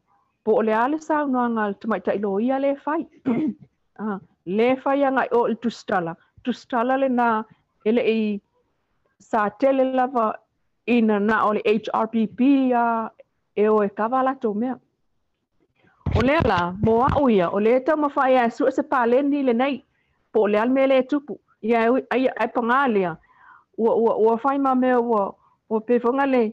Po 0.44 0.52
o 0.52 0.62
le 0.66 0.72
ale 0.80 0.98
saunoanga 1.06 1.66
tumaita 1.80 2.14
i 2.16 2.20
lo 2.24 2.38
ia 2.40 2.58
le 2.58 2.72
fai. 2.84 3.02
uh, 3.28 3.36
ah, 4.00 4.18
le 4.58 4.76
fai 4.82 5.04
anga 5.04 5.26
o 5.38 5.44
tu 5.62 5.70
stala. 5.70 6.16
Tu 6.44 6.52
stala 6.52 6.96
le 7.04 7.08
nā 7.20 7.28
ele 7.88 8.02
i 8.16 8.40
sa 9.28 9.48
tele 9.60 9.84
lava 9.92 10.26
ina 10.96 11.20
na 11.28 11.44
o 11.48 11.52
le 11.52 11.60
HRPP 11.76 12.40
a 12.80 12.86
e 13.56 13.68
o 13.68 13.82
e 13.84 13.88
kawala 13.98 14.32
tō 14.42 14.54
mea. 14.54 14.76
O 16.14 16.20
lea 16.22 16.40
la, 16.42 16.74
mo 16.82 17.04
au 17.04 17.28
ia, 17.28 17.50
o 17.50 17.58
lea 17.60 17.80
tau 17.82 17.96
mawha 17.96 18.30
ia 18.30 18.50
su 18.50 18.70
se 18.70 18.82
paleni 18.82 19.42
lenei 19.42 19.84
po 20.32 20.40
o 20.42 20.46
lea 20.48 20.64
me 20.66 20.86
lē 20.86 21.06
tupu, 21.08 21.38
ia 21.60 21.80
ai, 22.10 22.28
ai 22.28 22.92
lea, 22.92 23.16
ua, 23.76 23.94
ua, 23.94 24.16
ua 24.16 24.36
whai 24.44 24.58
ma 24.58 24.74
mea 24.74 25.00
ua, 25.00 25.34
ua 25.68 25.80
pewhanga 25.80 26.26
le, 26.26 26.52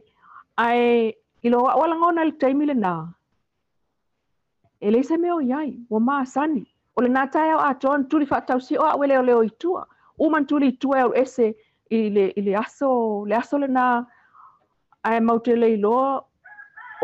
ae 0.57 1.13
i 1.43 1.49
lo 1.49 1.59
wala 1.63 1.83
alagona 1.85 2.23
le 2.25 2.31
taimi 2.31 2.65
lenā 2.65 2.81
nā. 2.81 3.11
E 4.81 4.91
le 4.91 5.03
se 5.03 5.17
mea 5.17 5.35
o 5.35 5.39
iai, 5.41 5.77
ua 5.89 5.99
masani 5.99 6.65
o 6.97 7.01
lenā 7.01 7.25
nā 7.25 7.29
tai 7.31 7.51
au 7.53 7.59
a 7.61 7.73
ton 7.75 8.07
tuli 8.09 8.25
wha 8.25 8.59
si 8.59 8.75
o 8.77 8.81
a 8.81 8.95
wele 8.95 9.17
o 9.35 9.43
itua, 9.43 9.87
uman 10.19 10.45
tuli 10.45 10.69
itua 10.71 10.97
e 10.97 11.01
au 11.01 11.13
ese, 11.13 11.53
i 11.89 12.09
le, 12.09 12.33
i 12.35 12.41
le 12.41 12.55
aso, 12.55 13.25
le 13.27 13.35
aso 13.35 13.57
le 13.57 13.67
nā, 13.67 14.05
mautele 15.21 15.69
iloa, 15.73 16.25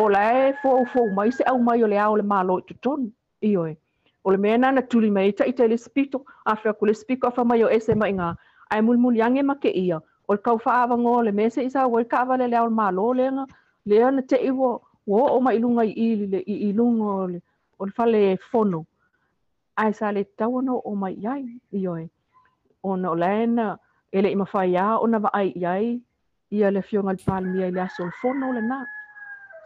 o 0.01 0.07
lae 0.09 0.53
fo 0.63 0.71
fo 0.91 1.01
mai 1.15 1.31
se 1.35 1.43
au 1.51 1.57
mai 1.59 1.81
o 1.83 1.87
le 1.93 1.97
ao 2.01 2.13
le 2.19 2.23
malo 2.31 2.53
i 2.71 2.73
tonu 2.85 3.07
i 3.47 3.55
oe 3.61 3.71
o 4.23 4.31
le 4.31 4.37
mea 4.43 4.57
na 4.59 4.81
tuli 4.91 5.09
mai 5.15 5.33
te 5.39 5.65
le 5.71 5.77
sepito 5.85 6.21
afea 6.51 6.71
ko 6.79 6.85
le 6.87 6.93
sepiko 6.99 7.27
afa 7.27 7.43
mai 7.49 7.63
o 7.63 7.67
ese 7.77 7.95
mai 8.01 8.13
ga 8.19 8.29
ae 8.71 8.79
mulimuliage 8.81 9.43
ma 9.43 9.53
keʻia 9.65 9.97
o 10.29 10.33
le 10.33 10.39
kaufaavago 10.47 11.17
o 11.17 11.21
le 11.27 11.31
mea 11.39 11.47
seʻi 11.55 11.69
sa 11.73 11.83
uai 11.91 12.05
kaavalele 12.07 12.55
ao 12.55 12.67
le 12.71 12.75
malo 12.79 13.09
le 13.19 13.25
nga 13.33 13.43
le 13.85 13.99
na 14.15 14.21
te 14.21 14.35
iwo 14.39 14.69
wo 15.05 15.19
o 15.35 15.39
ma 15.43 15.51
i 15.53 15.59
luga 15.59 15.83
i 15.83 15.91
ili 15.91 16.27
le 16.31 16.39
i 16.47 16.55
iluga 16.69 17.41
o 17.79 17.85
le 17.85 17.91
fale 17.97 18.37
fono 18.51 18.85
ae 19.75 19.91
sa 19.93 20.11
le 20.15 20.23
tau 20.39 20.63
o 20.83 20.95
mai 20.95 21.13
i 21.19 21.27
ai 21.27 21.43
i 21.75 21.87
oe 21.87 22.07
ona 22.87 23.11
o 23.11 23.15
lae 23.19 23.43
na 23.47 23.75
e 24.15 24.21
leʻi 24.23 24.39
mafaiā 24.47 24.95
ona 25.03 25.19
vaai 25.19 25.51
i 25.59 25.65
ai 25.65 25.99
ia 26.51 26.71
le 26.71 26.81
fioga 26.81 27.11
le 27.11 27.23
palemia 27.27 27.67
i 27.67 27.71
le 27.75 27.81
aso 27.81 28.03
o 28.03 28.05
le 28.07 28.15
fono 28.21 28.47
o 28.49 28.53
lenā 28.55 28.79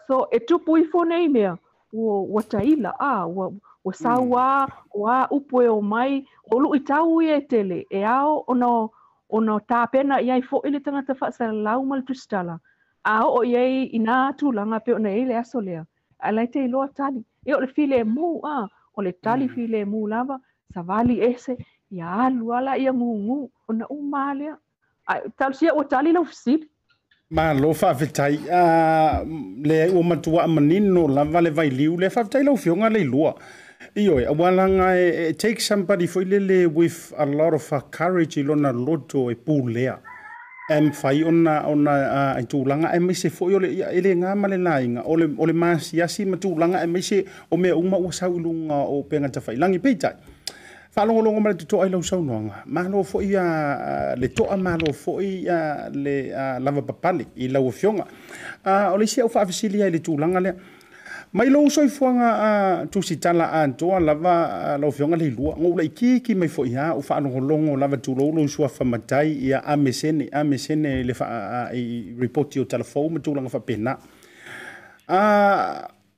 so 0.07 0.27
e 0.31 0.39
tupu 0.39 0.77
i 0.77 0.83
fonei 0.85 1.29
mea 1.29 1.57
ua 1.93 2.21
wa 2.21 2.43
taila 2.43 2.95
a 2.99 3.25
ua 3.25 3.47
hmm. 3.49 3.59
wa 3.83 3.93
sawa 3.93 4.67
mm. 4.67 5.01
wa 5.01 5.27
upo 5.31 5.61
e 5.63 5.67
ō 5.67 5.77
mai 5.81 6.25
o 6.51 6.59
lu 6.59 6.71
i 6.75 6.79
tau 6.79 7.19
i 7.21 7.27
e 7.35 7.39
tele 7.41 7.83
e 7.91 8.03
ao 8.05 8.43
ona 8.47 8.69
ono 9.29 9.59
tāpena 9.69 10.19
i 10.23 10.31
ai 10.31 10.41
foʻi 10.41 10.69
le 10.71 10.79
tagata 10.79 11.15
faasalalau 11.15 11.83
ma 11.85 11.95
le 11.95 12.03
tusitala 12.07 12.59
a 13.03 13.21
o'o 13.25 13.43
i 13.43 13.55
ai 13.59 13.83
i 13.83 13.99
nā 13.99 14.79
pe 14.85 14.93
ona 14.93 15.09
ai 15.09 15.25
le 15.25 15.37
aso 15.37 15.61
lea 15.61 15.83
a 16.19 16.31
lai 16.31 16.47
te 16.47 16.63
iloa 16.65 16.87
tali 16.95 17.21
e 17.45 17.53
o 17.53 17.59
le 17.59 17.67
filemū 17.67 18.39
a 18.43 18.67
o 18.97 19.01
le 19.01 19.11
tali 19.11 19.47
mm. 19.49 20.07
lava 20.09 20.39
savali 20.73 21.19
ese 21.21 21.57
ia 21.91 22.07
a 22.09 22.25
alu 22.25 22.53
ala 22.53 22.73
i 22.77 22.87
a 22.87 22.93
ngungu 22.93 23.51
ona 23.69 23.85
umā 23.87 24.33
lea 24.37 24.55
a 25.07 25.13
talusia 25.37 25.73
o 25.75 25.83
tali 25.83 26.11
lau 26.13 26.25
fisili 26.25 26.69
Ma 27.33 27.49
lo 27.49 27.73
fa 27.73 27.95
fitai 27.97 28.45
a 28.45 29.25
le 29.65 29.89
o 29.89 30.01
matua 30.05 30.45
manino 30.47 31.07
la 31.09 31.23
vale 31.23 31.49
vai 31.49 31.69
liu 31.73 31.97
le 31.97 32.11
fa 32.13 32.21
fitai 32.25 32.43
lo 32.43 32.53
fionga 32.55 32.89
le 32.93 33.01
lua. 33.03 33.33
Iyo, 33.97 34.19
walanga, 34.37 34.93
it 34.93 35.15
e, 35.17 35.27
e 35.29 35.33
takes 35.33 35.65
somebody 35.65 36.05
for 36.05 36.23
lele 36.23 36.65
with 36.69 37.11
a 37.17 37.25
lot 37.25 37.55
of 37.55 37.65
courage 37.89 38.37
ilona 38.37 38.69
loto 38.71 39.31
e 39.31 39.33
pū 39.47 39.55
lea. 39.75 39.95
Em 40.69 40.91
fai 40.93 41.23
ona, 41.23 41.55
ona 41.73 41.91
uh, 41.91 42.37
i 42.37 42.45
tūlanga, 42.53 42.91
em 42.99 43.09
se 43.17 43.29
fōi 43.33 43.57
ole, 43.57 43.71
ele 43.89 44.13
ngā 44.15 44.35
male 44.37 44.61
lāinga, 44.61 45.01
ole, 45.09 45.31
ole 45.37 45.57
māsi 45.57 46.03
asi 46.05 46.25
ma 46.29 46.37
tūlanga, 46.39 46.85
em 46.85 47.01
se 47.01 47.23
o 47.49 47.57
mea 47.57 47.73
uma 47.75 47.97
uasau 47.99 48.37
ilunga 48.37 48.83
o 48.93 49.01
penga 49.09 49.29
ta 49.35 49.41
fai. 49.41 49.55
Langi 49.57 49.81
peitai. 49.83 50.13
faalogologo 50.93 51.39
ma 51.41 51.49
le 51.49 51.55
totoa 51.57 51.85
i 51.89 51.89
lau 51.89 52.03
saunoaga 52.03 52.63
malo 52.67 53.03
foi 53.03 53.35
a 53.35 53.41
ah, 53.43 54.11
ah, 54.11 54.15
le 54.15 54.27
toa 54.29 54.55
malo 54.57 54.93
foi 54.93 55.47
a 55.49 55.57
ah, 55.57 55.89
le 55.89 56.15
lava 56.59 56.81
papale 56.83 57.25
i 57.37 57.47
laua 57.49 57.71
feoga 57.71 58.05
o 58.93 58.97
le 58.97 59.03
isi 59.03 59.21
au 59.21 59.29
faafesili 59.29 59.81
ai 59.81 59.89
le 59.89 59.99
tulaga 60.05 60.39
lea 60.39 60.53
mai 61.33 61.49
lou 61.49 61.65
uso 61.65 61.83
ifoaga 61.83 62.29
a 62.33 62.85
tusitala 62.85 63.49
atoa 63.51 63.99
lava 63.99 64.77
lauafeoga 64.77 65.17
le 65.17 65.25
ilua 65.27 65.55
gou 65.55 65.75
laikiki 65.77 66.35
mai 66.35 66.47
foia 66.47 66.93
u 66.95 67.01
faalogologo 67.01 67.75
lava 67.77 67.97
tulou 67.97 68.31
lo 68.31 68.41
isuafa 68.43 68.85
matai 68.85 69.31
ia 69.33 69.63
amesene 69.65 70.29
amesene 70.31 70.99
i 71.01 71.03
le 71.03 71.13
i 71.73 71.83
repoti 72.21 72.59
o 72.59 72.65
talafou 72.65 73.09
ma 73.09 73.19
tulaga 73.19 73.49
faapena 73.49 73.97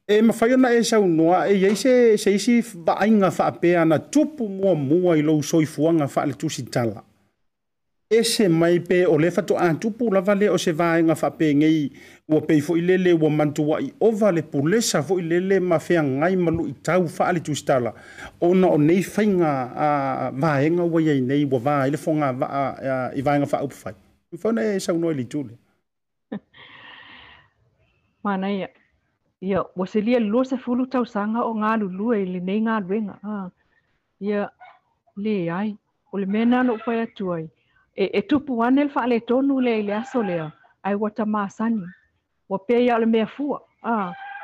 Eh, 0.07 0.19
e 0.19 0.21
mawhaiona 0.21 0.69
e 0.73 0.83
sau 0.85 1.07
noa, 1.09 1.49
e 1.49 1.53
eh, 1.53 1.57
iei 1.61 1.75
se, 1.75 1.93
se 2.21 2.29
isi 2.35 2.61
vaainga 2.61 3.29
whaapea 3.31 3.85
na 3.85 3.99
tupu 3.99 4.47
mua 4.47 4.75
mua 4.75 5.17
i 5.17 5.21
lau 5.21 5.41
soifuanga 5.43 6.05
le 6.25 6.33
tusi 6.33 6.63
tala. 6.63 7.03
E 8.09 8.23
se 8.23 8.47
mai 8.47 8.79
pe 8.79 9.07
o 9.07 9.17
le 9.17 9.31
to 9.31 9.55
a 9.57 9.69
ah, 9.69 9.73
tupu 9.73 10.11
lava 10.13 10.35
le 10.35 10.49
o 10.49 10.57
se 10.57 10.71
vaainga 10.71 11.15
whaapea 11.15 11.53
ngei 11.55 11.89
ua 12.29 12.41
peifo 12.41 12.77
i 12.77 12.81
lele 12.81 13.13
ua 13.17 13.29
mantua 13.31 13.81
i 13.81 13.89
ova 13.99 14.31
le 14.31 14.43
pulesa 14.43 15.01
fo 15.01 15.17
i 15.17 15.23
lele 15.23 15.59
ma 15.59 15.77
whea 15.85 16.01
ngai 16.03 16.35
malu 16.35 16.67
i 16.67 16.73
tau 16.83 17.07
le 17.33 17.39
tusi 17.39 17.65
tala. 17.65 17.91
Ona 18.41 18.67
o 18.67 18.77
nei 18.77 19.01
whainga 19.13 19.51
a 19.75 19.89
vaainga 20.37 20.83
ua 20.83 21.01
iei 21.01 21.21
nei 21.21 21.45
ua 21.45 21.57
vaa 21.59 21.87
ile 21.87 21.97
fo 21.97 22.03
fonga 22.13 22.31
va, 22.39 22.47
i 23.15 23.21
vaainga 23.25 23.47
whaupawhai. 23.51 23.95
Mawhaona 24.31 24.61
e 24.75 24.79
sau 24.79 24.97
noa 24.99 25.11
i 25.11 25.15
li 25.15 25.25
tūle. 25.25 25.57
Mana 28.23 28.51
ia. 28.53 28.69
ia 29.45 29.63
ua 29.77 29.87
selia 29.87 30.19
lua 30.19 30.45
sefulu 30.45 30.85
tausaga 30.87 31.41
o 31.45 31.53
galulu 31.53 32.07
e 32.17 32.25
lenei 32.25 32.59
galuega 32.65 33.15
ia 34.19 34.49
leai 35.15 35.77
o 36.11 36.17
le 36.17 36.25
mea 36.25 36.45
na 36.45 36.63
loo 36.63 36.77
pai 36.85 36.99
atu 37.05 37.33
ai 37.33 37.45
e, 37.95 38.05
e 38.13 38.21
tupu 38.21 38.63
ana 38.63 38.83
le 38.83 38.89
faaletonu 38.89 39.61
lea 39.61 39.77
i 39.79 39.83
le 39.83 39.93
aso 39.95 40.23
lea 40.23 40.51
ae 40.83 40.95
ua 40.95 41.09
tamasani 41.11 41.85
ua 42.49 42.57
pea 42.57 42.79
ia 42.79 42.95
o 42.95 42.99
le 42.99 43.05
mea 43.05 43.27
fua 43.27 43.61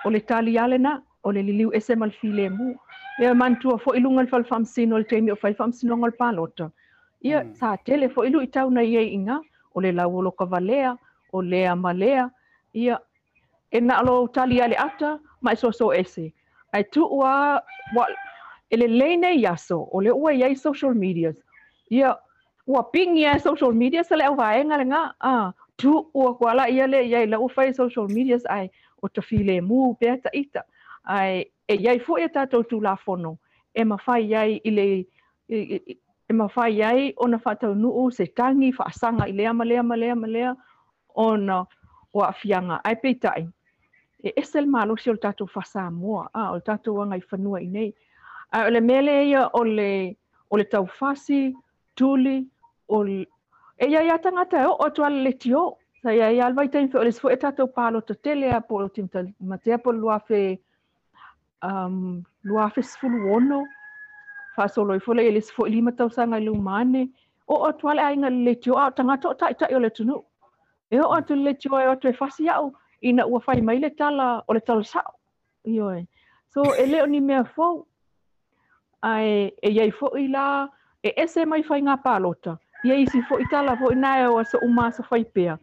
o 0.05 0.09
le 0.09 0.19
talia 0.19 0.67
lenā 0.67 1.01
o 1.23 1.31
le 1.31 1.41
liliu 1.41 1.73
ese 1.73 1.95
ma 1.95 2.05
le 2.05 2.13
filemua 2.21 2.77
ia 3.21 3.33
manitua 3.33 3.73
foʻi 3.81 3.99
luga 4.01 4.21
le 4.23 4.29
falafaamasino 4.29 4.87
mm. 4.89 4.93
o 4.93 4.97
le 4.97 5.03
taimi 5.05 5.31
o 5.31 5.35
faifaamasinoga 5.35 6.03
o 6.03 6.09
le 6.09 6.17
palota 6.17 6.71
ia 7.21 7.41
sa 7.55 7.73
tele 7.77 8.05
foʻi 8.07 8.29
luʻi 8.33 8.47
tauna 8.53 8.83
iai 8.85 9.13
iga 9.17 9.41
o 9.73 9.81
le 9.81 9.91
lauolokavalea 9.91 10.93
o 11.33 11.41
lea 11.41 11.75
ma 11.75 11.93
lea 11.93 12.29
ia 12.73 12.99
e 13.71 13.79
na 13.79 14.01
lo 14.03 14.27
tali 14.27 14.61
ale 14.61 14.75
ata 14.75 15.19
mai 15.41 15.55
so 15.55 15.71
so 15.79 15.87
ese 15.99 16.31
ai 16.73 16.83
tu 16.91 17.01
wa 17.19 17.61
wa 17.95 18.05
ele 18.69 18.87
lene 18.87 19.31
yaso 19.45 19.87
o 19.95 20.01
le 20.01 20.11
ua 20.11 20.31
yai 20.33 20.55
social 20.55 20.93
media 20.93 21.31
ia 21.89 22.11
ua 22.67 22.83
ping 22.91 23.15
ia 23.17 23.39
social 23.39 23.71
media 23.73 24.03
sele 24.03 24.27
o 24.29 24.35
vai 24.35 24.63
nga 24.65 24.77
nga 24.85 25.01
a 25.19 25.33
tu 25.77 26.07
ua 26.13 26.35
kwala 26.37 26.69
ia 26.69 26.87
le 26.87 26.99
yai 27.13 27.25
la 27.27 27.39
ufai 27.39 27.73
social 27.73 28.07
media 28.15 28.37
ai 28.49 28.67
o 29.03 29.07
te 29.07 29.21
file 29.21 29.61
mu 29.61 29.95
pe 29.99 30.09
ta 30.23 30.29
ita 30.33 30.61
ai 31.07 31.43
e 31.71 31.75
yai 31.85 31.99
fu 31.99 32.17
e 32.19 32.27
ta 32.27 32.45
tu 32.47 32.79
la 32.81 32.95
fono 32.95 33.37
e 33.73 33.81
mawhai 33.83 34.21
yai 34.33 34.51
i 34.67 34.71
le 34.77 34.85
e 36.31 36.33
mawhai 36.33 36.71
yai 36.81 37.13
ona 37.23 37.37
whatau 37.45 37.73
nuu 37.75 38.11
se 38.17 38.25
tangi 38.37 38.69
whaasanga 38.79 39.23
i 39.31 39.31
lea 39.31 39.53
malea 39.53 39.83
malea 39.83 40.15
malea 40.15 40.49
ona 41.15 41.57
o 42.13 42.19
a 42.21 42.31
fianga 42.33 42.81
ai 42.83 42.95
peitai. 42.95 43.47
e 44.25 44.29
ese 44.41 44.59
malo 44.65 44.95
si 44.97 45.09
o 45.09 45.13
le 45.13 45.19
fasa 45.21 45.45
fasamoa 45.45 46.29
a 46.33 46.51
o 46.51 46.55
le 46.55 46.61
tatou 46.61 47.01
aga 47.01 47.15
i 47.17 47.21
fanua 47.29 47.59
i 47.61 47.65
nei 47.67 47.89
a 48.53 48.65
o 48.65 48.69
le 48.69 48.79
mea 48.81 49.21
ia 49.21 49.49
o 50.51 51.13
tuli 51.97 52.37
o 52.87 52.99
e 53.81 53.85
ia 53.89 54.01
ia 54.05 54.17
tagata 54.17 54.61
e 54.61 54.65
oo 54.69 55.09
le 55.09 55.31
tio 55.41 55.77
sa 56.01 56.13
ia 56.13 56.29
ia 56.31 56.49
le 56.49 56.53
vaitaimi 56.55 56.89
fe 56.91 56.97
o 56.97 57.03
le 57.03 57.09
sifoʻi 57.11 57.33
e 57.33 57.35
tatou 57.37 57.67
palota 57.67 58.13
tele 58.15 58.49
a 58.53 58.61
po 58.61 58.75
o 58.77 58.87
timtamatea 58.89 59.77
po 59.83 59.91
le 59.91 59.99
luafe 59.99 60.59
um, 61.63 62.23
luafe 62.43 62.81
sefuluono 62.83 63.65
faasoloi 64.55 64.99
fola 65.01 65.21
ia 65.21 65.31
le 65.33 65.41
sifoʻi 65.41 65.69
lima 65.69 65.91
tausaga 65.91 66.37
i 66.37 67.05
e 67.97 68.03
aiga 68.07 68.29
le 68.29 68.39
letio 68.45 68.77
a 68.77 68.85
o 68.85 68.89
tagata 68.91 69.29
o 69.29 69.33
taʻitaʻi 69.33 69.73
o 69.75 69.79
le 69.79 69.89
tunuu 69.89 70.23
e 70.91 70.97
atu 71.01 71.35
le 71.35 71.43
letio 71.43 71.73
e 71.81 71.87
o 71.87 71.91
atu 71.91 72.13
fasi 72.13 72.45
aʻu 72.45 72.71
ina 73.01 73.25
ua 73.27 73.39
fai 73.39 73.61
mai 73.61 73.79
le 73.81 73.89
tala 73.89 74.43
o 74.47 74.53
le 74.53 74.59
tala 74.59 74.83
sao. 74.83 75.13
Ioe. 75.67 76.07
So 76.53 76.63
e 76.81 76.85
leo 76.85 77.05
ni 77.05 77.19
mea 77.21 77.43
fau. 77.43 77.87
Ai, 79.03 79.51
e 79.61 79.69
iai 79.73 79.91
fo 79.91 80.07
i 80.17 80.27
la, 80.27 80.69
e 81.07 81.13
ese 81.23 81.45
mai 81.49 81.63
fai 81.65 81.81
ngā 81.81 81.95
pālota. 82.03 82.53
Ia 82.85 82.99
si 83.09 83.21
fo 83.29 83.39
i 83.41 83.45
tala 83.51 83.73
fo 83.81 83.89
i 83.91 83.95
nae 83.97 84.27
o 84.29 84.43
sa 84.45 84.57
uma 84.65 84.91
sa 84.93 85.03
fai 85.09 85.23
pea. 85.25 85.57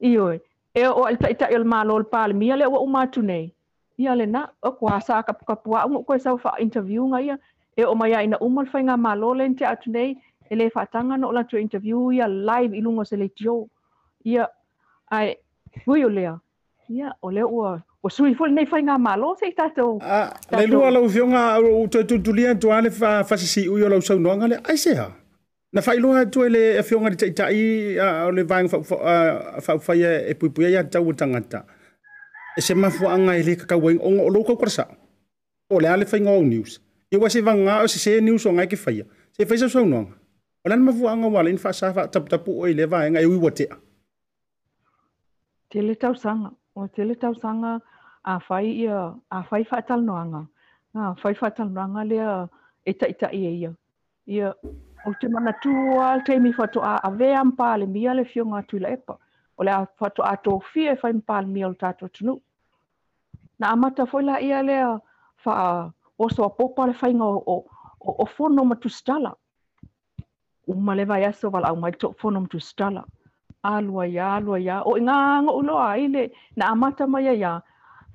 Ioe. 0.00 0.40
E 0.74 0.86
o 0.86 1.04
al 1.04 1.18
tai 1.20 1.34
tai 1.36 1.52
al 1.56 1.64
malo 1.68 1.96
al 1.96 2.04
pāle 2.12 2.34
mi 2.40 2.50
ale 2.52 2.64
ua 2.66 2.80
uma 2.80 3.06
tu 3.06 3.20
nei. 3.22 3.50
Ia 4.00 4.14
le 4.16 4.24
na, 4.26 4.46
o 4.62 4.72
kua 4.72 5.00
sa 5.04 5.20
kapu 5.22 5.44
kapu 5.44 5.76
a 5.76 5.84
ungo 5.86 6.02
koe 6.08 6.18
sau 6.18 6.38
fa 6.38 6.54
interview 6.60 7.04
ngai 7.08 7.24
ia. 7.24 7.38
E 7.76 7.84
o 7.84 7.94
mai 7.94 8.14
aina 8.16 8.36
umal 8.40 8.66
fai 8.70 8.82
ngā 8.88 8.96
malo 8.98 9.34
le 9.34 9.48
nte 9.48 9.66
atu 9.66 9.90
nei. 9.92 10.16
E 10.50 10.56
le 10.56 10.70
whatanga 10.74 11.16
no 11.20 11.30
la 11.30 11.42
tu 11.44 11.56
interview 11.60 12.08
ia 12.12 12.28
live 12.28 12.72
ilungo 12.72 13.02
lungo 13.04 13.04
se 13.04 13.16
le 13.16 13.28
tio. 13.28 13.68
Ia, 14.24 14.46
ai, 15.10 15.36
Ui 15.86 16.04
o 16.04 16.08
lea. 16.10 16.34
Ia, 16.88 17.14
o 17.20 17.30
lea 17.30 17.46
ua. 17.46 17.84
O 18.02 18.08
sui 18.10 18.34
ful 18.34 18.50
nei 18.56 18.66
whainga 18.70 18.98
malo 18.98 19.34
se 19.38 19.48
i 19.50 19.54
tatou. 19.54 19.98
Ah, 20.02 20.32
lei 20.56 20.66
lua 20.66 20.90
lau 20.90 21.08
fionga 21.08 21.58
o 21.60 21.86
tue 21.86 22.04
tutulia 22.06 22.54
tu 22.60 22.72
ale 22.72 22.90
whasisi 22.90 23.68
ui 23.68 23.82
o 23.82 23.88
lau 23.88 24.00
saunoanga 24.00 24.46
le 24.48 24.56
aise 24.70 24.92
à? 24.96 25.04
ha. 25.06 25.14
Na 25.72 25.80
whai 25.86 25.98
lua 25.98 26.24
tue 26.26 26.48
le 26.48 26.62
e 26.74 26.78
à, 26.78 26.82
fionga 26.82 27.10
di 27.12 27.16
taitai 27.22 27.60
o 27.98 28.02
à, 28.02 28.30
le 28.36 28.42
vang 28.50 28.68
whauwhaia 28.72 30.12
e 30.30 30.34
puipuia 30.34 30.70
ia 30.74 30.82
tau 30.92 31.04
o 31.08 31.12
tangata. 31.12 31.60
E 32.56 32.60
se 32.66 32.72
mafuanga 32.74 33.32
e 33.38 33.42
le 33.46 33.54
kakauain 33.60 34.00
onga 34.08 34.22
o 34.22 34.30
lau 34.34 34.42
kaukarasa. 34.48 34.84
O 35.72 35.78
le 35.82 35.88
ale 35.88 36.06
whainga 36.12 36.32
o 36.32 36.42
news. 36.52 36.72
Iwa 37.14 37.28
se 37.30 37.40
vanga 37.48 37.82
o 37.84 37.86
se 37.92 37.98
se 38.04 38.12
news 38.26 38.42
o 38.48 38.52
ngai 38.56 38.66
ke 38.72 38.78
whaia. 38.82 39.04
Se 39.36 39.44
whaisa 39.48 39.68
saunoanga. 39.68 40.14
O 40.64 40.68
lan 40.68 40.80
mafuanga 40.80 41.28
wala 41.28 41.50
in 41.52 41.60
whaasa 41.62 41.92
wha 41.96 42.08
tapu 42.08 42.28
tapu 42.34 42.50
o 42.64 42.66
i 42.66 42.72
le 42.72 42.86
vaenga 42.88 43.20
e 43.20 43.26
ui 43.28 43.36
watea. 43.36 43.76
tele 45.70 45.86
le 45.88 45.94
tausaga 45.94 46.50
o 46.74 46.86
te 46.88 47.02
le 47.08 47.14
tausaga 47.22 47.70
afai 48.34 48.66
ia 48.84 48.98
afai 49.38 49.60
faatalanoaga 49.72 50.40
a 51.00 51.14
fai 51.22 51.34
faatalanoaga 51.40 52.02
lea 52.10 52.28
e 52.90 52.92
taʻitaʻi 53.00 53.38
e 53.50 53.52
ia 53.62 53.70
ia 54.36 54.48
o 55.08 55.12
te 55.20 55.26
manatū 55.34 55.70
oa 55.94 56.08
le 56.16 56.22
taimi 56.28 56.50
faatoʻa 56.60 56.92
avea 57.08 57.38
mapalemia 57.50 58.14
le 58.18 58.24
fioga 58.32 58.56
atu 58.62 58.76
i 58.78 58.82
la 58.84 58.90
epa 58.98 59.14
o 59.58 59.64
le 59.66 59.72
a 59.76 59.80
faatoʻa 60.00 60.34
tofia 60.46 60.90
e 60.92 60.98
fai 61.02 61.12
mapalemia 61.20 61.64
o 61.68 61.72
le 61.74 61.78
tatou 61.84 62.06
atunuu 62.10 62.38
na 63.58 63.70
amata 63.74 64.02
foʻi 64.12 64.24
laia 64.28 64.58
lea 64.68 64.88
faa 65.44 65.92
oso 66.26 66.40
apopa 66.50 66.86
le 66.86 66.94
faiga 67.02 67.24
o 67.52 67.54
o 68.22 68.24
fono 68.34 68.64
ma 68.64 68.74
tusitala 68.82 69.30
uma 70.72 70.92
le 70.96 71.04
vaeaso 71.10 71.46
valaau 71.54 71.76
mai 71.80 71.90
le 71.94 71.98
toʻofono 72.04 72.38
ma 72.44 72.48
tusitala 72.54 73.02
alua 73.62 74.04
ia, 74.06 74.34
alua 74.38 74.60
ia. 74.62 74.80
O 74.88 74.94
i 74.98 75.02
ngā 75.06 75.16
ngā 75.46 75.54
uloa 75.60 75.88
i 76.02 76.06
le 76.12 76.26
na 76.60 76.68
amata 76.74 77.06
mai 77.14 77.26
ia. 77.30 77.54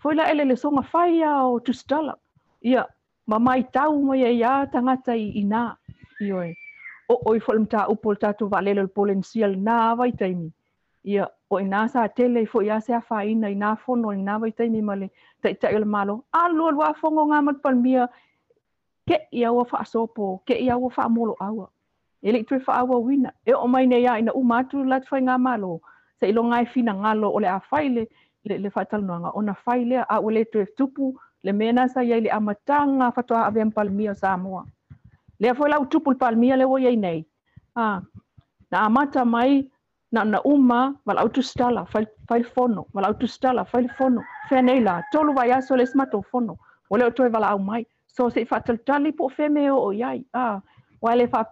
Foi 0.04 0.18
ele 0.18 0.44
le 0.50 0.56
songa 0.62 0.84
whai 0.94 1.18
ia 1.20 1.34
o 1.50 1.60
tustala. 1.60 2.16
Ia, 2.72 2.86
ma 3.28 3.40
mai 3.40 3.64
tau 3.78 4.00
mai 4.08 4.20
ia 4.34 4.56
tangata 4.76 5.16
i 5.22 5.26
ina. 5.44 5.66
Ioi. 6.30 6.52
O 7.14 7.20
oi 7.32 7.40
fol 7.40 7.60
mta 7.66 7.88
upo 7.94 8.12
le 8.16 8.20
tatu 8.24 8.48
va 8.50 8.62
lele 8.62 8.82
le 8.82 8.88
polensial 8.88 9.56
nā 9.68 9.78
vai 9.98 10.12
taimi. 10.12 10.50
Ia, 11.14 11.28
o 11.54 11.60
i 11.62 11.66
nā 11.70 11.84
sa 11.94 12.08
tele 12.18 12.42
i 12.42 12.46
fo 12.46 12.62
ia 12.62 12.80
se 12.82 12.94
a 12.98 13.24
ina 13.24 13.50
i 13.50 13.56
nā 13.56 13.76
fono 13.78 14.12
i 14.12 14.22
nā 14.30 14.40
vai 14.42 14.52
taimi 14.52 14.82
male. 14.82 15.10
Ta 15.42 15.70
i 15.70 15.78
le 15.78 15.86
malo. 15.86 16.24
Alua 16.34 16.72
lua 16.72 16.94
fongo 17.02 17.26
ngā 17.32 17.42
matpalmia. 17.52 18.08
Ke 19.06 19.22
ia 19.32 19.52
ua 19.54 19.66
wha 19.72 19.82
asopo, 19.86 20.42
ke 20.48 20.58
ia 20.58 20.78
ua 20.78 20.90
wha 20.98 21.10
molo 21.10 21.36
awa. 21.40 21.70
e 22.26 22.32
le 22.32 22.44
tue 22.48 22.60
faauauina 22.66 23.32
e 23.50 23.54
o 23.64 23.68
mai 23.68 23.86
nei 23.88 24.06
ai 24.08 24.22
na 24.26 24.34
umatu 24.42 24.82
la 24.92 24.98
tfai 25.06 25.20
ngā 25.26 25.36
malo 25.42 25.74
se 26.20 26.28
ilo 26.30 26.42
o 26.42 27.40
le 27.44 27.48
a 27.48 27.60
fai 27.70 27.90
le 27.90 28.08
le, 28.46 28.58
le 28.58 28.72
ona 29.42 29.54
fai 29.66 29.86
lea 29.86 30.04
a 30.10 30.20
ule 30.20 30.44
tue 30.46 30.66
tupu 30.78 31.14
le 31.44 31.52
mena 31.54 31.88
sa 31.88 32.02
iai 32.04 32.22
le 32.22 32.30
amatanga 32.32 33.14
whatoa 33.16 33.44
ave 33.46 33.66
palmia 33.76 34.12
o 34.12 34.14
Samoa. 34.14 34.66
Lea 35.40 35.54
foi 35.54 35.70
lau 35.70 35.86
tupu 35.86 36.12
le 36.12 36.18
palmia 36.18 36.56
le 36.56 36.64
wo 36.66 36.78
iai 36.78 36.96
nei. 36.98 37.26
Na 37.76 38.02
amata 38.86 39.26
mai 39.26 39.70
na 40.12 40.24
na 40.24 40.40
uma 40.46 40.96
wala 41.06 41.22
autu 41.22 41.44
stala 41.44 41.86
fai, 41.86 42.06
fai 42.28 42.42
fono 42.44 42.88
wala 42.94 43.08
autu 43.08 43.28
stala 43.28 43.66
fono 43.66 44.22
fenei 44.50 44.80
la 44.82 45.02
tolu 45.12 45.34
vai 45.34 45.52
aso 45.52 45.76
le 45.76 45.86
smato 45.86 46.22
fono 46.32 46.58
o 46.90 46.98
leo 46.98 47.10
toi 47.12 47.30
wala 47.30 47.50
au 47.50 47.60
mai 47.60 47.86
so 48.08 48.30
se 48.30 48.46
fatal 48.46 48.78
tali 48.78 49.12
po 49.12 49.30
feme 49.30 49.70
o 49.72 49.92
iai 49.94 50.26
ah 50.34 50.60
wale 51.02 51.28
fa 51.28 51.44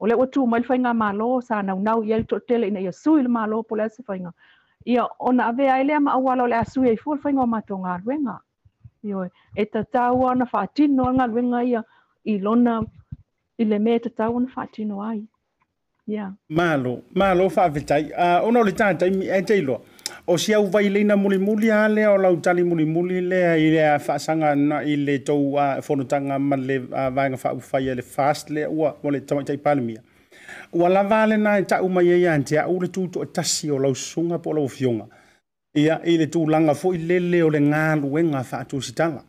o 0.00 0.06
le 0.06 0.14
ua 0.14 0.26
tumai 0.26 0.60
le 0.60 0.66
faiga 0.66 0.94
malo 0.94 1.40
sa 1.40 1.62
naunau 1.62 2.02
ia 2.04 2.16
yel 2.16 2.24
toʻatele 2.24 2.66
ina 2.68 2.80
ia 2.80 2.92
sui 2.92 3.22
le 3.22 3.28
malo 3.28 3.62
po 3.62 3.76
le 3.76 3.82
a 3.84 3.88
se 3.90 4.02
faiga 4.02 4.32
ia 4.86 5.06
ona 5.18 5.46
avea 5.50 5.74
ai 5.74 5.84
lea 5.84 6.00
ma 6.00 6.12
o 6.16 6.46
le 6.46 6.56
asui 6.56 6.72
sui 6.74 6.88
ai 6.88 6.96
fua 6.96 7.14
le 7.16 7.20
faiga 7.22 7.40
o 7.42 7.46
matou 7.46 7.82
galuega 7.82 8.38
ioe 9.04 9.28
e 9.56 9.64
tatau 9.64 10.22
ona 10.22 10.46
faatino 10.46 11.04
a 11.08 11.14
galuega 11.18 11.64
ia 11.64 11.82
i 12.24 12.38
lona 12.38 12.82
i 13.58 13.64
le 13.64 13.78
me 13.78 13.98
tatau 13.98 14.36
ona 14.36 14.46
faatino 14.46 15.02
ai 15.02 15.24
ia 16.06 16.32
malo 16.48 17.02
malo 17.14 17.48
fa 17.50 17.66
a 17.66 18.40
ona 18.42 18.60
o 18.60 18.64
le 18.64 18.72
tatai 18.72 19.10
ai 19.30 19.38
e 19.42 19.42
teiloa 19.42 19.78
o 20.30 20.36
si 20.36 20.52
au 20.54 20.66
vai 20.66 20.88
leina 20.90 21.16
muli 21.16 21.38
muli 21.38 21.70
ale 21.70 22.06
o 22.06 22.16
lau 22.18 22.36
tali 22.36 22.62
muli 22.64 22.84
muli 22.84 23.20
le 23.20 23.40
i 23.60 23.70
le 23.72 23.98
fasanga 23.98 24.54
na 24.54 24.82
i 24.84 24.94
le 24.96 25.18
tau 25.24 25.56
a 25.56 25.78
uh, 25.78 25.80
fonotanga 25.82 26.38
ma 26.38 26.56
le 26.56 26.76
uh, 26.80 27.10
vai 27.16 27.30
nga 27.30 27.38
fai 27.70 27.84
le 27.98 28.02
fast 28.14 28.50
le 28.50 28.66
ua 28.66 28.90
mo 29.02 29.10
le 29.10 29.20
tamaitai 29.20 29.56
palmia. 29.56 30.02
Ua 30.72 30.88
la 30.88 31.02
vale 31.02 31.36
na 31.38 31.56
i 31.58 31.62
e 31.62 31.64
tau 31.64 31.88
mai 31.88 32.08
ea 32.12 32.34
ante 32.34 32.58
a 32.58 32.68
ule 32.68 32.90
tūtu 32.92 33.22
atasi 33.24 33.70
o 33.72 33.78
lau 33.78 33.94
sunga 33.94 34.38
po 34.38 34.52
lau 34.52 34.68
fionga. 34.68 35.06
Ia 35.74 35.96
i 36.04 36.18
le 36.20 36.28
tū 36.28 36.44
langa 36.48 36.74
fo 36.74 36.92
i 36.92 36.98
lele 37.08 37.40
o 37.42 37.48
le 37.48 37.60
ngā 37.64 37.84
luenga 38.02 38.44
fa 38.44 38.60
atu 38.66 38.82
sitanga. 38.82 39.24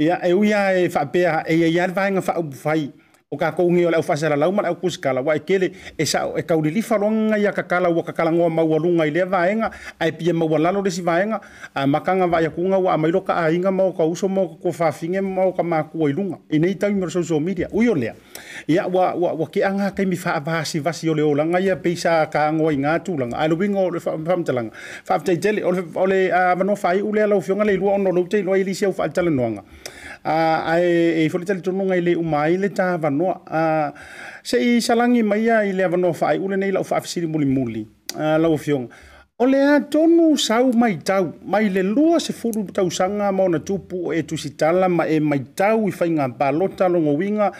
Ia 0.00 0.20
e 0.28 0.32
uia 0.32 0.60
e 0.82 0.88
fa 0.92 1.06
pēha 1.06 1.42
e 1.48 1.56
ia 1.62 1.68
i 1.72 1.80
arvainga 1.80 2.20
fa 2.24 2.36
upu 2.40 2.56
fai. 2.56 2.84
Ia 2.90 2.99
o 3.30 3.38
ka 3.38 3.54
ko 3.54 3.62
ngi 3.70 3.86
ola 3.86 4.02
u 4.02 4.02
fasa 4.02 4.26
la 4.26 4.34
lau 4.34 4.50
mala 4.50 4.74
ku 4.74 4.90
skala 4.90 5.22
wa 5.22 5.38
ikele 5.38 5.70
e 5.94 6.02
sa 6.02 6.26
e 6.34 6.42
ka 6.42 6.58
uli 6.58 6.74
lifa 6.74 6.98
longa 6.98 7.38
ya 7.38 7.54
ka 7.54 7.62
kala 7.62 7.86
wa 7.86 8.02
ka 8.02 8.10
kala 8.10 8.34
ngo 8.34 8.50
ma 8.50 8.66
walunga 8.66 9.06
ile 9.06 9.22
vaenga 9.22 9.70
enga 9.70 9.70
ai 10.02 10.10
pia 10.18 10.34
ma 10.34 10.50
wala 10.50 10.74
le 10.74 10.90
si 10.90 10.98
vaenga 10.98 11.38
a 11.70 11.86
makanga 11.86 12.26
va 12.26 12.42
ya 12.42 12.50
kunga 12.50 12.74
wa 12.82 12.98
mai 12.98 13.14
loka 13.14 13.38
ai 13.38 13.54
nga 13.62 13.70
ma 13.70 13.86
ka 13.94 14.02
uso 14.02 14.26
mo 14.26 14.58
ko 14.58 14.74
fa 14.74 14.90
finge 14.90 15.22
ma 15.22 15.46
ka 15.54 15.62
ma 15.62 15.86
ku 15.86 16.10
ilunga 16.10 16.42
i 16.50 16.58
nei 16.58 16.74
tai 16.74 16.90
mo 16.90 17.06
so 17.06 17.38
media 17.38 17.70
u 17.70 17.82
yo 17.86 17.94
lea 17.94 18.18
ya 18.66 18.90
wa 18.90 19.14
wa 19.14 19.30
wa 19.38 19.46
ke 19.46 19.62
anga 19.62 19.94
ka 19.94 20.02
mi 20.02 20.18
fa 20.18 20.42
va 20.42 20.66
si 20.66 20.82
va 20.82 20.90
si 20.90 21.06
ole 21.06 21.22
ola 21.22 21.46
nga 21.46 21.62
ya 21.62 21.78
pisa 21.78 22.26
ka 22.34 22.50
ngo 22.50 22.66
i 22.74 22.82
nga 22.82 22.98
tu 22.98 23.14
langa 23.14 23.38
alu 23.38 23.54
bingo 23.54 23.86
le 23.94 24.02
fa 24.02 24.18
fa 24.26 24.34
mtalang 24.42 24.74
fa 25.06 25.22
te 25.22 25.38
jeli 25.38 25.62
ole 25.62 25.86
ole 25.94 26.34
a 26.34 26.58
va 26.58 26.66
no 26.66 26.74
fai 26.74 26.98
ule 26.98 27.22
la 27.22 27.38
u 27.38 27.38
fionga 27.40 27.62
le 27.62 27.78
lu 27.78 27.86
ono 27.94 28.10
lo 28.10 28.26
tei 28.26 28.42
lo 28.42 28.58
ile 28.58 28.74
si 28.74 28.90
o 28.90 28.90
fa 28.90 29.06
tala 29.06 29.30
no 29.30 29.46
nga 29.54 29.62
ae 30.24 31.22
e 31.24 31.28
foli 31.28 31.44
talitonuga 31.46 31.96
i 31.96 32.00
le 32.00 32.14
uma 32.16 32.40
ai 32.42 32.56
le 32.56 32.68
tavanoa 32.68 33.92
sei 34.42 34.80
salagi 34.80 35.22
ma 35.22 35.36
ia 35.36 35.62
i 35.64 35.72
le 35.72 35.84
avanoa 35.84 36.12
faaiʻu 36.12 36.50
lenei 36.50 36.72
lau 36.72 36.84
faafesili 36.84 37.26
mulimuli 37.26 37.86
lau 38.38 38.52
afioga 38.54 38.86
o 39.38 39.46
le 39.46 39.56
a 39.64 39.80
tonu 39.80 40.36
sau 40.36 40.72
mai 40.76 40.98
tau 40.98 41.32
mai 41.44 41.68
le 41.72 41.82
lua 41.82 42.20
sefulu 42.20 42.64
tausaga 42.72 43.32
ma 43.32 43.42
ona 43.44 43.58
tupu 43.58 44.08
o 44.10 44.12
e 44.12 44.22
tusitala 44.22 44.88
ma 44.88 45.04
e 45.08 45.20
maitau 45.20 45.88
i 45.88 45.90
faiga 45.92 46.28
palota 46.28 46.88
logouiga 46.88 47.50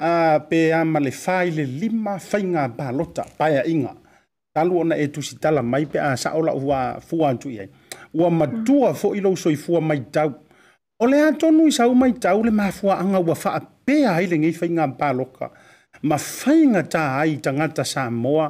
a 0.00 0.40
pe 0.48 0.72
a 0.72 0.84
ma 0.84 1.00
le 1.00 1.10
fā 1.12 1.44
i 1.46 1.50
le 1.50 1.64
lima 1.66 2.16
faiga 2.18 2.64
palota 2.68 3.22
paeaʻiga 3.38 3.92
talu 4.56 4.78
ona 4.80 4.96
e 4.96 5.06
tusitala 5.12 5.62
mai 5.62 5.84
pe 5.86 5.98
a 6.00 6.16
saʻo 6.16 6.40
laʻu 6.48 6.96
fua 7.08 7.28
atu 7.30 7.50
i 7.52 7.60
ai 7.60 7.68
ua 8.14 8.30
matua 8.30 8.94
foʻi 8.96 9.20
lou 9.20 9.36
soifua 9.36 9.80
maitau 9.84 10.32
O 10.96 11.04
le 11.04 11.18
atonu 11.20 11.66
i 11.68 11.72
sau 11.76 11.92
mai 11.92 12.14
tau 12.16 12.40
le 12.42 12.50
mafua 12.50 12.96
anga 13.02 13.20
ua 13.20 13.36
faa 13.36 13.60
pea 13.84 14.14
hai 14.16 14.26
le 14.30 14.38
ngei 14.40 14.52
fai 14.56 14.68
ngā 14.72 14.86
pāloka. 14.96 15.50
Ma 16.08 16.16
fai 16.16 16.62
ngā 16.72 16.80
tā 16.92 17.02
ai 17.20 17.34
tangata 17.44 17.84
sā 17.84 18.06
moa, 18.10 18.46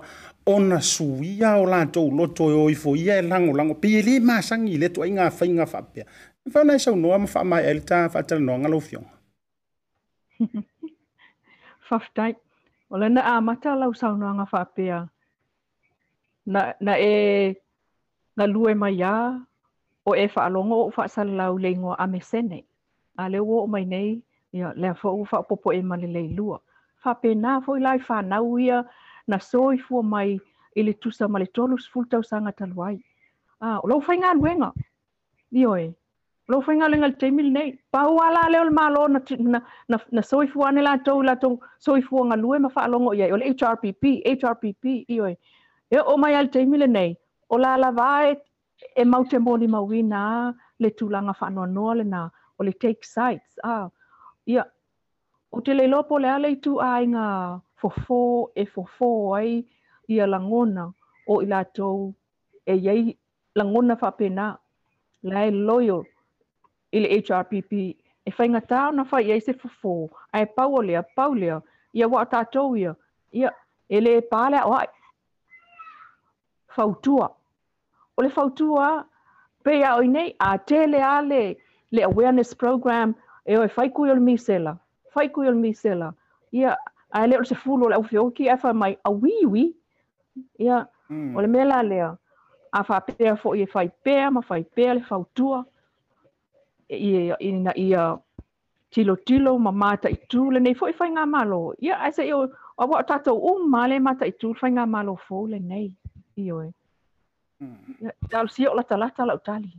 ona 0.47 0.79
suia 0.79 1.57
o 1.59 1.65
la 1.67 1.83
tō 1.91 2.05
loto 2.15 2.47
e 2.53 2.55
oifo 2.69 2.95
ia 2.97 3.17
e 3.19 3.23
lango 3.27 3.51
lango. 3.57 3.75
Pei 3.83 3.99
e 3.99 4.03
le 4.07 4.15
māsangi 4.23 4.79
le 4.79 4.93
tu 4.95 5.03
ai 5.03 5.11
ngā 5.19 5.27
fai 5.35 5.49
ngā 5.59 5.67
faa 5.67 5.83
pea. 5.83 6.07
Ni 6.47 6.55
fai 6.55 6.63
nai 6.71 6.79
sau 6.79 6.95
noa 6.95 7.19
ma 7.19 7.27
faa 7.27 7.43
mai 7.43 7.65
ele 7.67 7.83
tā 7.83 8.05
faa 8.15 8.23
tala 8.23 8.47
noa 8.47 8.63
ngā 8.63 8.71
lau 8.71 8.79
fionga. 8.79 9.11
Fafitai, 11.91 12.37
o 12.93 12.99
le 13.03 13.09
na 13.11 13.27
a 13.35 13.41
mata 13.43 13.75
lau 13.75 13.91
sau 13.95 14.15
noa 14.17 14.37
ngā 14.39 14.47
faa 14.55 14.65
pea. 14.71 15.03
Na, 16.47 16.69
na 16.81 16.95
e 16.95 17.13
ngā 18.39 18.47
lue 18.55 18.75
mai 18.79 18.95
a, 19.03 19.17
o 20.09 20.13
e 20.17 20.25
whaalogo 20.35 20.77
o 20.87 20.91
whaasalau 20.97 21.53
lei 21.65 21.75
ngoa 21.77 21.97
ame 22.05 22.21
sene. 22.31 22.59
A 23.19 23.29
le 23.29 23.41
o 23.41 23.67
mai 23.67 23.85
nei, 23.85 24.23
ia, 24.53 24.73
lea 24.77 24.95
fau 24.95 25.27
popo 25.49 25.71
e 25.73 25.83
male 25.83 26.07
lei 26.17 26.29
lua. 26.39 26.61
Whapena 27.05 27.61
fo 27.65 27.73
i 27.77 27.81
lai 27.81 27.99
whanau 28.07 28.59
ia 28.59 28.85
na 29.29 29.39
soi 29.39 29.79
fua 29.79 30.03
mai 30.03 30.39
i 30.79 30.83
le 30.83 30.93
tusa 31.03 31.29
ma 31.29 31.39
le 31.39 31.47
tolu 31.57 31.77
sfultau 31.79 32.23
sanga 32.23 32.53
taluai. 32.53 32.95
A, 33.61 33.79
o 33.83 33.87
lau 33.89 34.01
whai 34.01 34.17
ngā 34.21 34.31
luenga. 34.39 34.73
Io 35.53 35.75
e, 35.77 35.91
lo 36.49 36.61
fai 36.61 36.77
ngale 36.77 36.97
ngal 36.99 37.15
temil 37.19 37.51
nei 37.53 37.71
pa 37.93 38.07
wala 38.07 38.45
le 38.53 38.59
ol 38.61 38.71
malo 38.71 39.07
na 39.09 39.19
na 39.39 39.59
na, 39.89 39.97
na 40.15 40.23
soifu 40.23 40.63
ane 40.67 40.83
la 40.83 40.97
to 41.07 41.23
la 41.23 41.35
to 41.35 41.59
soifu 41.81 42.23
nga 42.29 42.37
lue 42.37 42.59
ma 42.59 42.69
fa 42.69 42.87
longo 42.89 43.13
ye 43.15 43.33
ol 43.33 43.43
HRPP 43.43 44.05
HRPP 44.27 44.85
io 45.11 45.27
e 45.91 45.99
o 45.99 46.17
mai 46.17 46.35
al 46.35 46.49
temil 46.51 46.87
nei 46.89 47.17
o 47.49 47.57
la 47.59 47.77
la 47.77 47.91
vai 47.91 48.37
e 48.97 49.05
mau 49.05 49.25
te 49.31 49.39
moni 49.39 49.67
mauina 49.67 50.55
le 50.79 50.91
tulaga 50.91 51.33
faanoanoa 51.41 52.05
na 52.05 52.31
o 52.59 52.65
le 52.65 52.73
take 52.73 53.05
sides 53.05 53.59
Ah, 53.65 53.89
ia 54.47 54.65
o 55.53 55.61
te 55.61 55.73
leiloa 55.75 56.05
po 56.09 56.19
le 56.19 56.29
a 56.29 56.39
le 56.39 56.49
ituaiga 56.57 57.59
fofō 57.81 58.21
e 58.55 58.63
fofō 58.73 59.09
ai 59.39 59.51
ia 60.15 60.27
lagona 60.27 60.85
o 61.33 61.41
i 61.45 61.47
latou 61.47 62.15
e 62.67 62.75
iai 62.77 63.17
lagona 63.55 63.97
faapena 63.97 64.45
lae 65.23 65.51
loyal 65.51 66.03
i 66.93 66.99
le 67.01 67.09
hrpp 67.21 67.73
e 68.29 68.31
faigatā 68.37 68.79
ona 68.89 69.05
fai 69.05 69.33
ai 69.33 69.41
se 69.41 69.53
fofō 69.53 69.93
ae 70.37 70.45
pau 70.57 70.75
o 70.79 70.83
lea 70.83 71.03
pau 71.17 71.35
lea 71.35 71.61
ia 71.93 72.09
ua 72.09 72.25
tatou 72.27 72.77
ia 72.77 72.95
ia 73.33 73.51
e 73.89 74.01
lē 74.01 74.15
pā 74.31 74.51
le 74.51 74.59
aʻo 74.67 74.73
aʻi 74.83 74.97
fautua 76.77 77.36
o 78.17 78.23
le 78.23 78.31
fautua 78.31 79.07
pea 79.65 79.95
o 79.97 80.01
nei 80.03 80.35
a 80.39 80.59
tele 80.59 81.01
ale 81.03 81.57
le 81.93 82.03
awareness 82.03 82.55
program 82.55 83.15
e 83.47 83.57
o 83.57 83.69
fai 83.69 83.89
kui 83.91 84.11
o 84.11 84.15
le 84.15 84.21
misela 84.21 84.73
fai 85.15 85.29
kui 85.29 85.47
o 85.49 85.51
le 85.51 85.57
misela 85.67 86.15
ia 86.53 86.77
a 87.11 87.25
e 87.25 87.29
le 87.29 87.37
o 87.41 87.45
se 87.45 87.55
fulo 87.55 87.89
le 87.89 87.95
au 87.97 88.03
fioki 88.03 88.49
e 88.49 88.57
fa 88.57 88.73
mai 88.73 88.97
a 89.05 89.11
wiwi 89.11 89.65
ia 90.59 90.87
mm. 91.11 91.37
o 91.37 91.41
le 91.41 91.47
mela 91.49 91.83
lea 91.83 92.15
a 92.73 92.83
fa 92.89 93.01
pea 93.01 93.37
fo 93.37 93.55
i 93.55 93.67
fai 93.67 93.87
e 93.87 93.93
pea 94.05 94.31
ma 94.31 94.41
fai 94.41 94.65
pea 94.65 94.95
le 94.95 95.01
fautua 95.01 95.65
ia 96.89 97.37
e, 97.39 97.49
ina 97.49 97.73
ia 97.77 98.19
tilo 98.91 99.17
tilo 99.27 99.59
ma 99.59 99.73
mata 99.73 100.09
i 100.09 100.17
tu 100.31 100.51
le 100.51 100.59
nei 100.61 100.75
fo 100.75 100.89
i 100.89 100.93
fai 100.99 101.11
ngā 101.13 101.27
malo 101.29 101.75
ia 101.79 101.97
a 102.07 102.11
se 102.13 102.25
i 102.29 102.33
o 102.33 102.41
a 102.79 102.85
wa 102.87 103.03
tatou 103.09 103.37
uma 103.53 103.87
le 103.89 103.99
mata 104.01 104.25
i 104.27 104.33
tu 104.41 104.55
fai 104.55 104.71
ngā 104.71 104.87
malo 104.89 105.17
fo 105.29 105.47
le 105.47 105.59
nei 105.61 105.89
i 106.37 106.51
oe 106.53 106.71
Tau 108.33 108.47
sio 108.55 108.71
la 108.77 108.83
tala 108.91 109.09
tala 109.17 109.37
tali. 109.47 109.71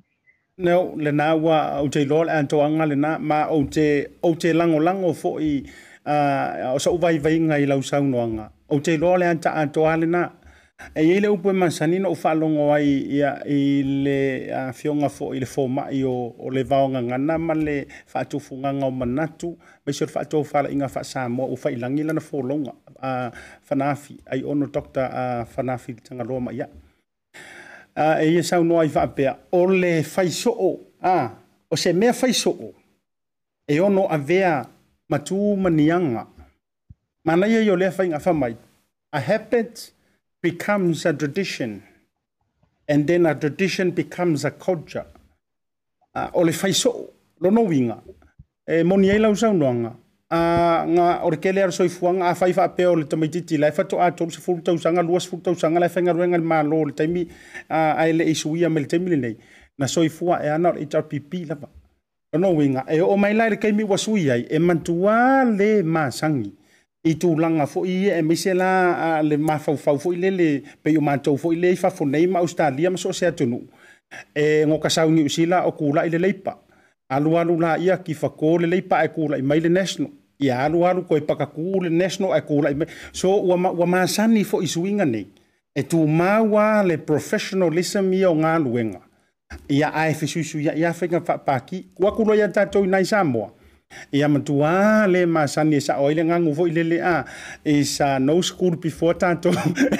No, 0.65 0.77
le 1.03 1.11
nā 1.19 1.27
wā 1.43 1.57
au 1.77 1.89
te 1.93 2.01
loa 2.09 2.25
an 2.39 2.47
tō 2.49 2.61
anga 2.65 2.87
le 2.89 2.95
nā, 2.97 3.11
mā 3.31 3.41
au 3.53 3.67
te, 3.75 3.83
au 4.25 4.31
te 4.41 4.53
lango 4.53 4.79
lango 4.81 5.11
fo 5.13 5.35
i 5.47 5.51
uh, 5.61 6.73
o 6.73 6.79
sa 6.81 6.89
uvai 6.95 7.19
vai 7.21 7.35
ngai 7.39 7.67
lau 7.69 7.79
saunoanga. 7.85 8.47
Au 8.73 8.79
te 8.81 8.95
loa 8.97 9.19
le 9.21 9.27
an 9.33 9.37
ta 9.39 9.51
an 9.61 9.69
tō 9.69 9.85
le 10.01 10.09
nā, 10.09 10.23
e 10.97 11.03
i 11.05 11.19
le 11.21 11.29
upu 11.29 11.51
e 11.53 11.53
mansani 11.53 11.99
no 12.01 12.11
whaalongo 12.15 12.71
ai 12.73 12.89
i, 12.89 13.21
i 13.53 13.59
le 14.07 14.17
uh, 14.57 14.71
fionga 14.73 15.09
fo 15.13 15.29
i 15.37 15.43
le 15.45 15.45
fōmai 15.45 16.01
o, 16.09 16.15
o 16.45 16.49
le 16.53 16.63
vaonga 16.65 17.01
ngana 17.05 17.37
ma 17.37 17.53
le 17.53 17.77
whaatufunga 18.15 18.73
ngau 18.79 18.89
manatu, 18.97 19.53
mai 19.85 19.93
sio 19.93 20.07
whaatau 20.15 20.41
whala 20.51 20.73
i 20.73 20.77
ngā 20.81 20.89
whaasāmoa 20.95 21.49
o 21.53 21.57
whailangi 21.63 22.07
lana 22.09 22.23
fōlonga 22.29 22.73
uh, 22.97 23.29
whanafi, 23.69 24.17
ai 24.33 24.41
ono 24.43 24.65
doktor 24.77 25.05
uh, 25.07 25.43
whanafi 25.55 25.99
tanga 26.01 26.23
roma 26.25 26.51
ia. 26.51 26.65
Yeah. 26.65 26.73
a 27.97 28.03
ah, 28.03 28.23
e 28.23 28.29
ia 28.31 28.43
saunoa 28.43 28.83
i 28.85 28.89
faapea 28.89 29.33
o 29.57 29.63
le 29.65 30.03
faiso'o 30.05 30.69
a 31.01 31.13
ah, 31.13 31.29
o 31.71 31.75
se 31.75 31.93
mea 31.97 32.13
faiso'o 32.13 32.69
e 33.67 33.79
ono 33.81 34.03
avea 34.05 34.67
matū 35.11 35.55
maniaga 35.57 36.27
manaia 37.25 37.63
i 37.65 37.71
o 37.73 37.75
lea 37.75 37.91
faigafa 37.91 38.33
mai 38.33 38.53
a 39.11 39.19
habit 39.19 39.93
becomes 40.43 41.05
a 41.07 41.13
tradition 41.13 41.81
and 42.87 43.07
then 43.07 43.25
a 43.25 43.33
tradition 43.35 43.89
becomes 43.91 44.45
a 44.45 44.51
culture 44.51 45.05
uh, 46.13 46.29
o 46.35 46.41
le 46.43 46.51
faiso'o 46.53 47.09
lona 47.41 47.61
uiga 47.61 47.97
e 48.67 48.83
moni 48.83 49.09
ai 49.09 49.17
lau 49.19 49.33
saunoaga 49.35 49.95
a 50.29 50.83
nga 50.87 51.05
orkele 51.23 51.63
ar 51.63 51.71
soifuanga 51.71 52.27
a 52.29 52.35
faifa 52.35 52.63
a 52.63 52.69
peo 52.69 52.95
le 52.95 53.05
tamaititi 53.07 53.57
lai 53.57 53.71
fatu 53.71 53.95
a 54.01 54.11
tolu 54.11 54.31
se 54.31 54.41
fulu 54.43 54.61
tausanga 54.61 55.01
lua 55.01 55.19
se 55.21 55.29
fulu 55.29 55.41
tausanga 55.41 55.79
lai 55.79 55.89
fenga 55.89 56.11
ruenga 56.13 56.37
le 56.37 56.43
malo 56.43 56.83
le 56.85 56.91
taimi 56.91 57.27
a 57.69 58.07
ele 58.09 58.27
isuia 58.29 58.69
me 58.69 58.81
le 58.81 58.87
taimi 58.87 59.37
na 59.77 59.87
soifua 59.87 60.43
e 60.43 60.49
ana 60.49 60.69
o 60.69 60.73
le 60.73 60.83
HRPP 60.85 61.33
lava 61.47 61.69
ono 62.33 62.51
e 62.51 62.55
winga 62.55 62.83
e 62.89 62.99
o 63.01 63.15
mai 63.17 63.33
lai 63.33 63.49
le 63.49 63.55
kaimi 63.57 63.83
wasui 63.83 64.27
e 64.29 64.59
mantua 64.59 65.45
le 65.45 65.81
masangi 65.83 66.51
i 67.05 67.15
langa 67.37 67.65
fo 67.65 67.85
i 67.85 68.09
e 68.11 68.21
meise 68.21 68.53
la 68.53 69.21
le 69.23 69.37
mafaufau 69.37 69.97
fo 69.99 70.11
i 70.13 70.17
le 70.17 70.29
le 70.31 70.61
pe 70.83 70.97
o 70.97 71.01
mātou 71.01 71.37
fo 71.39 71.53
i 71.53 71.55
le 71.55 71.71
i 71.71 71.75
fafonei 71.77 72.27
ma 72.27 72.39
Australia 72.39 72.89
ma 72.91 72.97
so 72.97 73.13
se 73.13 73.25
atunu 73.27 73.61
e 74.35 74.65
ngokasau 74.67 75.09
ni 75.11 75.23
usila 75.23 75.63
o 75.67 75.71
kula 75.71 76.03
i 76.03 76.09
le 76.09 76.17
leipa 76.17 76.51
alualu 77.09 77.55
la 77.61 77.77
ia 77.79 77.95
ki 77.97 78.13
fakole 78.13 78.67
lei 78.67 78.81
pae 78.81 79.07
kula 79.07 79.37
i 79.37 79.41
mai 79.41 79.59
le 79.61 79.69
national. 79.69 80.11
Ia 80.43 80.59
alualu 80.65 81.05
koe 81.07 81.21
paka 81.21 81.47
le 81.83 81.89
national 81.89 82.33
e 82.37 82.41
kula 82.41 82.71
i 82.71 82.75
mai. 82.75 82.87
So 83.11 83.31
ua, 83.41 83.55
ua 83.71 83.85
māsani 83.87 84.43
fo 84.45 84.61
i 84.61 84.67
suinga 84.67 85.05
nei. 85.05 85.27
E 85.75 85.81
tū 85.81 85.99
māua 86.07 86.83
le 86.85 86.97
professionalism 86.97 88.11
ia 88.13 88.29
o 88.31 88.35
ngā 88.35 88.57
luenga. 88.63 89.01
Ia 89.69 89.89
ae 89.93 90.13
fesuisu 90.13 90.59
ia 90.59 90.73
ia 90.75 90.91
whenga 90.91 91.19
whapaki. 91.23 91.83
Kua 91.95 92.11
kulo 92.11 92.35
ia 92.35 92.47
tātou 92.49 92.83
i 92.83 92.87
nai 92.91 93.03
Samoa. 93.05 93.53
Ia 94.11 94.27
matua 94.27 95.07
le 95.07 95.21
masani 95.25 95.77
e 95.77 95.79
sa 95.81 95.95
oile 96.03 96.25
ngangu 96.27 96.51
fo 96.55 96.65
ile 96.67 96.83
le 96.83 96.97
a 96.99 97.21
e 97.63 97.79
sa 97.87 98.17
no 98.19 98.41
school 98.41 98.75
before 98.75 99.13
tanto 99.15 99.53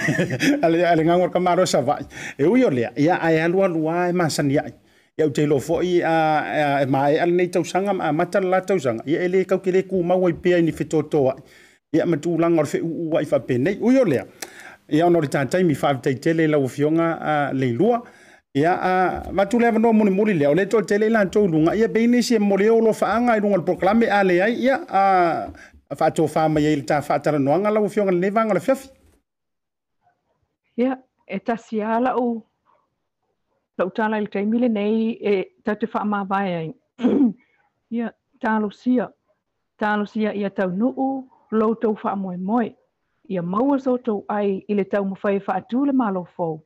ale 0.66 0.82
ale 0.90 1.06
ngangu 1.08 1.30
ka 1.32 1.40
maro 1.40 1.64
sa 1.64 1.80
vai 1.80 2.04
e 2.36 2.44
uyo 2.44 2.68
le 2.70 2.90
ia 3.00 3.16
e 3.16 3.22
ai 3.30 3.40
alua 3.40 3.70
lua 3.72 4.10
e 4.10 4.12
masani 4.12 4.60
ai 4.60 4.74
ya 5.18 5.26
u 5.26 5.32
telo 5.34 5.58
fo 5.60 5.82
i 5.82 5.96
a 6.06 6.86
mai 6.86 7.16
e 7.18 7.20
al 7.20 7.32
nei 7.34 7.50
tausanga 7.50 7.92
ma 8.00 8.06
mata 8.20 8.40
la 8.52 8.60
tausanga 8.62 9.02
ya 9.10 9.18
ele 9.26 9.46
ka 9.50 9.58
kele 9.58 9.82
ku 9.90 9.98
ma 10.06 10.14
wai 10.16 10.34
pe 10.34 10.62
ni 10.62 10.72
fito 10.72 11.00
to 11.10 11.34
ya 11.92 12.06
ma 12.06 12.18
tu 12.22 12.38
lang 12.38 12.58
or 12.60 12.66
fe 12.70 12.78
u 12.86 13.10
wai 13.14 13.26
fa 13.26 13.40
pe 13.40 13.58
nei 13.58 13.78
u 13.82 13.90
yo 13.92 14.04
le 14.06 14.22
ya 14.98 15.10
no 15.10 15.20
ri 15.22 15.28
tantai 15.28 15.64
mi 15.66 15.74
fa 15.74 15.90
te 15.98 16.14
tele 16.22 16.46
la 16.48 16.58
u 16.62 16.68
fionga 16.70 17.08
a 17.20 17.36
le 17.54 17.68
lua 17.80 17.98
ya 18.54 18.74
a 18.78 18.94
ma 19.34 19.44
tu 19.46 19.58
le 19.60 19.72
no 19.72 19.90
mo 19.92 20.04
mo 20.18 20.24
le 20.30 20.34
le 20.56 20.66
to 20.70 20.82
tele 20.86 21.10
la 21.10 21.26
to 21.26 21.48
lunga 21.48 21.74
ya 21.76 21.88
be 21.88 22.06
ni 22.06 22.22
se 22.22 22.38
mo 22.38 22.56
le 22.56 22.70
o 22.70 22.80
lo 22.80 22.94
fa 22.94 23.08
anga 23.18 23.34
i 23.34 23.40
lunga 23.42 23.60
proklame 23.66 24.06
a 24.06 24.22
le 24.24 24.38
ai 24.40 24.54
ya 24.70 24.76
a 24.86 25.50
fa 26.00 26.12
to 26.14 26.28
fa 26.28 26.48
ma 26.48 26.60
ye 26.60 26.78
ta 26.86 27.02
fa 27.02 27.18
tara 27.18 27.40
no 27.40 27.52
anga 27.58 27.72
la 27.74 27.82
u 27.82 27.90
fionga 27.90 28.14
le 28.22 28.30
vanga 28.30 28.54
le 28.54 28.60
fefi 28.60 28.86
ya 30.76 30.94
etasiala 31.26 32.14
o 32.22 32.47
tautala 33.78 34.18
i 34.18 34.22
le 34.22 34.28
taimi 34.28 34.60
lenei 34.60 35.12
e 35.32 35.52
te 35.66 35.88
mavae 36.14 36.52
ai 36.62 36.70
ia 37.92 38.12
talosia 38.42 39.10
talosia 39.80 40.32
ia 40.34 40.50
taunuu 40.50 41.30
loutou 41.52 41.96
faamoemoe 41.96 42.76
ia 43.30 43.42
maua 43.42 43.80
so 43.80 43.98
tou 43.98 44.26
ai 44.30 44.62
i 44.70 44.76
le 44.76 44.84
taumafai 44.84 45.36
e 45.36 45.40
faatū 45.40 45.86
le 45.86 45.92
malofou 45.94 46.62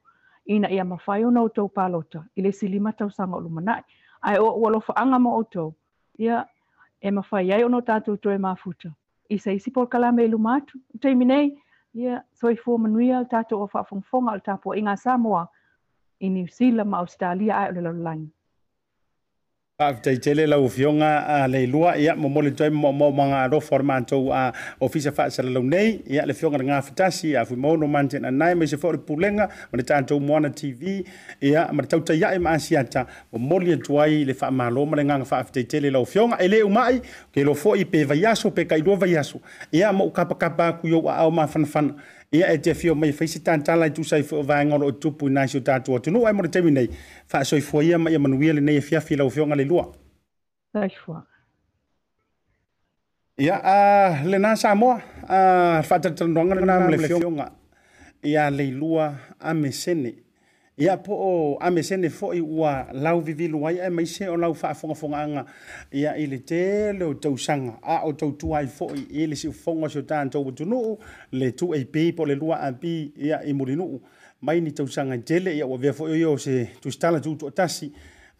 ina 0.45 0.70
ia 0.72 0.86
mafai 0.86 1.26
ona 1.26 1.41
outou 1.41 1.70
palota 1.70 2.24
i 2.38 2.41
le 2.41 2.51
silima 2.51 2.91
tausaga 2.93 3.36
o 3.36 3.39
lumanaʻi 3.41 3.84
ae 4.24 4.39
oa 4.39 4.53
ua 4.53 4.72
lofaaga 4.72 5.20
mo 5.20 5.36
outou 5.36 5.76
ia 6.18 6.45
e 7.01 7.12
mafai 7.12 7.51
ai 7.51 7.64
ona 7.64 7.78
o 7.78 7.82
tatou 7.82 8.18
toe 8.18 8.38
mafuta 8.38 8.89
isa 9.30 9.51
isaisi 9.51 9.72
polokala 9.72 10.12
me 10.16 10.28
luma 10.28 10.55
atu 10.57 10.80
taimi 10.99 11.26
nei 11.26 11.55
ia 11.93 12.24
soifua 12.34 12.78
manuia 12.78 13.20
le 13.20 13.26
tatou 13.26 13.62
o 13.64 13.68
faafogafoga 13.68 14.32
o 14.32 14.36
le 14.36 14.41
tapuaʻiga 14.45 14.95
sa 14.97 15.18
moa 15.18 15.47
i 16.22 16.30
New 16.30 16.47
Zealand 16.47 16.89
ma 16.89 16.99
Australia 17.05 17.53
ai 17.57 17.69
ole 17.72 17.82
laulaga 17.82 18.28
à, 19.80 19.84
à, 19.84 19.88
à, 19.88 19.91
a 19.93 19.95
fetaitele 19.95 20.43
lau 20.47 20.67
fioga 20.69 21.09
a 21.28 21.47
le 21.47 21.63
ilua 21.63 21.97
ia 21.97 22.13
momole 22.24 22.51
toe 22.55 22.67
moamao 22.69 23.11
magalofo 23.19 23.74
a 23.74 23.78
le 23.80 23.84
matou 23.89 24.24
a 24.32 24.51
ofisa 24.86 25.11
faasalalau 25.17 25.63
nei 25.72 25.88
ia 26.13 26.26
le 26.30 26.34
fioga 26.39 26.57
le 26.61 26.65
gafetasi 26.69 27.30
a 27.36 27.45
fuimaono 27.49 27.86
manitenanae 27.95 28.53
ma 28.59 28.65
se 28.67 28.78
foi 28.78 28.89
o 28.89 28.91
le 28.91 28.97
pulega 29.07 29.45
ma 29.72 29.76
le 29.78 29.84
tatou 29.84 30.19
moana 30.19 30.49
tv 30.59 30.82
ia 31.41 31.61
ma 31.74 31.82
le 31.82 31.88
tautaiaʻi 31.88 32.38
ma 32.45 32.51
asiata 32.57 33.01
momoli 33.34 33.74
atu 33.74 33.97
ai 34.03 34.24
le 34.30 34.34
faamālo 34.34 34.86
ma 34.89 34.95
le 34.99 35.03
gaga 35.03 35.26
faafetaitele 35.32 35.89
lau 35.95 36.05
fioga 36.13 36.36
e 36.38 36.47
lē 36.53 36.59
umaʻi 36.69 36.97
ke 37.34 37.41
lo 37.49 37.53
foʻi 37.63 37.84
pe 37.91 37.99
vaiaso 38.11 38.53
pe 38.55 38.63
kailua 38.72 38.95
vaiaso 39.03 39.38
ia 39.72 39.89
ma 39.93 40.03
u 40.05 40.11
kapakapa 40.11 40.67
aku 40.72 40.88
iou 40.88 41.09
aao 41.09 41.32
mafanafana 41.32 41.93
ia 42.32 42.51
e 42.53 42.57
te 42.59 42.73
fio 42.73 42.95
mai 42.95 43.11
faisi 43.11 43.41
tantala 43.43 43.86
i 43.88 43.91
tusai 43.91 44.23
fo 44.23 44.41
vaegolo 44.43 44.86
o 44.88 44.91
tupu 44.97 45.27
i 45.27 45.32
naisi 45.32 45.57
o 45.57 45.61
tatou 45.61 45.97
atunuu 45.97 46.27
ae 46.27 46.34
mo 46.34 46.41
le 46.43 46.49
taimi 46.49 46.71
nei 46.71 46.88
faasoifua 47.27 47.84
ia 47.84 47.99
ma 47.99 48.09
ia 48.11 48.19
manuia 48.19 48.53
lenei 48.53 48.77
e 48.77 48.82
fiafi 48.82 49.15
laufeoga 49.15 49.55
le 49.55 49.65
lua 49.65 49.91
saifua 50.73 51.25
ia 53.38 53.59
a 53.59 54.23
lenā 54.23 54.55
samoa 54.55 54.95
a 55.27 55.84
faatalatalanoaga 55.84 56.55
lena 56.55 56.79
ma 56.79 56.89
le 56.91 56.97
feoga 56.97 57.51
ia 58.23 58.49
leilua 58.49 59.13
amesene 59.39 60.15
ia 60.82 60.95
po 60.97 61.13
o 61.13 61.34
amesene 61.61 62.09
foʻi 62.09 62.39
ua 62.41 62.86
lau 62.91 63.19
vivilu 63.21 63.59
ai 63.67 63.75
ae 63.86 63.89
maise 63.93 64.25
o 64.27 64.36
lau 64.43 64.53
faafogafogaaga 64.57 65.43
ia 66.01 66.15
i 66.17 66.25
le 66.32 66.39
tele 66.49 67.05
o 67.05 67.13
tausaga 67.13 67.71
a 67.82 67.95
o 68.07 68.11
tautua 68.21 68.57
ai 68.63 68.67
foʻi 68.77 69.01
i 69.21 69.27
le 69.29 69.36
siʻofofoga 69.41 69.86
o 69.86 69.89
so 69.95 70.01
tatou 70.11 70.49
atunuu 70.49 70.97
le 71.39 71.47
tuaipei 71.59 72.09
po 72.17 72.23
o 72.25 72.25
le 72.25 72.36
lua 72.36 72.55
api 72.67 72.93
ia 73.27 73.38
i 73.49 73.53
mulinuu 73.53 74.01
mai 74.45 74.57
ni 74.61 74.71
tausaga 74.71 75.13
i 75.13 75.21
tele 75.29 75.53
ia 75.53 75.65
ua 75.69 75.77
vea 75.77 75.93
foʻi 75.99 76.11
oi 76.17 76.23
o 76.34 76.38
se 76.38 76.55
tusitala 76.82 77.21
tuutuatasi 77.21 77.88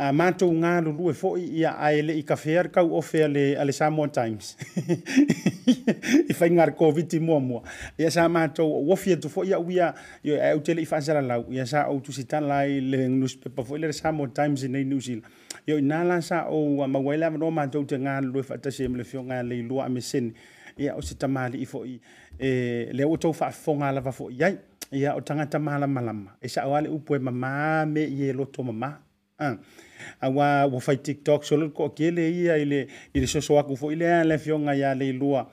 a 0.02 0.08
ah, 0.10 0.14
mātou 0.18 0.50
ngā 0.64 0.70
lulue 0.88 1.12
fo'i 1.14 1.44
i 1.60 1.62
ae 1.70 2.00
le 2.02 2.14
i 2.18 2.24
kafea 2.26 2.64
kau 2.74 2.90
ofea 2.98 3.28
le 3.30 3.42
ale 3.62 3.74
Samoa 3.76 4.10
Times. 4.10 4.56
I 6.26 6.34
whai 6.40 6.48
ngā 6.56 6.66
COVID 6.80 7.12
mua 7.22 7.38
mua. 7.42 7.60
Ia 8.02 8.10
sa 8.16 8.24
mātou 8.34 8.66
o 8.66 8.80
wofia 8.88 9.20
tu 9.22 9.30
fo'i 9.30 9.54
au 9.54 9.68
ia 9.70 9.92
yo 10.26 10.40
e 10.40 10.48
au 10.50 10.62
tele 10.66 10.82
i 10.82 10.88
whaasara 10.90 11.22
lau. 11.22 11.44
Ia 11.54 11.68
sa 11.70 11.84
au 11.90 12.00
tu 12.02 12.16
sitan 12.18 12.48
lai 12.50 12.80
le 12.82 13.04
newspaper 13.14 13.68
fo'i 13.70 13.84
le 13.84 13.92
Samoa 13.94 14.32
Times 14.34 14.64
i 14.66 14.72
nei 14.74 14.88
New 14.90 14.98
Zealand. 15.00 15.30
Yo 15.70 15.78
i 15.78 15.86
nāla 15.86 16.18
sa 16.26 16.48
o 16.50 16.64
mawaila 16.88 17.30
mano 17.38 17.52
mātou 17.54 17.86
te 17.86 18.02
ngā 18.02 18.18
lulue 18.26 18.42
whaatase 18.50 18.90
mle 18.90 19.06
fio 19.06 19.22
ngā 19.28 19.44
le 19.46 19.60
ilua 19.62 19.86
amesene. 19.86 20.34
Ia 20.82 20.98
o 20.98 21.06
se 21.06 21.14
tamali 21.20 21.62
i 21.62 21.70
fo'i 21.70 22.00
e, 22.42 22.90
le 22.90 23.06
o 23.06 23.20
tau 23.22 23.38
whaafonga 23.38 23.94
lava 24.00 24.18
fo'i 24.18 24.42
ai. 24.50 24.58
Ia 24.98 25.14
o 25.14 25.22
tangata 25.22 25.62
malama 25.62 26.02
lama. 26.10 26.36
E 26.42 26.50
sa 26.50 26.66
o 26.66 26.74
ale 26.80 26.90
upoe 26.90 27.22
mamā 27.22 27.86
me 27.94 28.10
i 28.10 28.26
e 28.26 28.34
loto 28.34 28.66
mamā. 28.66 28.96
Uh. 29.42 29.56
aua 30.22 30.66
ua 30.66 30.82
fai 30.82 30.98
tiktokslolikoakleia 30.98 32.56
i 32.60 32.66
le 32.66 33.28
sosoaku 33.28 33.76
foi 33.76 33.96
lea 34.00 34.24
lefoga 34.24 34.72
alela 34.92 35.48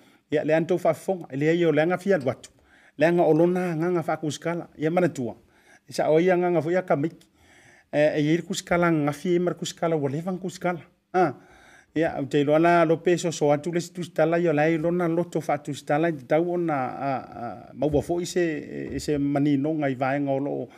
maua 17.75 18.03
o 18.09 18.25
se 19.01 19.19
manioga 19.19 19.89
iga 19.91 20.17
olo 20.31 20.69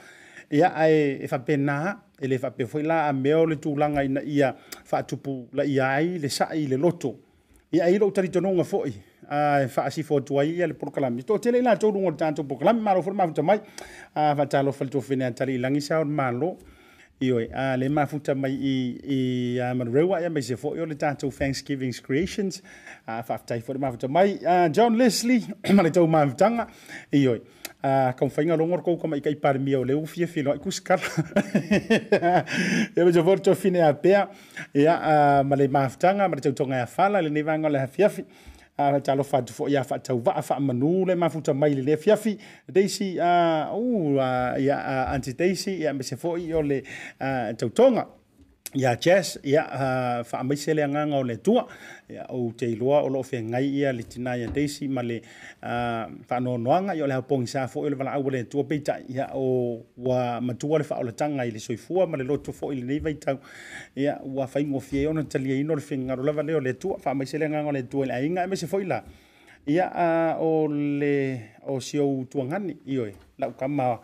aee 0.53 1.27
faapena 1.31 2.01
E 2.21 2.27
le 2.29 2.37
faapea 2.39 2.67
foi 2.67 2.83
la 2.83 3.07
amea 3.09 3.39
o 3.41 3.45
le 3.47 3.55
tulaga 3.57 4.03
ina 4.05 4.21
ia 4.25 4.55
faatupu 4.85 5.49
laia 5.53 5.87
ai 5.89 6.19
le 6.21 6.29
saʻi 6.29 6.59
i 6.65 6.67
le 6.69 6.77
loto 6.77 7.11
iaai 7.73 7.97
lou 7.99 8.11
talitonoga 8.13 8.65
foi 8.65 8.93
faasifoatuai 9.75 10.49
e 10.59 10.63
a 10.63 10.67
le 10.69 10.75
proklam 10.75 11.17
toate 11.25 11.51
latulugle 11.63 12.25
auoalfaleneatalii 14.15 15.59
lagisa 15.65 15.97
leale 17.21 17.89
mafuta 17.89 18.35
mai 18.43 18.55
i 19.17 19.21
mareu 19.79 20.13
aia 20.15 20.31
maise 20.35 20.55
foʻi 20.63 20.79
o 20.81 20.87
le 20.91 20.95
taouasiiaifaafutai 21.03 23.61
lemata 23.75 24.07
mai 24.09 24.29
john 24.77 24.93
lesli 25.01 25.39
a 25.81 25.83
le 25.83 25.91
tau 25.91 26.05
mafutaga 26.07 26.63
ioe 27.13 27.41
a 27.83 28.09
ah, 28.09 28.13
ka 28.13 28.29
fainga 28.29 28.57
longo 28.59 28.77
ko 28.85 28.97
kama 29.01 29.17
ikai 29.17 29.41
parmi 29.41 29.75
o 29.75 29.83
leu 29.85 30.05
fie 30.07 30.27
filo 30.27 30.53
ikus 30.55 30.81
kar 30.85 31.01
e 32.97 33.13
jo 33.15 33.23
vor 33.25 33.39
to 33.41 33.55
fine 33.55 33.77
a 33.81 33.95
pea 33.95 34.29
ya 34.75 34.97
ah, 35.01 35.43
male 35.43 35.65
maftanga 35.73 36.29
male 36.29 36.41
tau 36.45 36.53
tonga 36.53 36.85
fala 36.87 37.23
le 37.25 37.31
ne 37.31 37.43
vanga 37.43 37.71
le 37.73 37.87
fiafi 37.89 38.25
a 38.79 39.01
talo 39.01 39.25
fa 39.25 39.41
tu 39.41 39.55
fo 39.57 39.65
ya 39.73 39.81
fa 39.83 39.97
tau 39.99 40.19
va 40.21 40.43
fa 40.43 40.61
manu 40.61 41.07
le 41.09 41.15
mafuta 41.17 41.55
mai 41.55 41.71
le 41.81 41.97
fiafi 41.97 42.37
daisy 42.69 43.17
a 43.19 43.27
ah, 43.27 43.75
u 43.81 44.13
ya 44.61 44.77
anti 45.17 45.33
daisy 45.33 45.81
ya 45.81 45.93
me 45.95 46.03
se 46.03 46.17
fo 46.17 46.37
i 46.37 46.53
o 46.53 46.61
le 46.61 46.83
tau 47.57 47.71
tonga 47.73 48.05
ia 48.71 48.95
dạ, 48.95 49.03
chess 49.03 49.35
ia 49.43 49.61
uh, 49.67 50.23
faamaise 50.31 50.71
le 50.79 50.83
agaga 50.87 51.17
o 51.19 51.23
le 51.27 51.35
atua 51.35 51.67
ia 52.09 52.23
ou 52.31 52.53
teiloa 52.55 53.03
o 53.03 53.09
loo 53.11 53.23
fegai 53.27 53.67
ia 53.67 53.91
le 53.93 54.03
tinā 54.07 54.37
ia 54.39 54.47
daisy 54.47 54.87
ma 54.87 55.03
le 55.03 55.17
uh, 55.59 56.07
faanoanoaga 56.29 56.95
ia 56.95 57.03
o 57.03 57.09
le 57.11 57.17
haupogi 57.19 57.51
sa 57.51 57.67
foʻi 57.67 57.87
o 57.91 57.91
le 57.91 57.97
valaau 57.99 58.23
o 58.31 58.31
le 58.31 58.45
atua 58.47 58.63
peitaʻi 58.71 59.11
ia 59.11 59.27
o 59.35 59.81
ua 59.99 60.39
matua 60.41 60.79
le 60.79 60.85
faaolataga 60.87 61.43
i 61.51 61.51
le 61.51 61.59
soifua 61.59 62.07
ma 62.07 62.15
le 62.17 62.23
loto 62.25 62.53
foʻi 62.55 62.79
lenei 62.81 63.01
vaitau 63.03 63.41
ia 63.99 64.21
ua 64.23 64.47
faigofia 64.47 65.03
ia 65.03 65.11
ona 65.11 65.25
taliaina 65.27 65.73
o 65.75 65.75
le 65.77 65.83
fegagalo 65.83 66.23
lava 66.23 66.43
lea 66.47 66.63
o 66.63 66.63
le 66.63 66.71
atua 66.71 67.01
faamaise 67.03 67.43
le 67.43 67.51
agaga 67.51 67.75
o 67.75 67.75
le 67.75 67.83
atua 67.83 68.07
i 68.07 68.07
le 68.09 68.15
aiga 68.23 68.47
e 68.47 68.47
maise 68.47 68.71
foʻi 68.71 68.87
la 68.87 69.03
ia 69.67 69.91
uh, 69.91 70.39
o 70.47 70.69
le 70.71 71.17
o 71.67 71.81
siou 71.83 72.23
tuagani 72.31 72.79
ioe 72.87 73.17
laukama 73.39 73.97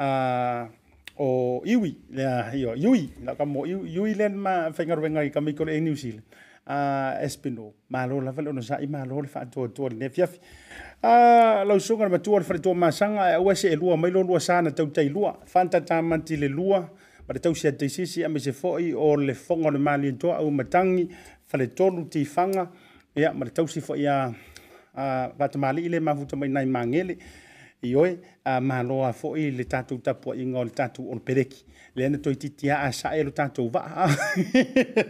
uh, 0.00 0.64
o 1.18 1.62
iiaueaasi 1.64 2.94
assiamse 18.02 18.52
fo 18.52 18.68
ole 18.96 19.34
foga 19.34 19.70
le 19.70 19.78
maliomaagi 19.78 21.08
aasia 23.16 24.34
atamalii 25.38 25.88
le 25.88 26.00
mafuta 26.00 26.36
e 26.36 26.38
mai 26.38 26.48
nai 26.48 26.66
magele 26.66 27.18
ioe 27.82 28.12
a 28.46 28.60
maloa 28.62 29.10
fo'i 29.12 29.50
le 29.50 29.64
tatou 29.66 29.98
tapuaʻiga 29.98 30.58
o 30.60 30.64
le 30.64 30.70
tatou 30.70 31.08
ona 31.10 31.20
peleki 31.20 31.64
le 31.96 32.04
ana 32.06 32.18
toititia 32.22 32.76
a 32.84 32.90
saʻe 32.94 33.22
lo 33.24 33.30
tatou 33.34 33.66
va'a 33.74 34.06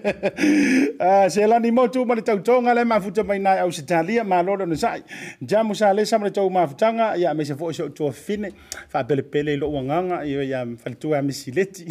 a 1.06 1.30
se 1.30 1.44
lani 1.46 1.70
motu 1.74 2.04
ma 2.06 2.14
le 2.16 2.22
tautoga 2.22 2.72
le 2.74 2.84
mafuta 2.84 3.24
mainae 3.24 3.60
au 3.60 3.70
se 3.70 3.82
talia 3.84 4.24
malo 4.24 4.56
le 4.56 4.64
ona 4.64 4.74
saʻi 4.74 5.02
jamu 5.42 5.74
sa 5.74 5.92
lesa 5.94 6.18
ma 6.18 6.26
le 6.26 6.32
tau 6.32 6.48
mafutaga 6.50 7.10
ia 7.20 7.34
me 7.34 7.44
se 7.44 7.54
fo'i 7.54 7.74
se 7.76 7.82
o 7.84 7.88
tuafine 7.90 8.48
faapelepele 8.88 9.52
i 9.54 9.58
lo'u 9.60 9.82
agaga 9.84 10.22
ia 10.30 10.44
ia 10.52 10.64
faletua 10.80 11.18
e 11.18 11.22
misileti 11.28 11.84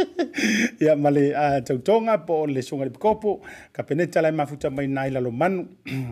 ia 0.84 0.92
ma 0.96 1.08
le 1.10 1.24
tautoga 1.64 2.18
po 2.26 2.42
o 2.42 2.46
le 2.46 2.60
suga 2.62 2.84
le 2.84 2.90
pikopo 2.98 3.40
kapeneta 3.72 4.20
le 4.22 4.30
mafuta 4.32 4.68
mainae 4.70 5.08
lalomanu 5.16 5.64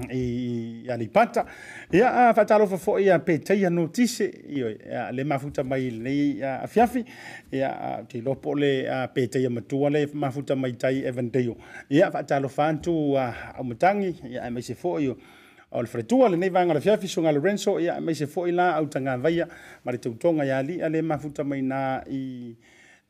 i 0.16 0.88
alipata 0.88 1.44
ia 1.92 2.32
faatalofa 2.34 2.78
fo'i 2.80 3.10
a 3.12 3.18
petaia 3.18 3.68
notise 3.70 4.37
io 4.46 4.68
le 5.12 5.24
mafuta 5.24 5.62
mai 5.62 5.90
nei 5.90 6.42
a 6.42 6.66
fiafi 6.66 7.04
ia 7.52 8.00
e, 8.00 8.04
te 8.08 8.20
lopo 8.20 8.54
le 8.54 8.88
a 8.88 9.08
pete 9.08 9.38
ia 9.40 9.50
matua 9.50 9.90
le 9.90 10.06
mafuta 10.14 10.54
mai 10.56 10.72
tai 10.76 11.02
even 11.06 11.30
deo 11.30 11.56
ia 11.88 12.10
fa 12.10 12.22
talo 12.22 12.48
fantu 12.48 13.14
a 13.16 13.58
mutangi 13.62 14.14
ia 14.30 14.44
e 14.46 14.50
mai 14.50 14.62
se 14.62 14.74
fo 14.74 14.98
io 14.98 15.16
o 15.70 15.80
le 15.82 15.86
fretua 15.88 16.28
le 16.28 16.36
nei 16.36 16.50
vanga 16.50 16.72
le 16.74 16.80
fiafi 16.80 17.06
sunga 17.08 17.30
Lorenzo 17.32 17.78
ia 17.78 17.96
e 17.96 18.00
mai 18.00 18.14
se 18.14 18.26
fo 18.26 18.46
ila 18.46 18.74
au 18.76 18.88
tanga 18.88 19.16
vaia 19.16 19.46
ma 19.84 19.90
le 19.92 19.98
tautonga 19.98 20.44
ia 20.44 20.60
li 20.62 20.80
a 20.82 20.88
le 20.88 21.02
mafuta 21.02 21.44
mai 21.44 21.62
na 21.62 22.02
i 22.08 22.54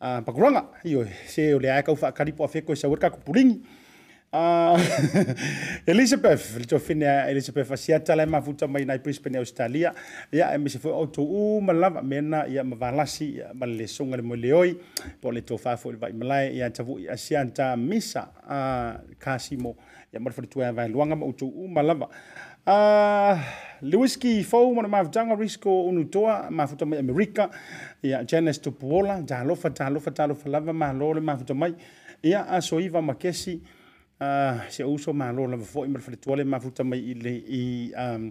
a 0.00 0.22
pakuranga 0.22 0.64
io 0.84 1.06
se 1.26 1.54
o 1.54 1.58
le 1.58 1.70
aka 1.72 1.92
ufa 1.92 2.12
karipo 2.12 2.44
a 2.44 2.48
feko 2.48 2.72
e 2.72 2.76
sa 2.76 2.88
urka 2.88 3.10
kupuringi 3.10 3.62
Uh, 4.30 4.76
Elizabeth, 5.86 6.56
le 6.60 6.66
tofine 6.68 7.06
a 7.08 7.30
Elizabeth 7.30 7.70
Asiata 7.70 8.14
le 8.14 8.26
mafuta 8.26 8.66
mai 8.66 8.84
nai 8.84 8.98
Brisbane 8.98 9.38
Australia. 9.38 9.92
Ia 10.30 10.52
e 10.52 10.56
mese 10.58 10.78
foi 10.78 10.90
au 10.92 11.10
u 11.16 11.22
uh, 11.22 11.62
malava 11.62 12.00
mena 12.02 12.44
ia 12.46 12.62
mavalasi 12.64 13.26
ia 13.36 13.50
malesonga 13.54 14.16
le 14.16 14.22
moleoi. 14.22 14.76
Po 15.20 15.30
le 15.30 15.40
tofa 15.40 15.76
foi 15.76 15.92
le 15.92 15.98
vai 15.98 16.12
malai 16.12 16.56
ia 16.56 16.68
tavu 16.68 16.98
i 16.98 17.08
Asianta 17.08 17.74
misa 17.76 18.22
uh, 18.54 19.16
kasimo 19.18 19.76
ia 20.12 20.20
marfa 20.20 20.40
le 20.42 20.46
tuea 20.52 20.72
vai 20.76 20.88
luanga 20.90 21.14
ma 21.16 21.24
utou 21.26 21.46
u 21.48 21.64
uh, 21.64 21.70
malava. 21.70 22.06
Uh, 22.66 23.34
Lewiski 23.80 24.44
fau 24.44 24.74
mana 24.74 24.88
mafutanga 24.88 25.34
risko 25.36 25.84
unutoa 25.88 26.50
mafuta 26.50 26.84
mai 26.84 26.98
Amerika. 26.98 27.48
Ia 28.02 28.22
Janice 28.28 28.60
Tupuola, 28.60 29.22
talofa 29.22 29.70
talofa 29.70 30.10
talofa 30.10 30.48
lava 30.50 30.72
mahalo 30.72 31.14
le 31.14 31.20
mafuta 31.20 31.54
ya 31.58 31.72
Ia 32.22 32.46
asoiva 32.46 33.00
makesi. 33.02 33.52
Ia 33.52 33.77
Ah, 34.20 34.64
se 34.68 34.82
uso 34.82 35.12
ma 35.12 35.30
lo 35.30 35.46
na 35.46 35.56
fo 35.58 35.84
imel 35.84 36.02
fle 36.02 36.16
tole 36.16 36.42
ma 36.44 36.58
futa 36.58 36.82
mai 36.82 36.98
i 36.98 37.12
le 37.22 37.30
i 37.38 37.88
um 37.94 38.28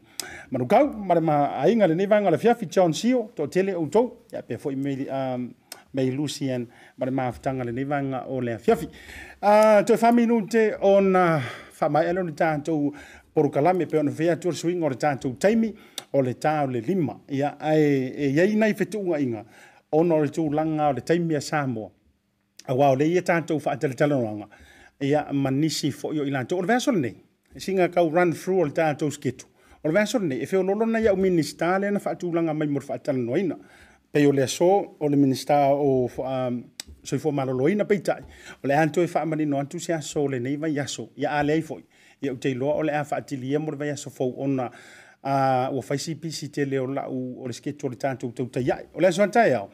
ma 0.52 0.58
nuka 0.60 0.84
um, 0.84 1.06
ma 1.08 1.18
ma 1.22 1.36
ai 1.64 1.72
ngale 1.76 1.94
ne 1.96 2.06
vanga 2.06 2.30
le 2.30 2.38
fiafi 2.38 2.68
chon 2.70 2.92
sio 2.92 3.30
to 3.34 3.48
tele 3.48 3.72
o 3.74 3.86
to 3.88 4.26
ya 4.34 4.42
pe 4.42 4.58
fo 4.58 4.70
imel 4.70 5.08
um 5.10 5.54
mai 5.94 6.12
lucian 6.12 6.68
ma 6.98 7.10
ma 7.10 7.32
futa 7.32 7.54
ngale 7.56 7.72
ne 7.72 7.86
vanga 7.86 8.26
o 8.28 8.42
le 8.44 8.58
fiafi 8.60 8.90
a 9.42 9.82
to 9.88 9.96
fa 9.96 10.12
minute 10.12 10.76
on 10.82 11.14
fa 11.72 11.88
mai 11.90 12.04
elo 12.10 12.22
ni 12.24 12.34
tanto 12.34 12.92
por 13.34 13.50
kalame 13.50 13.88
pe 13.90 13.98
on 13.98 14.10
via 14.10 14.36
tour 14.36 14.52
swing 14.54 14.84
or 14.84 14.94
tanto 14.98 15.32
taimi 15.40 15.74
o 16.14 16.20
le 16.20 16.34
ta 16.38 16.66
le 16.66 16.82
lima 16.82 17.16
ya 17.30 17.56
ai 17.62 18.12
e 18.28 18.34
ye 18.36 18.56
nai 18.56 18.74
fetu 18.74 19.00
nga 19.08 19.18
inga 19.22 19.46
onor 19.94 20.28
tu 20.30 20.50
langa 20.52 20.90
o 20.90 20.94
le 21.00 21.02
taimi 21.02 21.34
a 21.38 21.42
samo 21.42 21.92
a 22.68 22.76
wa 22.76 22.92
le 22.94 23.06
ye 23.06 23.22
tanto 23.24 23.58
fa 23.60 23.78
tele 23.78 23.94
tele 23.94 24.16
ia 25.02 25.26
manisi 25.34 25.92
fo 25.92 26.14
yo 26.14 26.26
ilan 26.26 26.48
to 26.48 26.56
e 26.56 26.58
o 26.58 26.62
le 26.62 26.68
veaso 26.68 26.92
lenei 26.92 27.14
e 27.56 27.60
siga 27.60 27.88
kau 27.94 28.10
run 28.10 28.34
through 28.34 28.60
o 28.60 28.64
le 28.66 28.72
tatou 28.72 29.12
sketu 29.12 29.46
o 29.84 29.88
le 29.88 29.94
veaso 29.94 30.18
lenei 30.20 30.40
e 30.42 30.46
na 30.48 31.00
iaʻu 31.00 31.18
minista 31.18 31.80
lea 31.80 31.92
na 31.92 32.00
faatulaga 32.00 32.54
mai 32.54 32.68
noina 33.16 33.58
pe 34.12 34.22
yo 34.24 34.32
leso 34.32 34.96
o 35.00 35.08
le 35.08 35.16
minister 35.18 35.70
o 35.74 36.10
so 37.04 37.18
minista 37.22 37.52
o 37.52 37.54
loina 37.58 37.86
pe 37.86 37.96
peitaʻi 37.96 38.24
o 38.64 38.68
le 38.68 39.26
mani 39.26 39.46
no 39.46 39.62
e 39.74 39.80
sia 39.80 40.02
so 40.02 40.26
le 40.28 40.40
ne 40.40 40.56
va 40.58 40.68
yaso 40.68 41.10
ya 41.16 41.30
ale 41.38 41.62
fo 41.62 41.78
ya 42.22 42.34
te 42.36 42.54
lo 42.56 42.68
o 42.74 42.82
le 42.82 42.92
ti 42.92 43.10
faatilia 43.10 43.60
mo 43.60 43.72
va 43.78 43.86
yaso 43.86 44.10
fo 44.10 44.26
ona 44.36 44.72
a 45.24 45.70
ua 45.72 45.82
faisi 45.84 46.50
te 46.52 46.66
le 46.66 46.80
o 46.80 46.86
la 46.88 47.06
o 47.08 47.46
le 47.48 47.54
sketch 47.54 47.84
o 47.84 47.90
le 47.90 47.96
tatou 47.98 48.32
tautaiaʻi 48.32 48.86
o 48.96 49.00
le 49.00 49.12
so 49.12 49.22
atae 49.24 49.54
ao 49.54 49.70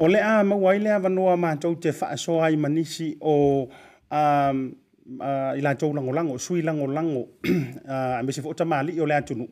o 0.00 0.08
le 0.08 0.18
a 0.18 0.42
ile 0.74 0.90
ai 0.92 1.00
le 1.02 1.36
ma 1.36 1.54
to 1.56 1.74
te 1.76 1.92
so 2.16 2.40
ai 2.42 2.56
manisi 2.56 3.16
o 3.20 3.68
ilan 4.12 5.74
chou 5.78 5.92
lango 5.92 6.12
lango 6.12 6.36
sui 6.38 6.62
lango 6.62 6.86
lango 6.86 7.22
ame 7.88 8.32
se 8.32 8.40
fota 8.42 8.64
mali 8.64 8.92
yo 8.96 9.04
lan 9.10 9.22
chunu 9.26 9.46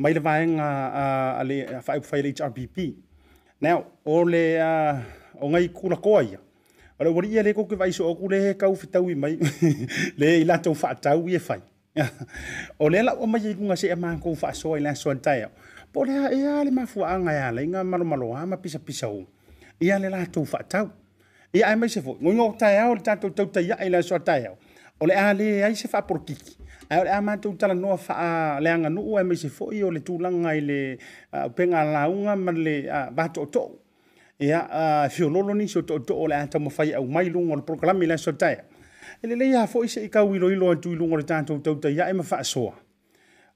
mai 0.00 0.12
le 0.16 0.20
vai 0.26 0.42
nga 0.56 0.68
ale 1.40 1.56
fa 1.86 1.92
fa 2.08 2.16
le 2.24 2.30
HRBP 2.38 2.76
now 3.64 3.78
ole 4.14 4.42
o 5.42 5.46
ngai 5.52 5.66
kula 5.76 5.96
koia 6.04 6.38
ole 7.00 7.08
wori 7.14 7.28
ia 7.34 7.42
le 7.46 7.52
ko 7.58 7.62
ke 7.70 7.74
vai 7.80 7.90
so 7.96 8.12
ku 8.18 8.26
le 8.32 8.40
kau 8.60 8.74
fitau 8.80 9.04
i 9.10 9.14
mai 9.22 9.34
le 10.20 10.28
ila 10.42 10.56
chou 10.64 10.74
fa 10.80 10.88
tau 11.04 11.20
i 11.28 11.38
fai 11.48 11.60
ole 12.82 12.98
la 13.06 13.12
o 13.14 13.24
mai 13.32 13.54
ku 13.58 13.64
nga 13.68 13.76
se 13.80 13.86
ma 14.02 14.10
ko 14.22 14.34
fa 14.34 14.48
so 14.60 14.76
ila 14.78 14.94
so 14.94 15.10
tai 15.24 15.42
po 15.92 15.98
le 16.06 16.14
ia 16.38 16.52
le 16.66 16.70
mafua 16.70 17.18
nga 17.22 17.32
ia 17.38 17.48
le 17.56 17.62
nga 17.70 17.80
malo 17.90 18.04
malo 18.10 18.26
ama 18.42 18.56
pisa 18.62 18.78
pisa 18.86 19.06
o 19.08 19.20
ia 19.84 19.94
le 20.02 20.08
la 20.14 20.26
chou 20.34 20.44
fa 20.52 20.60
tau 20.72 20.86
I 21.54 21.62
ai 21.62 21.76
mai 21.76 21.88
se 21.88 22.00
fo. 22.00 22.16
Ngoi 22.20 22.34
ngok 22.34 22.56
tai 22.58 22.78
au 22.78 22.94
le 22.94 23.00
tātou 23.02 23.30
tau 23.34 23.44
tai 23.46 23.70
ai 23.76 23.90
lai 23.90 24.02
soa 24.02 24.18
tai 24.20 24.46
au. 24.46 24.54
O 25.00 25.06
le 25.06 25.14
ale 25.14 25.62
ai 25.64 25.74
se 25.76 25.86
fa 25.88 26.00
por 26.00 26.24
kiki. 26.24 26.56
Ai 26.88 27.00
o 27.00 27.04
le 27.04 27.10
amatou 27.12 27.52
tala 27.56 27.74
noa 27.74 27.96
fa 27.98 28.14
a 28.56 28.60
leanga 28.60 28.88
nuu 28.88 29.18
ai 29.18 29.24
mai 29.24 29.36
se 29.36 29.48
fo 29.52 29.68
i 29.72 29.82
o 29.84 29.90
le 29.92 30.00
tūlanga 30.00 30.54
i 30.56 30.60
le 30.64 30.78
penga 31.56 31.82
launga 31.84 32.36
ma 32.40 32.52
le 32.56 32.76
bato 33.12 33.42
o 33.42 33.46
tou. 33.52 33.68
Ia 34.40 34.62
fio 35.12 35.28
lolo 35.28 35.54
ni 35.54 35.68
se 35.68 35.78
o 35.78 35.82
tou 35.84 36.16
o 36.24 36.28
le 36.32 36.38
ata 36.40 36.58
mawhai 36.58 36.94
au 36.96 37.04
mai 37.06 37.28
lunga 37.28 37.52
o 37.52 37.56
le 37.56 37.62
proklami 37.68 38.06
lai 38.08 38.18
soa 38.18 38.32
tai 38.32 38.54
au. 38.54 38.64
E 39.20 39.28
le 39.28 39.36
leia 39.36 39.66
fo 39.68 39.84
i 39.84 39.88
se 39.92 40.00
i 40.00 40.08
kau 40.10 40.32
ilo 40.34 40.48
ilo 40.50 40.70
atu 40.72 40.92
i 40.92 40.96
lunga 40.96 41.18
le 41.20 41.26
tātou 41.28 41.60
tau 41.60 41.76
tai 41.84 41.98
ai 42.00 42.12
ma 42.16 42.22
fa 42.24 42.40
soa. 42.44 42.72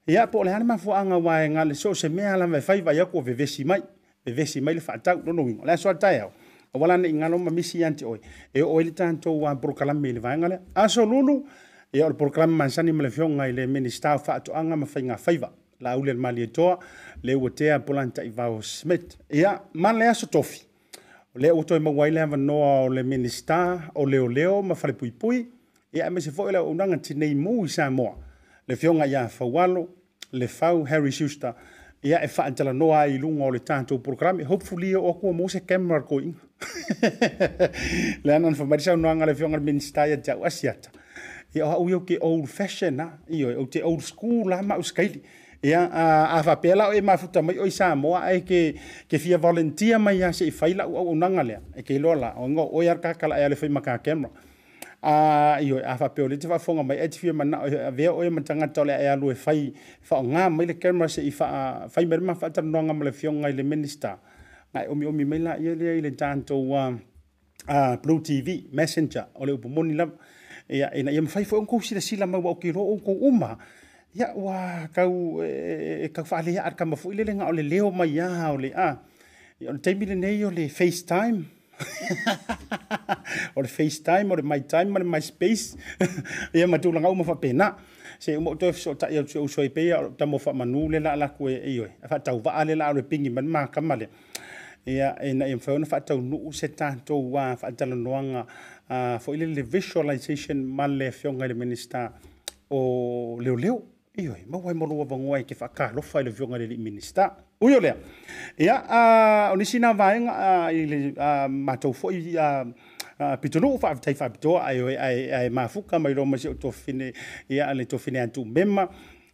Ia 0.07 0.27
po 0.31 0.43
le 0.45 0.53
hanema 0.53 0.77
fo 0.79 0.93
anga 0.95 1.17
wae 1.17 1.49
ngale 1.49 1.73
so 1.75 1.95
se 1.97 2.07
mea 2.09 2.37
lama 2.37 2.57
e 2.57 2.61
faiwa 2.63 2.93
yako 2.93 3.21
vevesi 3.25 3.65
mai. 3.65 3.81
Vevesi 4.27 4.61
mai 4.61 4.75
le 4.77 4.85
fa 4.85 4.99
atau 5.01 5.17
lono 5.25 5.41
wingo. 5.49 5.65
Lai 5.65 5.77
soa 5.81 5.95
tai 5.95 6.19
au. 6.27 6.31
wala 6.73 6.97
na 6.97 7.07
ingalo 7.07 7.37
ma 7.37 7.51
misi 7.51 7.79
yanti 7.79 8.03
oi 8.05 8.19
e 8.53 8.61
oi 8.63 8.83
le 8.83 8.91
tanto 8.91 9.31
wa 9.37 9.55
prokalam 9.55 9.99
me 10.01 10.11
le 10.13 10.19
vanga 10.19 10.47
le 10.47 10.59
aso 10.75 11.05
lulu 11.05 11.45
e 11.93 12.03
o 12.03 12.13
prokalam 12.13 12.51
mansani 12.51 12.91
me 12.91 13.03
le 13.03 13.11
fionga 13.11 13.47
ile 13.49 13.67
minista 13.67 14.17
fa 14.17 14.39
to 14.39 14.51
anga 14.55 14.75
ma 14.75 14.85
fainga 14.85 15.15
faiva 15.17 15.51
la 15.79 15.95
ule 15.97 16.13
mali 16.13 16.41
e 16.43 16.47
toa 16.47 16.79
le 17.23 17.35
wotea 17.35 17.79
polanta 17.79 18.23
i 18.23 18.29
vao 18.29 18.61
smith 18.61 19.15
ia 19.29 19.61
man 19.73 19.97
le 19.99 20.07
aso 20.09 20.27
tofi 20.27 20.61
le 21.35 21.51
o 21.51 21.63
toi 21.63 21.77
e 21.77 21.79
mawai 21.79 22.11
le 22.11 22.19
hava 22.19 22.37
noa 22.37 22.81
o 22.81 22.89
le 22.89 23.03
minista 23.03 23.91
o 23.95 24.05
leo 24.05 24.27
leo 24.27 24.61
ma 24.61 24.75
fale 24.75 24.93
pui 24.93 25.11
pui 25.11 25.47
ia 25.93 26.05
e 26.07 26.09
me 26.09 26.19
se 26.21 26.31
foi 26.31 26.51
la 26.51 26.63
unanga 26.63 26.97
tinei 26.97 27.35
mu 27.35 27.63
i 27.65 27.69
Samoa 27.69 28.17
le 28.67 28.75
fionga 28.75 29.05
ia 29.07 29.27
fawalo 29.27 29.87
le 30.31 30.47
fau 30.47 30.83
Harry 30.83 31.11
Schuster 31.11 31.55
ia 32.03 32.19
e 32.23 32.27
whaantala 32.27 32.73
noa 32.73 33.07
i 33.07 33.17
lunga 33.17 33.43
o 33.45 33.51
le 33.51 33.59
tātou 33.59 33.99
program 34.01 34.43
hopefully 34.43 34.93
o 34.95 35.13
kua 35.13 35.31
mo 35.33 35.47
se 35.47 35.59
camera 35.61 36.01
ko 36.03 36.19
leanan 38.25 38.53
famalisaunaaga 38.53 39.25
le 39.29 39.33
feoga 39.35 39.59
minstaya 39.61 40.17
tau 40.17 40.41
asiata 40.43 40.89
ia 41.55 41.65
o 41.65 41.71
au 41.81 41.85
iau 41.89 42.01
ke 42.07 42.17
old 42.21 42.45
fashion 42.49 42.99
a 43.01 43.07
io 43.29 43.49
au 43.59 43.65
te 43.65 43.79
old 43.83 44.01
school 44.01 44.49
a 44.53 44.61
ma 44.61 44.75
uskaili 44.77 45.21
ia 45.63 45.83
afapea 46.37 46.75
lao 46.77 46.91
e 46.93 47.01
mafuta 47.01 47.41
mai 47.41 47.57
oi 47.61 47.71
samoa 47.73 48.19
ae 48.29 48.39
ke 48.41 48.59
ke 49.09 49.15
fia 49.17 49.37
volunteer 49.41 49.97
mai 50.01 50.17
ia 50.21 50.29
seʻi 50.33 50.53
fai 50.59 50.73
laʻu 50.73 50.93
auaunaga 51.01 51.43
lea 51.43 51.61
e 51.77 51.81
keiloa 51.81 52.15
la 52.15 52.29
oiga 52.37 52.61
oe 52.73 52.85
alakakala 52.89 53.39
ea 53.41 53.49
le 53.49 53.55
fai 53.57 53.69
maka 53.69 53.97
camera 54.05 54.29
a 55.01 55.13
io 55.61 55.77
afapea 55.85 56.25
o 56.25 56.29
le 56.29 56.37
te 56.41 56.47
faafoga 56.49 56.83
mai 56.83 56.97
ae 57.01 57.07
te 57.09 57.17
fia 57.17 57.33
manao 57.33 57.65
avea 57.89 58.11
oe 58.13 58.29
ma 58.29 58.41
tagata 58.41 58.81
o 58.81 58.85
le 58.85 58.93
ae 58.97 59.09
alu 59.09 59.31
e 59.33 59.37
fai 59.37 59.61
faaaogā 60.09 60.49
mai 60.57 60.65
le 60.69 60.75
camera 60.81 61.07
seʻi 61.17 61.31
fai 61.93 62.05
mai 62.09 62.17
le 62.19 62.23
mafaatanonoaga 62.33 62.93
ma 62.93 63.03
le 63.07 63.11
fioga 63.11 63.49
i 63.49 63.53
le 63.53 63.63
minister 63.63 64.17
ngai 64.75 64.87
omi 64.91 65.05
omi 65.05 65.23
mai 65.25 65.39
lại, 65.39 65.57
ia 65.59 65.75
lea 65.75 65.93
lên 65.95 66.03
le 66.03 66.09
tatou 66.11 66.73
a 67.69 67.95
blue 67.95 68.19
tv 68.25 68.49
messenger 68.71 69.23
o 69.35 69.45
le 69.45 69.53
upu 69.53 69.69
moni 69.69 69.93
lava 69.93 70.11
ia 70.69 70.89
ina 70.95 71.11
ia 71.11 71.21
mafai 71.21 71.43
foi 71.45 71.65
kou 71.65 71.79
silasila 71.81 72.27
mau 72.27 72.43
au 72.47 72.55
ki 72.55 72.71
roa 72.71 72.83
ou 72.83 72.99
kou 72.99 73.15
uma 73.27 73.57
ia 74.15 74.27
ua 74.35 74.87
kau 74.95 75.39
e 75.43 76.07
kau 76.15 76.23
faaleaʻa 76.23 76.61
alekama 76.67 76.95
foʻi 76.95 77.15
lelega 77.15 77.45
o 77.47 77.51
le 77.51 77.63
leo 77.63 77.91
mai 77.91 78.09
iā 78.15 78.51
o 78.53 78.57
le 78.57 78.69
a 78.73 78.97
ia 79.61 79.69
o 79.69 79.73
le 79.75 79.79
taimi 79.79 80.05
lenei 80.05 80.69
FaceTime, 80.69 81.43
le 81.75 81.81
facetime 81.87 83.15
o 83.57 83.61
le 83.61 83.67
facetime 83.67 84.27
o 84.31 84.35
le 84.35 84.43
mytime 84.43 84.89
ma 84.91 84.99
le 84.99 85.05
myspace 85.07 85.75
ia 86.53 86.67
matulagau 86.67 87.15
ma 87.15 87.23
faapena 87.23 87.75
se 88.19 88.35
uma 88.35 88.51
utoe 88.55 88.71
fesootaʻi 88.73 89.15
au 89.19 89.23
tueʻu 89.27 89.47
soai 89.49 89.69
peia 89.75 89.95
o 89.99 90.03
le 90.07 90.09
tamo 90.17 90.37
faamanū 90.39 90.89
le 90.91 90.99
la 91.03 91.15
laku 91.19 91.49
e 91.51 91.55
ei 91.63 91.79
oe 91.83 91.91
faatauvaa 92.09 92.63
le 92.67 92.75
la 92.79 92.89
o 92.91 92.95
le 92.95 93.03
pigi 93.03 93.29
ma 93.31 93.41
le 93.43 93.47
makama 93.51 93.95
lea 93.95 94.07
ia 94.87 95.19
e 95.19 95.35
na 95.35 95.47
ia 95.51 95.55
e 95.55 95.59
fauna 95.59 95.85
faatau 95.85 96.21
nuu 96.23 96.53
se 96.55 96.67
tatou 96.71 97.35
ā 97.35 97.51
faatalanoaga 97.59 98.41
ah, 98.87 99.17
foʻi 99.19 99.37
lele 99.43 99.63
visualization 99.67 100.63
ma 100.63 100.87
le 100.87 101.09
afioga 101.11 101.43
ah, 101.43 101.43
ah, 101.43 101.49
i 101.51 101.51
le 101.51 101.57
minista 101.59 102.05
o 102.71 102.79
leoleo 103.43 103.75
ioe 104.17 104.45
maua 104.47 104.71
i 104.71 104.77
malou 104.79 105.03
avagoa 105.03 105.41
i 105.43 105.45
ke 105.49 105.55
faakalofa 105.59 106.23
i 106.23 106.27
le 106.29 106.33
afioga 106.33 106.55
i 106.55 106.63
le 106.63 106.69
lii 106.71 106.79
minista 106.87 107.27
ui 107.61 107.75
o 107.75 107.79
lea 107.83 107.97
ia 108.57 108.79
o 109.51 109.57
nisi 109.59 109.79
na 109.83 109.91
vaega 109.93 110.37
i 110.71 110.85
le 110.87 110.99
matou 111.49 111.91
foʻi 111.93 112.23
Uh, 113.17 113.33
pitonu 113.41 113.79
fa 113.81 113.95
tai 113.97 114.13
fa 114.13 114.27
to 114.29 114.59
ai 114.61 114.77
ai 114.93 115.15
ai 115.33 115.47
ma 115.49 115.63
fuka 115.73 115.97
mai 115.97 116.13
roma 116.13 116.37
si 116.37 116.51
to 116.61 116.69
fine 116.69 117.07
ya 117.49 117.65
ale 117.71 117.87
to 117.89 117.97
fine 117.97 118.19
antu 118.21 118.43
mema 118.45 118.83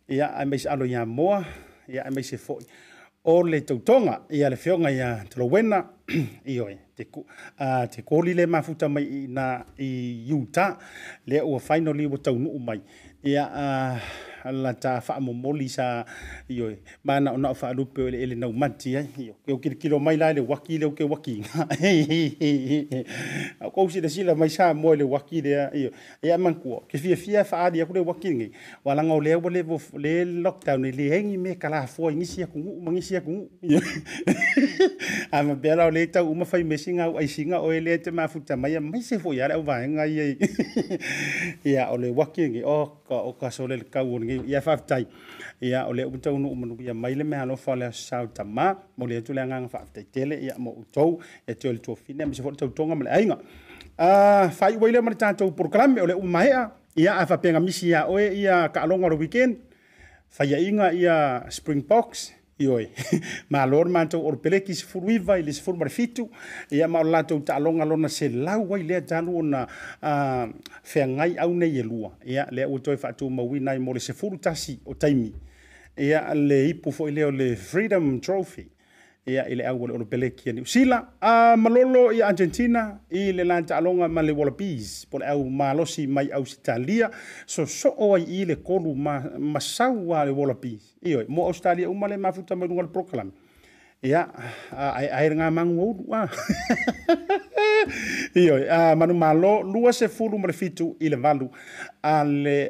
ya 0.08 0.30
ai 0.40 0.48
mai 0.48 0.62
alo 0.72 0.88
ya 0.88 1.04
mo 1.04 1.28
ya 1.92 2.06
ai 2.08 2.12
mai 2.16 2.24
se 2.24 2.40
fo 2.40 2.56
o 3.24 3.44
le 3.44 3.62
tautonga 3.62 4.22
i 4.30 4.44
a 4.44 4.50
le 4.50 4.56
fionga 4.58 4.92
i 4.92 5.00
a 5.02 5.24
Tolowena 5.30 5.80
i 6.46 6.60
oi 6.60 6.74
te, 6.96 7.06
ku, 7.10 7.24
uh, 7.58 7.86
te 7.92 8.04
kōli 8.04 8.34
le 8.36 8.46
mafuta 8.46 8.90
mai 8.90 9.04
i 9.04 9.24
na 9.28 9.64
i 9.80 9.88
Utah 10.34 10.76
le 11.26 11.42
ua 11.42 11.60
whainoli 11.68 12.06
wa 12.08 12.18
taunu 12.18 12.60
mai 12.60 12.82
i 13.24 13.38
a 13.40 13.46
là 14.52 14.74
cha 14.74 15.00
fa 15.00 15.20
mo 15.20 15.52
Lý 15.54 15.68
sa 15.68 16.04
rồi 16.50 16.76
ba 17.04 17.20
na 17.20 17.32
na 17.32 17.54
fa 17.54 17.74
lu 17.74 17.86
pe 17.86 18.04
ele 18.04 18.36
na 18.36 18.48
manti 18.48 18.96
ai 18.96 19.06
yo 19.48 19.58
ke 19.58 19.70
ki 19.70 19.76
kilo 19.76 20.00
mai 20.00 20.18
Lai 20.18 20.34
le 20.34 20.42
waki 20.42 20.78
le 20.78 20.90
ke 20.92 21.02
waki 21.04 21.44
a 23.60 23.70
ko 23.72 23.88
si 23.90 24.02
de 24.02 24.08
si 24.10 24.24
là 24.24 24.36
mai 24.36 24.50
sa 24.50 24.74
mo 24.74 24.94
le 24.96 25.04
waki 25.04 25.42
de 25.42 25.50
yo 25.74 25.90
ya 26.22 26.38
man 26.38 26.56
ko 26.56 26.84
ke 26.90 26.98
fia 26.98 27.16
fia 27.16 27.44
fa 27.44 27.70
dia 27.70 27.86
ko 27.86 27.94
le 27.94 28.00
waki 28.02 28.30
ngi 28.30 28.48
wala 28.84 29.04
ngau 29.04 29.20
le 29.20 29.34
vô, 29.62 29.76
à, 29.78 29.98
Lê 30.00 30.26
lockdown 30.26 30.82
này 30.82 30.92
Lê 30.92 31.10
hengi 31.10 31.38
me 31.38 31.56
kala 31.56 31.88
fo 31.88 32.10
ngi 32.12 32.26
si 32.26 32.44
ku 32.54 32.60
mangi 32.82 33.02
si 33.02 33.16
ku 33.20 33.50
a 35.32 35.44
ma 35.44 35.56
bela 35.56 35.90
le 35.92 36.06
ta 36.12 36.24
uma 36.24 36.46
fai 36.46 36.64
me 36.64 36.78
singa 36.78 37.08
ai 37.18 37.28
singa 37.28 37.62
o 37.62 37.72
ele 37.72 37.98
te 38.00 38.12
ma 38.12 38.28
futa 38.28 38.56
mai 38.56 38.80
mai 38.80 39.02
se 39.02 39.18
fo 39.20 39.34
ya 39.34 39.48
le 39.48 39.62
va 39.62 39.86
ngai 39.88 40.38
ya 41.64 41.92
ole 41.92 42.10
waki 42.12 42.50
ngi 42.50 42.62
o 42.64 42.86
ka 43.08 43.16
o 43.16 43.32
ka 43.34 43.50
so 43.52 43.68
le 43.68 43.78
ka 43.84 44.02
won 44.04 44.24
ia 44.42 44.58
faftai 44.66 45.06
ia 45.62 45.86
ole 45.86 46.02
uta 46.10 46.34
uno 46.34 46.50
umu 46.50 46.74
ia 46.82 46.96
maila 46.98 47.22
me 47.24 47.36
halo 47.38 47.54
fale 47.56 47.86
sauta 47.94 48.42
ma 48.42 48.68
mole 48.98 49.22
tu 49.22 49.34
langa 49.38 49.62
nga 49.62 49.70
faftai 49.70 50.10
tele 50.14 50.36
ia 50.42 50.56
mo 50.58 50.74
uto 50.82 51.22
e 51.46 51.54
tele 51.54 51.78
tu 51.78 51.94
fine 51.94 52.26
mi 52.26 52.34
se 52.34 52.42
fotu 52.42 52.74
tonga 52.74 52.96
mele 52.98 53.10
ainga 53.14 53.38
a 54.10 54.50
fai 54.50 54.74
waila 54.82 55.00
mo 55.06 55.12
tanto 55.14 55.44
programme 55.54 56.02
ole 56.02 56.14
umaea 56.18 56.62
ia 56.98 57.12
afa 57.22 57.38
penga 57.38 57.60
misi 57.62 57.94
ia 57.94 58.02
oe 58.10 58.26
ia 58.42 58.66
ka 58.74 58.88
longa 58.90 59.12
ro 59.14 59.18
weekend 59.22 59.54
fai 60.34 60.50
ainga 60.60 60.88
ia 61.02 61.16
spring 61.54 61.86
box 61.86 62.34
ioe 62.58 62.90
ma 63.50 63.66
lo 63.66 63.84
le 63.84 63.90
matou 63.90 64.26
ole 64.28 64.38
peleki 64.38 64.74
sefuluiva 64.76 65.38
i 65.40 65.44
le 65.44 65.52
sefulu 65.54 65.78
male 65.78 65.90
fitu 65.90 66.28
ia 66.70 66.88
ma 66.88 67.00
ole 67.00 67.10
latou 67.12 67.40
taʻaloga 67.42 67.86
lona 67.88 68.10
selau 68.10 68.74
ai 68.76 68.84
lea 68.84 69.02
talu 69.02 69.38
onaa 69.40 69.66
feagai 70.84 71.34
au 71.42 71.54
nei 71.54 71.78
e 71.80 71.84
lua 71.84 72.12
ia 72.26 72.46
lea 72.52 72.68
ua 72.68 72.80
toe 72.80 72.98
faatumauina 72.98 73.72
ai 73.72 73.80
mo 73.80 73.94
le 73.94 74.00
sefulu 74.00 74.38
tasi 74.38 74.80
o 74.86 74.94
taimi 74.94 75.34
ia 75.98 76.34
le 76.34 76.70
ipu 76.70 76.90
foʻi 76.92 77.12
lea 77.16 77.28
o 77.28 77.32
le 77.32 77.56
freedom 77.56 78.20
trophy 78.22 78.66
ia 79.26 79.46
ile 79.48 79.64
le 79.64 79.68
au 79.68 79.88
le 79.88 79.94
olopeleki 79.94 80.50
ani 80.50 80.62
usila 80.62 80.98
a 81.22 81.58
malolo 81.58 82.12
i 82.12 82.22
argentina 82.22 83.00
i 83.10 83.32
le 83.32 83.44
la 83.44 83.58
alonga 83.78 84.08
ma 84.16 84.22
le 84.22 84.32
wallabies 84.34 85.06
po 85.12 85.20
le 85.20 85.26
au 85.26 85.46
malosi 85.50 86.08
mai 86.08 86.28
so 87.46 87.66
o 87.98 88.16
ai 88.16 88.24
i 88.24 88.46
le 88.46 88.56
kolu 88.56 88.94
ma 88.96 89.22
masau 89.40 90.10
wa 90.10 90.26
le 90.26 90.32
wallabies 90.32 90.84
Iyo, 91.04 91.24
mo 91.28 91.46
Australia, 91.48 91.90
uma 91.90 92.08
le 92.08 92.16
mafuta 92.16 92.56
proklam. 92.56 93.32
Iya, 94.02 94.28
le 94.72 94.78
ai 94.78 95.08
ai 95.08 95.08
aeae 95.12 95.30
le 95.30 95.36
gamagu 95.36 95.82
aulu 95.84 96.06
a 96.14 96.24
ioe 98.36 98.68
a 98.70 98.96
malo 98.96 99.62
lua 99.64 99.94
se 99.94 100.08
ma 100.42 100.48
le 100.48 100.54
fitu 100.54 100.98
i 101.00 101.10
valu 101.10 101.50
ale 102.02 102.44
le 102.44 102.70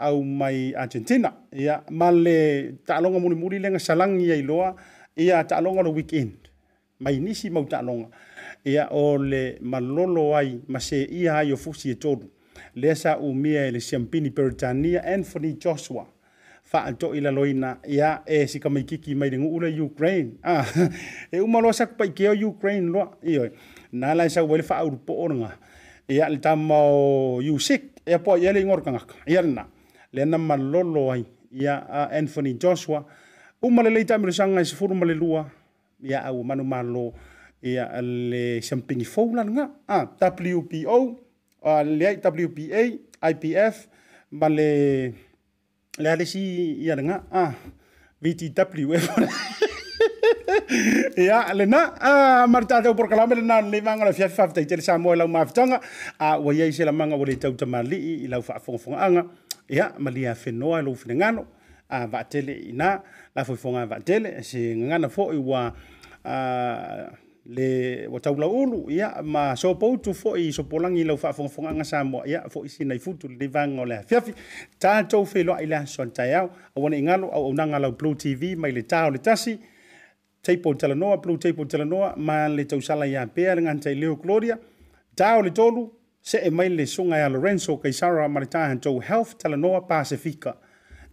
au 0.00 0.22
mai 0.22 0.74
argentina 0.76 1.32
ia 1.52 1.82
ma 1.90 2.10
le 2.10 2.76
muli 3.20 3.34
muli 3.36 3.58
le 3.58 3.78
salang 3.78 4.18
ai 4.20 4.42
loa 4.42 4.74
ia 5.16 5.38
taalonga 5.46 5.82
lo 5.82 5.90
weekend 5.90 6.36
mai 7.00 7.18
nisi 7.20 7.50
mau 7.50 7.64
taalonga 7.64 8.10
ia 8.64 8.88
o 8.90 9.16
le 9.18 9.58
malolo 9.62 10.34
ai 10.36 10.60
ma 10.68 10.80
se 10.80 11.02
ia 11.10 11.36
ai 11.38 11.52
o 11.52 11.56
fusi 11.56 11.90
e 11.90 11.94
tolu 11.94 12.26
le 12.74 12.94
sa 12.94 13.18
umia 13.18 13.66
e 13.66 13.70
le 13.70 13.80
siampini 13.80 14.30
peritania 14.30 15.02
anthony 15.14 15.54
joshua 15.56 16.06
faatoʻi 16.72 17.20
laloina 17.20 17.76
ia 17.88 18.22
e 18.26 18.46
sikamaikiki 18.46 19.14
mai 19.14 19.30
le 19.30 19.38
guu 19.38 19.60
le 19.60 19.80
ukraine 19.80 20.32
ah, 20.42 20.64
e 21.32 21.40
uma 21.40 21.60
loa 21.60 21.72
saku 21.72 21.94
paikea 21.96 22.30
o 22.44 22.48
ukraine 22.48 22.90
loa 22.90 23.16
ioe 23.22 23.50
na 23.92 24.14
lae 24.14 24.28
sauai 24.28 24.56
le 24.58 24.62
faaulupoonaga 24.62 25.58
ia 26.08 26.28
le 26.28 26.38
tama 26.38 26.74
o 26.78 27.36
usik 27.38 27.82
e 28.06 28.14
apo 28.14 28.36
ia 28.38 28.52
le 28.52 28.60
igolokagaka 28.60 29.14
ia 29.26 29.42
lenā 29.42 29.66
na 30.26 30.38
malolo 30.38 31.12
ai 31.12 31.24
ia 31.52 31.86
uh, 31.88 32.16
anthony 32.18 32.54
joshua 32.54 33.06
uma 33.64 33.80
lelei 33.82 34.04
taamelosagae 34.04 34.64
sifulu 34.64 34.94
male 34.94 35.14
lua 35.14 35.42
ia 36.02 36.20
aua 36.24 36.44
manumalo 36.44 37.14
ia 37.62 37.86
le 38.02 38.60
sampingi 38.62 39.04
fou 39.12 39.26
lalaga 39.36 39.64
wpolea 40.56 41.06
wpa 42.44 42.80
ipf 43.30 43.76
male 44.40 44.68
lealesi 46.02 46.42
aga 46.92 47.44
vtwa 48.20 49.00
lenā 51.58 51.78
ma 52.52 52.60
le 52.60 52.66
tatau 52.70 52.92
progalam 53.00 53.30
lenā 53.36 53.56
lemagalfiaf 53.72 54.32
faitaitale 54.40 54.82
samo 54.88 55.08
e 55.12 55.16
lau 55.20 55.28
mafutaga 55.36 55.76
a 56.26 56.38
ua 56.38 56.52
iai 56.58 56.72
selamaga 56.78 57.16
ua 57.20 57.26
le 57.30 57.36
tau 57.44 57.52
tamalii 57.52 58.24
i 58.24 58.28
lau 58.32 58.42
fa 58.48 58.54
afogafogaaga 58.58 59.22
ia 59.76 59.86
malia 60.04 60.32
fenoa 60.44 60.76
e 60.80 60.82
lou 60.86 60.94
finagalo 61.02 61.42
a 61.88 62.06
vaatele 62.12 62.54
inā 62.72 62.92
lafoifoga 63.36 63.82
e 63.86 63.90
vaatele 63.92 64.32
se 64.44 64.62
gagana 64.78 65.08
foʻi 65.12 65.38
ua 65.42 67.18
le 67.44 68.06
ua 68.08 68.20
taulaulu 68.24 68.88
ia 68.90 69.10
ma 69.22 69.44
sopoutu 69.56 70.14
foʻi 70.16 70.48
i 70.48 70.52
sopolagi 70.52 71.02
i 71.02 71.04
lau 71.04 71.16
faafogafogaga 71.20 71.84
sa 71.84 72.04
moa 72.04 72.24
ia 72.26 72.42
foʻi 72.48 72.68
sinai 72.68 72.98
futu 72.98 73.28
le 73.28 73.36
leivaga 73.40 73.82
o 73.82 73.84
le 73.84 73.96
afiafi 73.98 74.32
tatou 74.80 75.26
feiloaʻi 75.28 75.62
i 75.68 75.70
le 75.72 75.76
asoani 75.76 76.12
taeao 76.16 76.50
aua 76.76 76.90
neʻi 76.90 77.06
galo 77.06 77.28
auaunaga 77.28 77.78
lau 77.78 77.92
blue 77.92 78.14
tv 78.16 78.54
mai 78.56 78.72
le 78.72 78.80
tā 78.82 79.04
o 79.08 79.10
le 79.10 79.18
tasi 79.18 79.58
table 80.42 80.74
talanoa 80.74 81.20
blue 81.20 81.36
table 81.38 81.66
talanoa 81.66 82.14
ma 82.16 82.46
le 82.48 82.64
tausala 82.64 83.04
iā 83.06 83.26
pea 83.34 83.54
le 83.54 83.62
ganatai 83.68 83.94
leo 83.94 84.16
gloria 84.16 84.56
tā 85.16 85.36
o 85.38 85.42
le 85.42 85.50
tolu 85.50 85.90
seʻe 86.24 86.50
mai 86.50 86.68
le 86.70 86.86
suga 86.86 87.16
iā 87.20 87.28
lorenzo 87.30 87.76
kaisara 87.76 88.28
ma 88.28 88.40
le 88.40 88.46
tā 88.48 88.68
hatou 88.72 89.00
health 89.02 89.36
talanoa 89.36 89.84
pasifika 89.88 90.56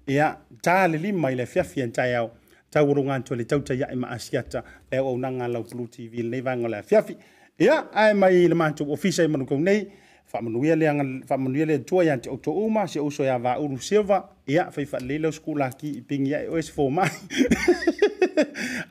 ia 0.07 0.35
tā 0.63 0.87
le 0.89 0.97
lima 0.97 1.31
i 1.31 1.35
le 1.35 1.45
fiafia 1.45 1.85
ni 1.85 1.91
taeao 1.91 2.31
taualogato 2.71 3.35
le 3.35 3.43
tautaiaʻi 3.43 3.95
ma 3.95 4.07
asiata 4.09 4.63
le 4.91 4.97
auaunaga 4.97 5.47
lautulu 5.47 5.87
tv 5.87 6.21
lenei 6.23 6.41
vaega 6.41 6.65
o 6.65 6.67
le 6.69 6.77
afiafi 6.77 7.17
ia 7.59 7.85
ae 7.93 8.13
mai 8.13 8.43
i 8.43 8.47
le 8.47 8.55
matou 8.55 8.91
ofisa 8.93 9.23
i 9.23 9.27
manukau 9.27 9.59
nei 9.59 9.87
faamanuia 10.31 10.75
le 10.75 10.87
aga 10.89 11.03
faamanuia 11.27 11.65
le 11.65 11.73
atua 11.75 12.03
iā 12.03 12.17
te 12.21 12.29
outoʻu 12.29 12.69
ma 12.71 12.87
se 12.87 12.99
ouso 12.99 13.23
iā 13.23 13.37
vaulu 13.41 13.77
seva 13.79 14.23
ia 14.47 14.71
faifaalelei 14.71 15.19
lau 15.19 15.31
sukulaki 15.31 15.89
i 15.97 16.01
pigi 16.01 16.31
aʻe 16.33 16.49
oe 16.51 16.61
se 16.61 16.71
fomai 16.71 17.09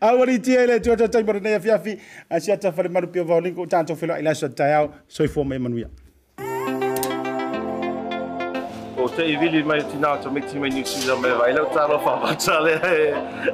aualitia 0.01 0.63
i 0.63 0.67
le 0.67 0.75
atua 0.75 0.97
tataimalenei 0.97 1.55
afiafi 1.55 1.99
asiata 2.31 2.73
falemanu 2.73 3.25
vaoligo 3.27 3.67
tatou 3.67 3.97
feloaʻi 3.97 4.23
laso 4.23 4.49
taeao 4.49 4.93
soifua 5.09 5.45
mai 5.45 5.59
manuia 5.59 5.91
te 9.17 9.25
i 9.25 9.37
vili 9.37 9.63
mai 9.65 9.83
tina 9.93 10.17
to 10.23 10.31
me 10.31 10.41
ti 10.41 10.59
mai 10.59 10.71
nisi 10.71 11.07
da 11.07 11.17
me 11.17 11.29
vai 11.33 11.53
la 11.53 11.65
taro 11.75 11.99
fa 11.99 12.19
facciale 12.21 12.81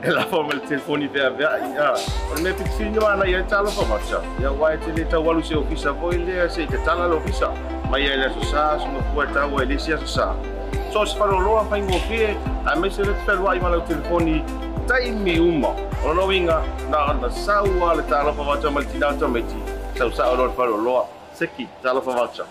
e 0.02 0.10
la 0.10 0.24
forma 0.26 0.52
il 0.52 0.60
telefoni 0.60 1.08
per 1.08 1.34
via 1.34 1.50
ya 1.74 1.92
on 2.34 2.42
me 2.42 2.52
pit 2.52 2.68
fini 2.76 2.96
ana 2.98 3.24
ya 3.24 3.42
talo 3.44 3.68
fa 3.70 3.84
faccia 3.92 4.20
ya 4.40 4.50
wai 4.50 4.78
te 4.78 4.92
le 4.92 5.04
ta 5.06 5.18
walu 5.18 5.42
se 5.42 5.54
ofisa 5.54 5.92
voi 5.92 6.18
le 6.24 6.48
se 6.50 6.66
te 6.66 6.78
tala 6.84 7.06
lo 7.06 7.16
ofisa 7.16 7.50
mai 7.90 8.04
ya 8.04 8.16
le 8.16 8.28
so 8.34 8.42
sa 8.50 8.78
so 8.78 8.86
no 8.90 9.00
puerta 9.14 9.44
o 9.46 9.60
ele 9.62 9.78
se 9.78 9.96
so 9.98 10.06
sa 10.06 10.34
so 10.92 11.04
se 11.06 11.16
faro 11.18 11.38
lo 11.38 11.64
fa 11.70 11.76
ingo 11.78 11.98
pe 12.08 12.36
a 12.64 12.76
me 12.78 12.90
se 12.90 13.04
le 13.04 13.14
te 13.26 13.32
lo 13.32 13.48
ai 13.50 13.58
mala 13.58 13.80
telefoni 13.80 14.44
tai 14.86 15.10
mi 15.10 15.38
uma 15.38 15.74
ona 16.04 16.22
winga 16.24 16.62
na 16.90 17.12
na 17.12 17.30
sawa 17.30 17.94
le 17.94 18.02
talo 18.08 18.32
fa 18.32 18.42
faccia 18.50 18.70
mal 18.70 18.84
tina 18.84 19.12
to 19.14 19.28
me 19.28 19.40
ti 19.46 19.60
sau 19.96 20.10
sa 20.10 20.32
lo 20.32 20.50
faro 20.50 20.76
lo 20.76 21.08
seki 21.32 21.68
talo 21.82 22.00
fa 22.00 22.12
faccia 22.20 22.44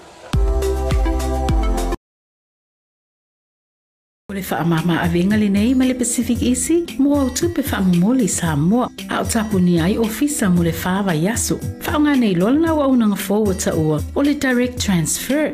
le 4.35 4.41
faamama 4.41 4.95
avega 5.05 5.37
lenei 5.37 5.73
ma 5.75 5.85
le 5.85 5.93
pacific 5.95 6.41
isi 6.41 6.77
mo 6.99 7.15
autu 7.21 7.47
pe 7.55 7.61
faamomoli 7.63 8.27
sa 8.27 8.55
moa 8.55 8.87
a 9.09 9.21
o 9.21 9.23
tapuni 9.23 9.79
ai 9.81 9.97
ofisa 10.07 10.49
mo 10.49 10.61
le 10.63 10.73
faavaiaso 10.83 11.55
faaogā 11.85 12.15
nei 12.21 12.35
lola 12.41 12.59
na 12.59 12.69
auaunaga 12.75 13.15
fou 13.25 13.45
ua 13.47 13.55
taʻua 13.63 13.97
o 14.15 14.21
le 14.27 14.33
direct 14.45 14.79
transfer 14.85 15.45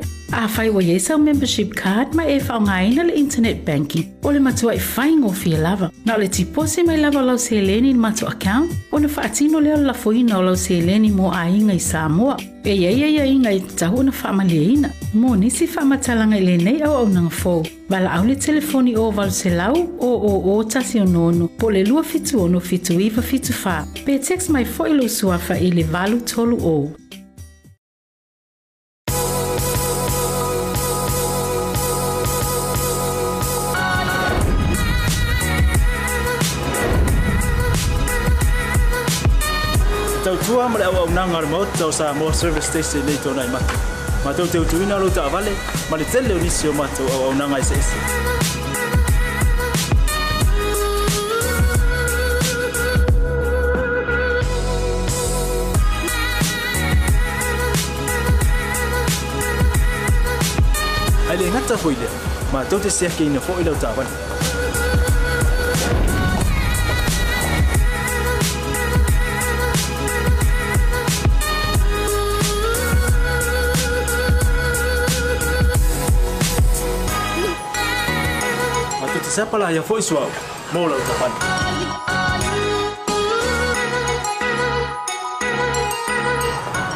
afai 0.41 0.67
ua 0.69 0.82
iai 0.88 0.99
sau 1.07 1.17
membership 1.27 1.75
card 1.82 2.15
ma 2.17 2.23
e 2.36 2.39
faaogāina 2.47 3.05
le 3.09 3.13
internet 3.23 3.57
banking 3.67 4.05
o 4.25 4.32
le 4.32 4.39
matuaʻi 4.47 4.79
e 4.79 4.88
faigofie 4.93 5.61
lava 5.67 5.91
na 6.05 6.15
o 6.17 6.21
le 6.23 6.27
tipose 6.38 6.79
mai 6.88 6.97
lava 7.03 7.21
o 7.23 7.25
lauseleni 7.29 7.91
i 7.91 7.95
le 7.97 8.03
matu 8.07 8.25
account 8.34 8.71
ona 8.95 9.07
faatino 9.17 9.61
lea 9.65 9.77
o 9.77 9.84
le 9.84 9.89
lafoina 9.93 10.38
o 10.39 10.41
lauseleni 10.49 11.11
mo 11.19 11.29
aiga 11.43 11.73
i 11.82 11.88
sa 11.91 12.01
moa 12.17 12.38
e 12.71 12.77
iai 12.82 12.99
aiaiga 13.09 13.53
e 13.59 13.63
tahu 13.84 13.99
ona 14.05 14.11
faamaliaina 14.23 14.89
Mō 15.12 15.36
nisi 15.36 15.66
whamatalanga 15.68 16.38
i 16.38 16.45
lenei 16.45 16.82
au 16.84 16.93
au 16.95 17.09
nanga 17.09 17.30
fōu. 17.36 17.68
Wala 17.89 18.14
au 18.22 18.26
le 18.26 18.34
telefoni 18.36 18.95
o 18.95 19.09
wala 19.12 19.30
se 19.30 19.49
lau 19.49 19.76
o 19.99 20.07
o 20.07 20.55
o 20.57 20.64
tasi 20.64 21.01
o 21.01 21.05
nono 21.05 21.49
po 21.59 21.70
le 21.70 21.84
lua 21.86 22.01
fitu 22.03 22.41
ono 22.41 22.59
fitu 22.62 22.93
iwa 22.93 23.22
fitu 23.22 23.53
wha. 23.66 23.84
Pe 24.05 24.20
teks 24.20 24.47
mai 24.49 24.64
fo 24.64 24.88
ilo 24.88 25.07
suafa 25.09 25.55
i 25.59 25.70
le 25.72 25.84
valu 25.84 26.22
tolu 26.22 26.57
o. 26.62 26.93
Tau 40.24 40.38
tua 40.45 40.70
mre 40.70 40.84
au 40.84 40.95
au 41.03 41.09
nanga 41.09 41.38
ar 41.39 41.47
mo, 41.51 41.66
tau 41.78 41.91
sa 41.91 42.14
mo 42.14 42.32
service 42.32 42.64
station 42.70 43.03
nei 43.05 43.20
tōnai 43.20 43.49
matu. 43.51 43.76
matou 44.26 44.47
teutuina 44.47 44.97
lou 44.99 45.09
taavale 45.09 45.51
ma 45.89 45.97
le 45.97 46.05
tele 46.11 46.34
o 46.34 46.38
nisi 46.39 46.67
o 46.67 46.74
matou 46.74 47.07
auaunaga 47.11 47.59
eseese 47.59 47.97
ai 61.30 61.38
le 61.38 61.49
gata 61.55 61.78
foi 61.78 61.95
lea 62.01 62.09
matou 62.53 62.80
te 62.80 62.89
seakeina 62.89 63.39
foʻi 63.47 63.63
lau 63.65 63.76
taavale 63.86 64.40
sepa 79.32 79.55
la 79.57 79.71
ya 79.71 79.79
foi 79.82 80.01
suau. 80.03 80.27
Mola 80.75 80.95
o 80.95 81.01
tapani. 81.07 81.36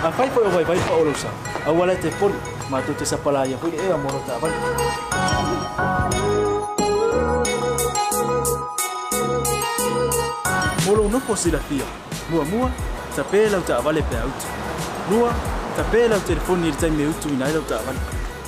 A 0.06 0.10
fai 0.12 0.30
foi 0.36 0.44
o 0.48 0.50
vai 0.56 0.66
vai 0.70 0.78
pa 0.88 0.92
o 1.00 1.04
lusa. 1.08 1.30
A 1.66 1.72
wala 1.78 1.96
te 2.04 2.10
pon 2.20 2.34
ma 2.72 2.78
tu 2.86 2.92
te 3.00 3.06
sepa 3.12 3.30
la 3.36 3.42
ya 3.52 3.58
foi 3.62 3.72
e 3.80 3.86
a 3.90 3.98
mola 4.04 4.18
o 4.22 4.24
tapani. 4.30 4.58
Mola 10.88 11.02
o 11.08 11.08
nuko 11.14 11.34
si 11.42 11.50
la 11.56 11.60
fia. 11.70 11.88
Mua 12.32 12.44
mua, 12.52 12.68
tape 13.16 13.40
la 13.52 13.58
uta 13.62 13.76
avale 13.80 14.02
pe 14.10 14.16
auto. 14.26 14.46
Mua, 15.12 15.30
tape 15.78 16.02
la 16.12 16.18
telefoni 16.28 16.62
ni 16.64 16.70
rita 16.72 16.88
ime 16.92 17.06
utu 17.12 17.28
ina 17.36 17.48
ila 17.52 17.60
uta 17.66 17.76
avale. 17.82 18.00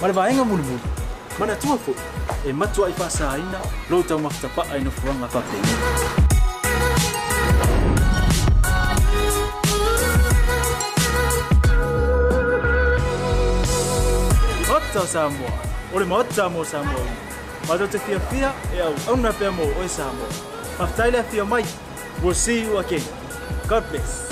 Ma 0.02 0.06
le 0.08 0.14
va 0.18 0.24
enga 0.32 0.44
mulu 0.50 0.64
mulu. 0.70 0.97
mana 1.40 1.56
tua 1.56 1.78
fo 1.78 1.94
e 2.44 2.52
matu 2.52 2.84
ai 2.86 2.94
faasaina 2.94 3.60
lou 3.90 4.04
taumafutapa'a 4.04 4.78
ina 4.78 4.92
fuaga 4.92 5.28
faapegina 5.28 5.78
tau 14.94 15.06
Samoa. 15.08 15.52
O 15.94 16.00
le 16.00 16.06
maot 16.06 16.32
Samoa 16.34 16.64
ina. 16.64 17.16
Ma 17.68 17.78
te 17.88 18.00
fia 18.00 18.20
fia 18.20 18.52
e 18.74 18.80
au 18.80 18.96
auna 19.08 19.32
pia 19.34 19.52
mo 19.52 19.64
oe 19.64 19.88
Samoa. 19.88 20.30
Maftaile 20.80 21.24
fia 21.30 21.46
mai. 21.46 21.64
We'll 22.24 22.34
see 22.34 22.64
you 22.64 22.78
again. 22.78 23.04
God 23.68 23.84
bless. 23.92 24.27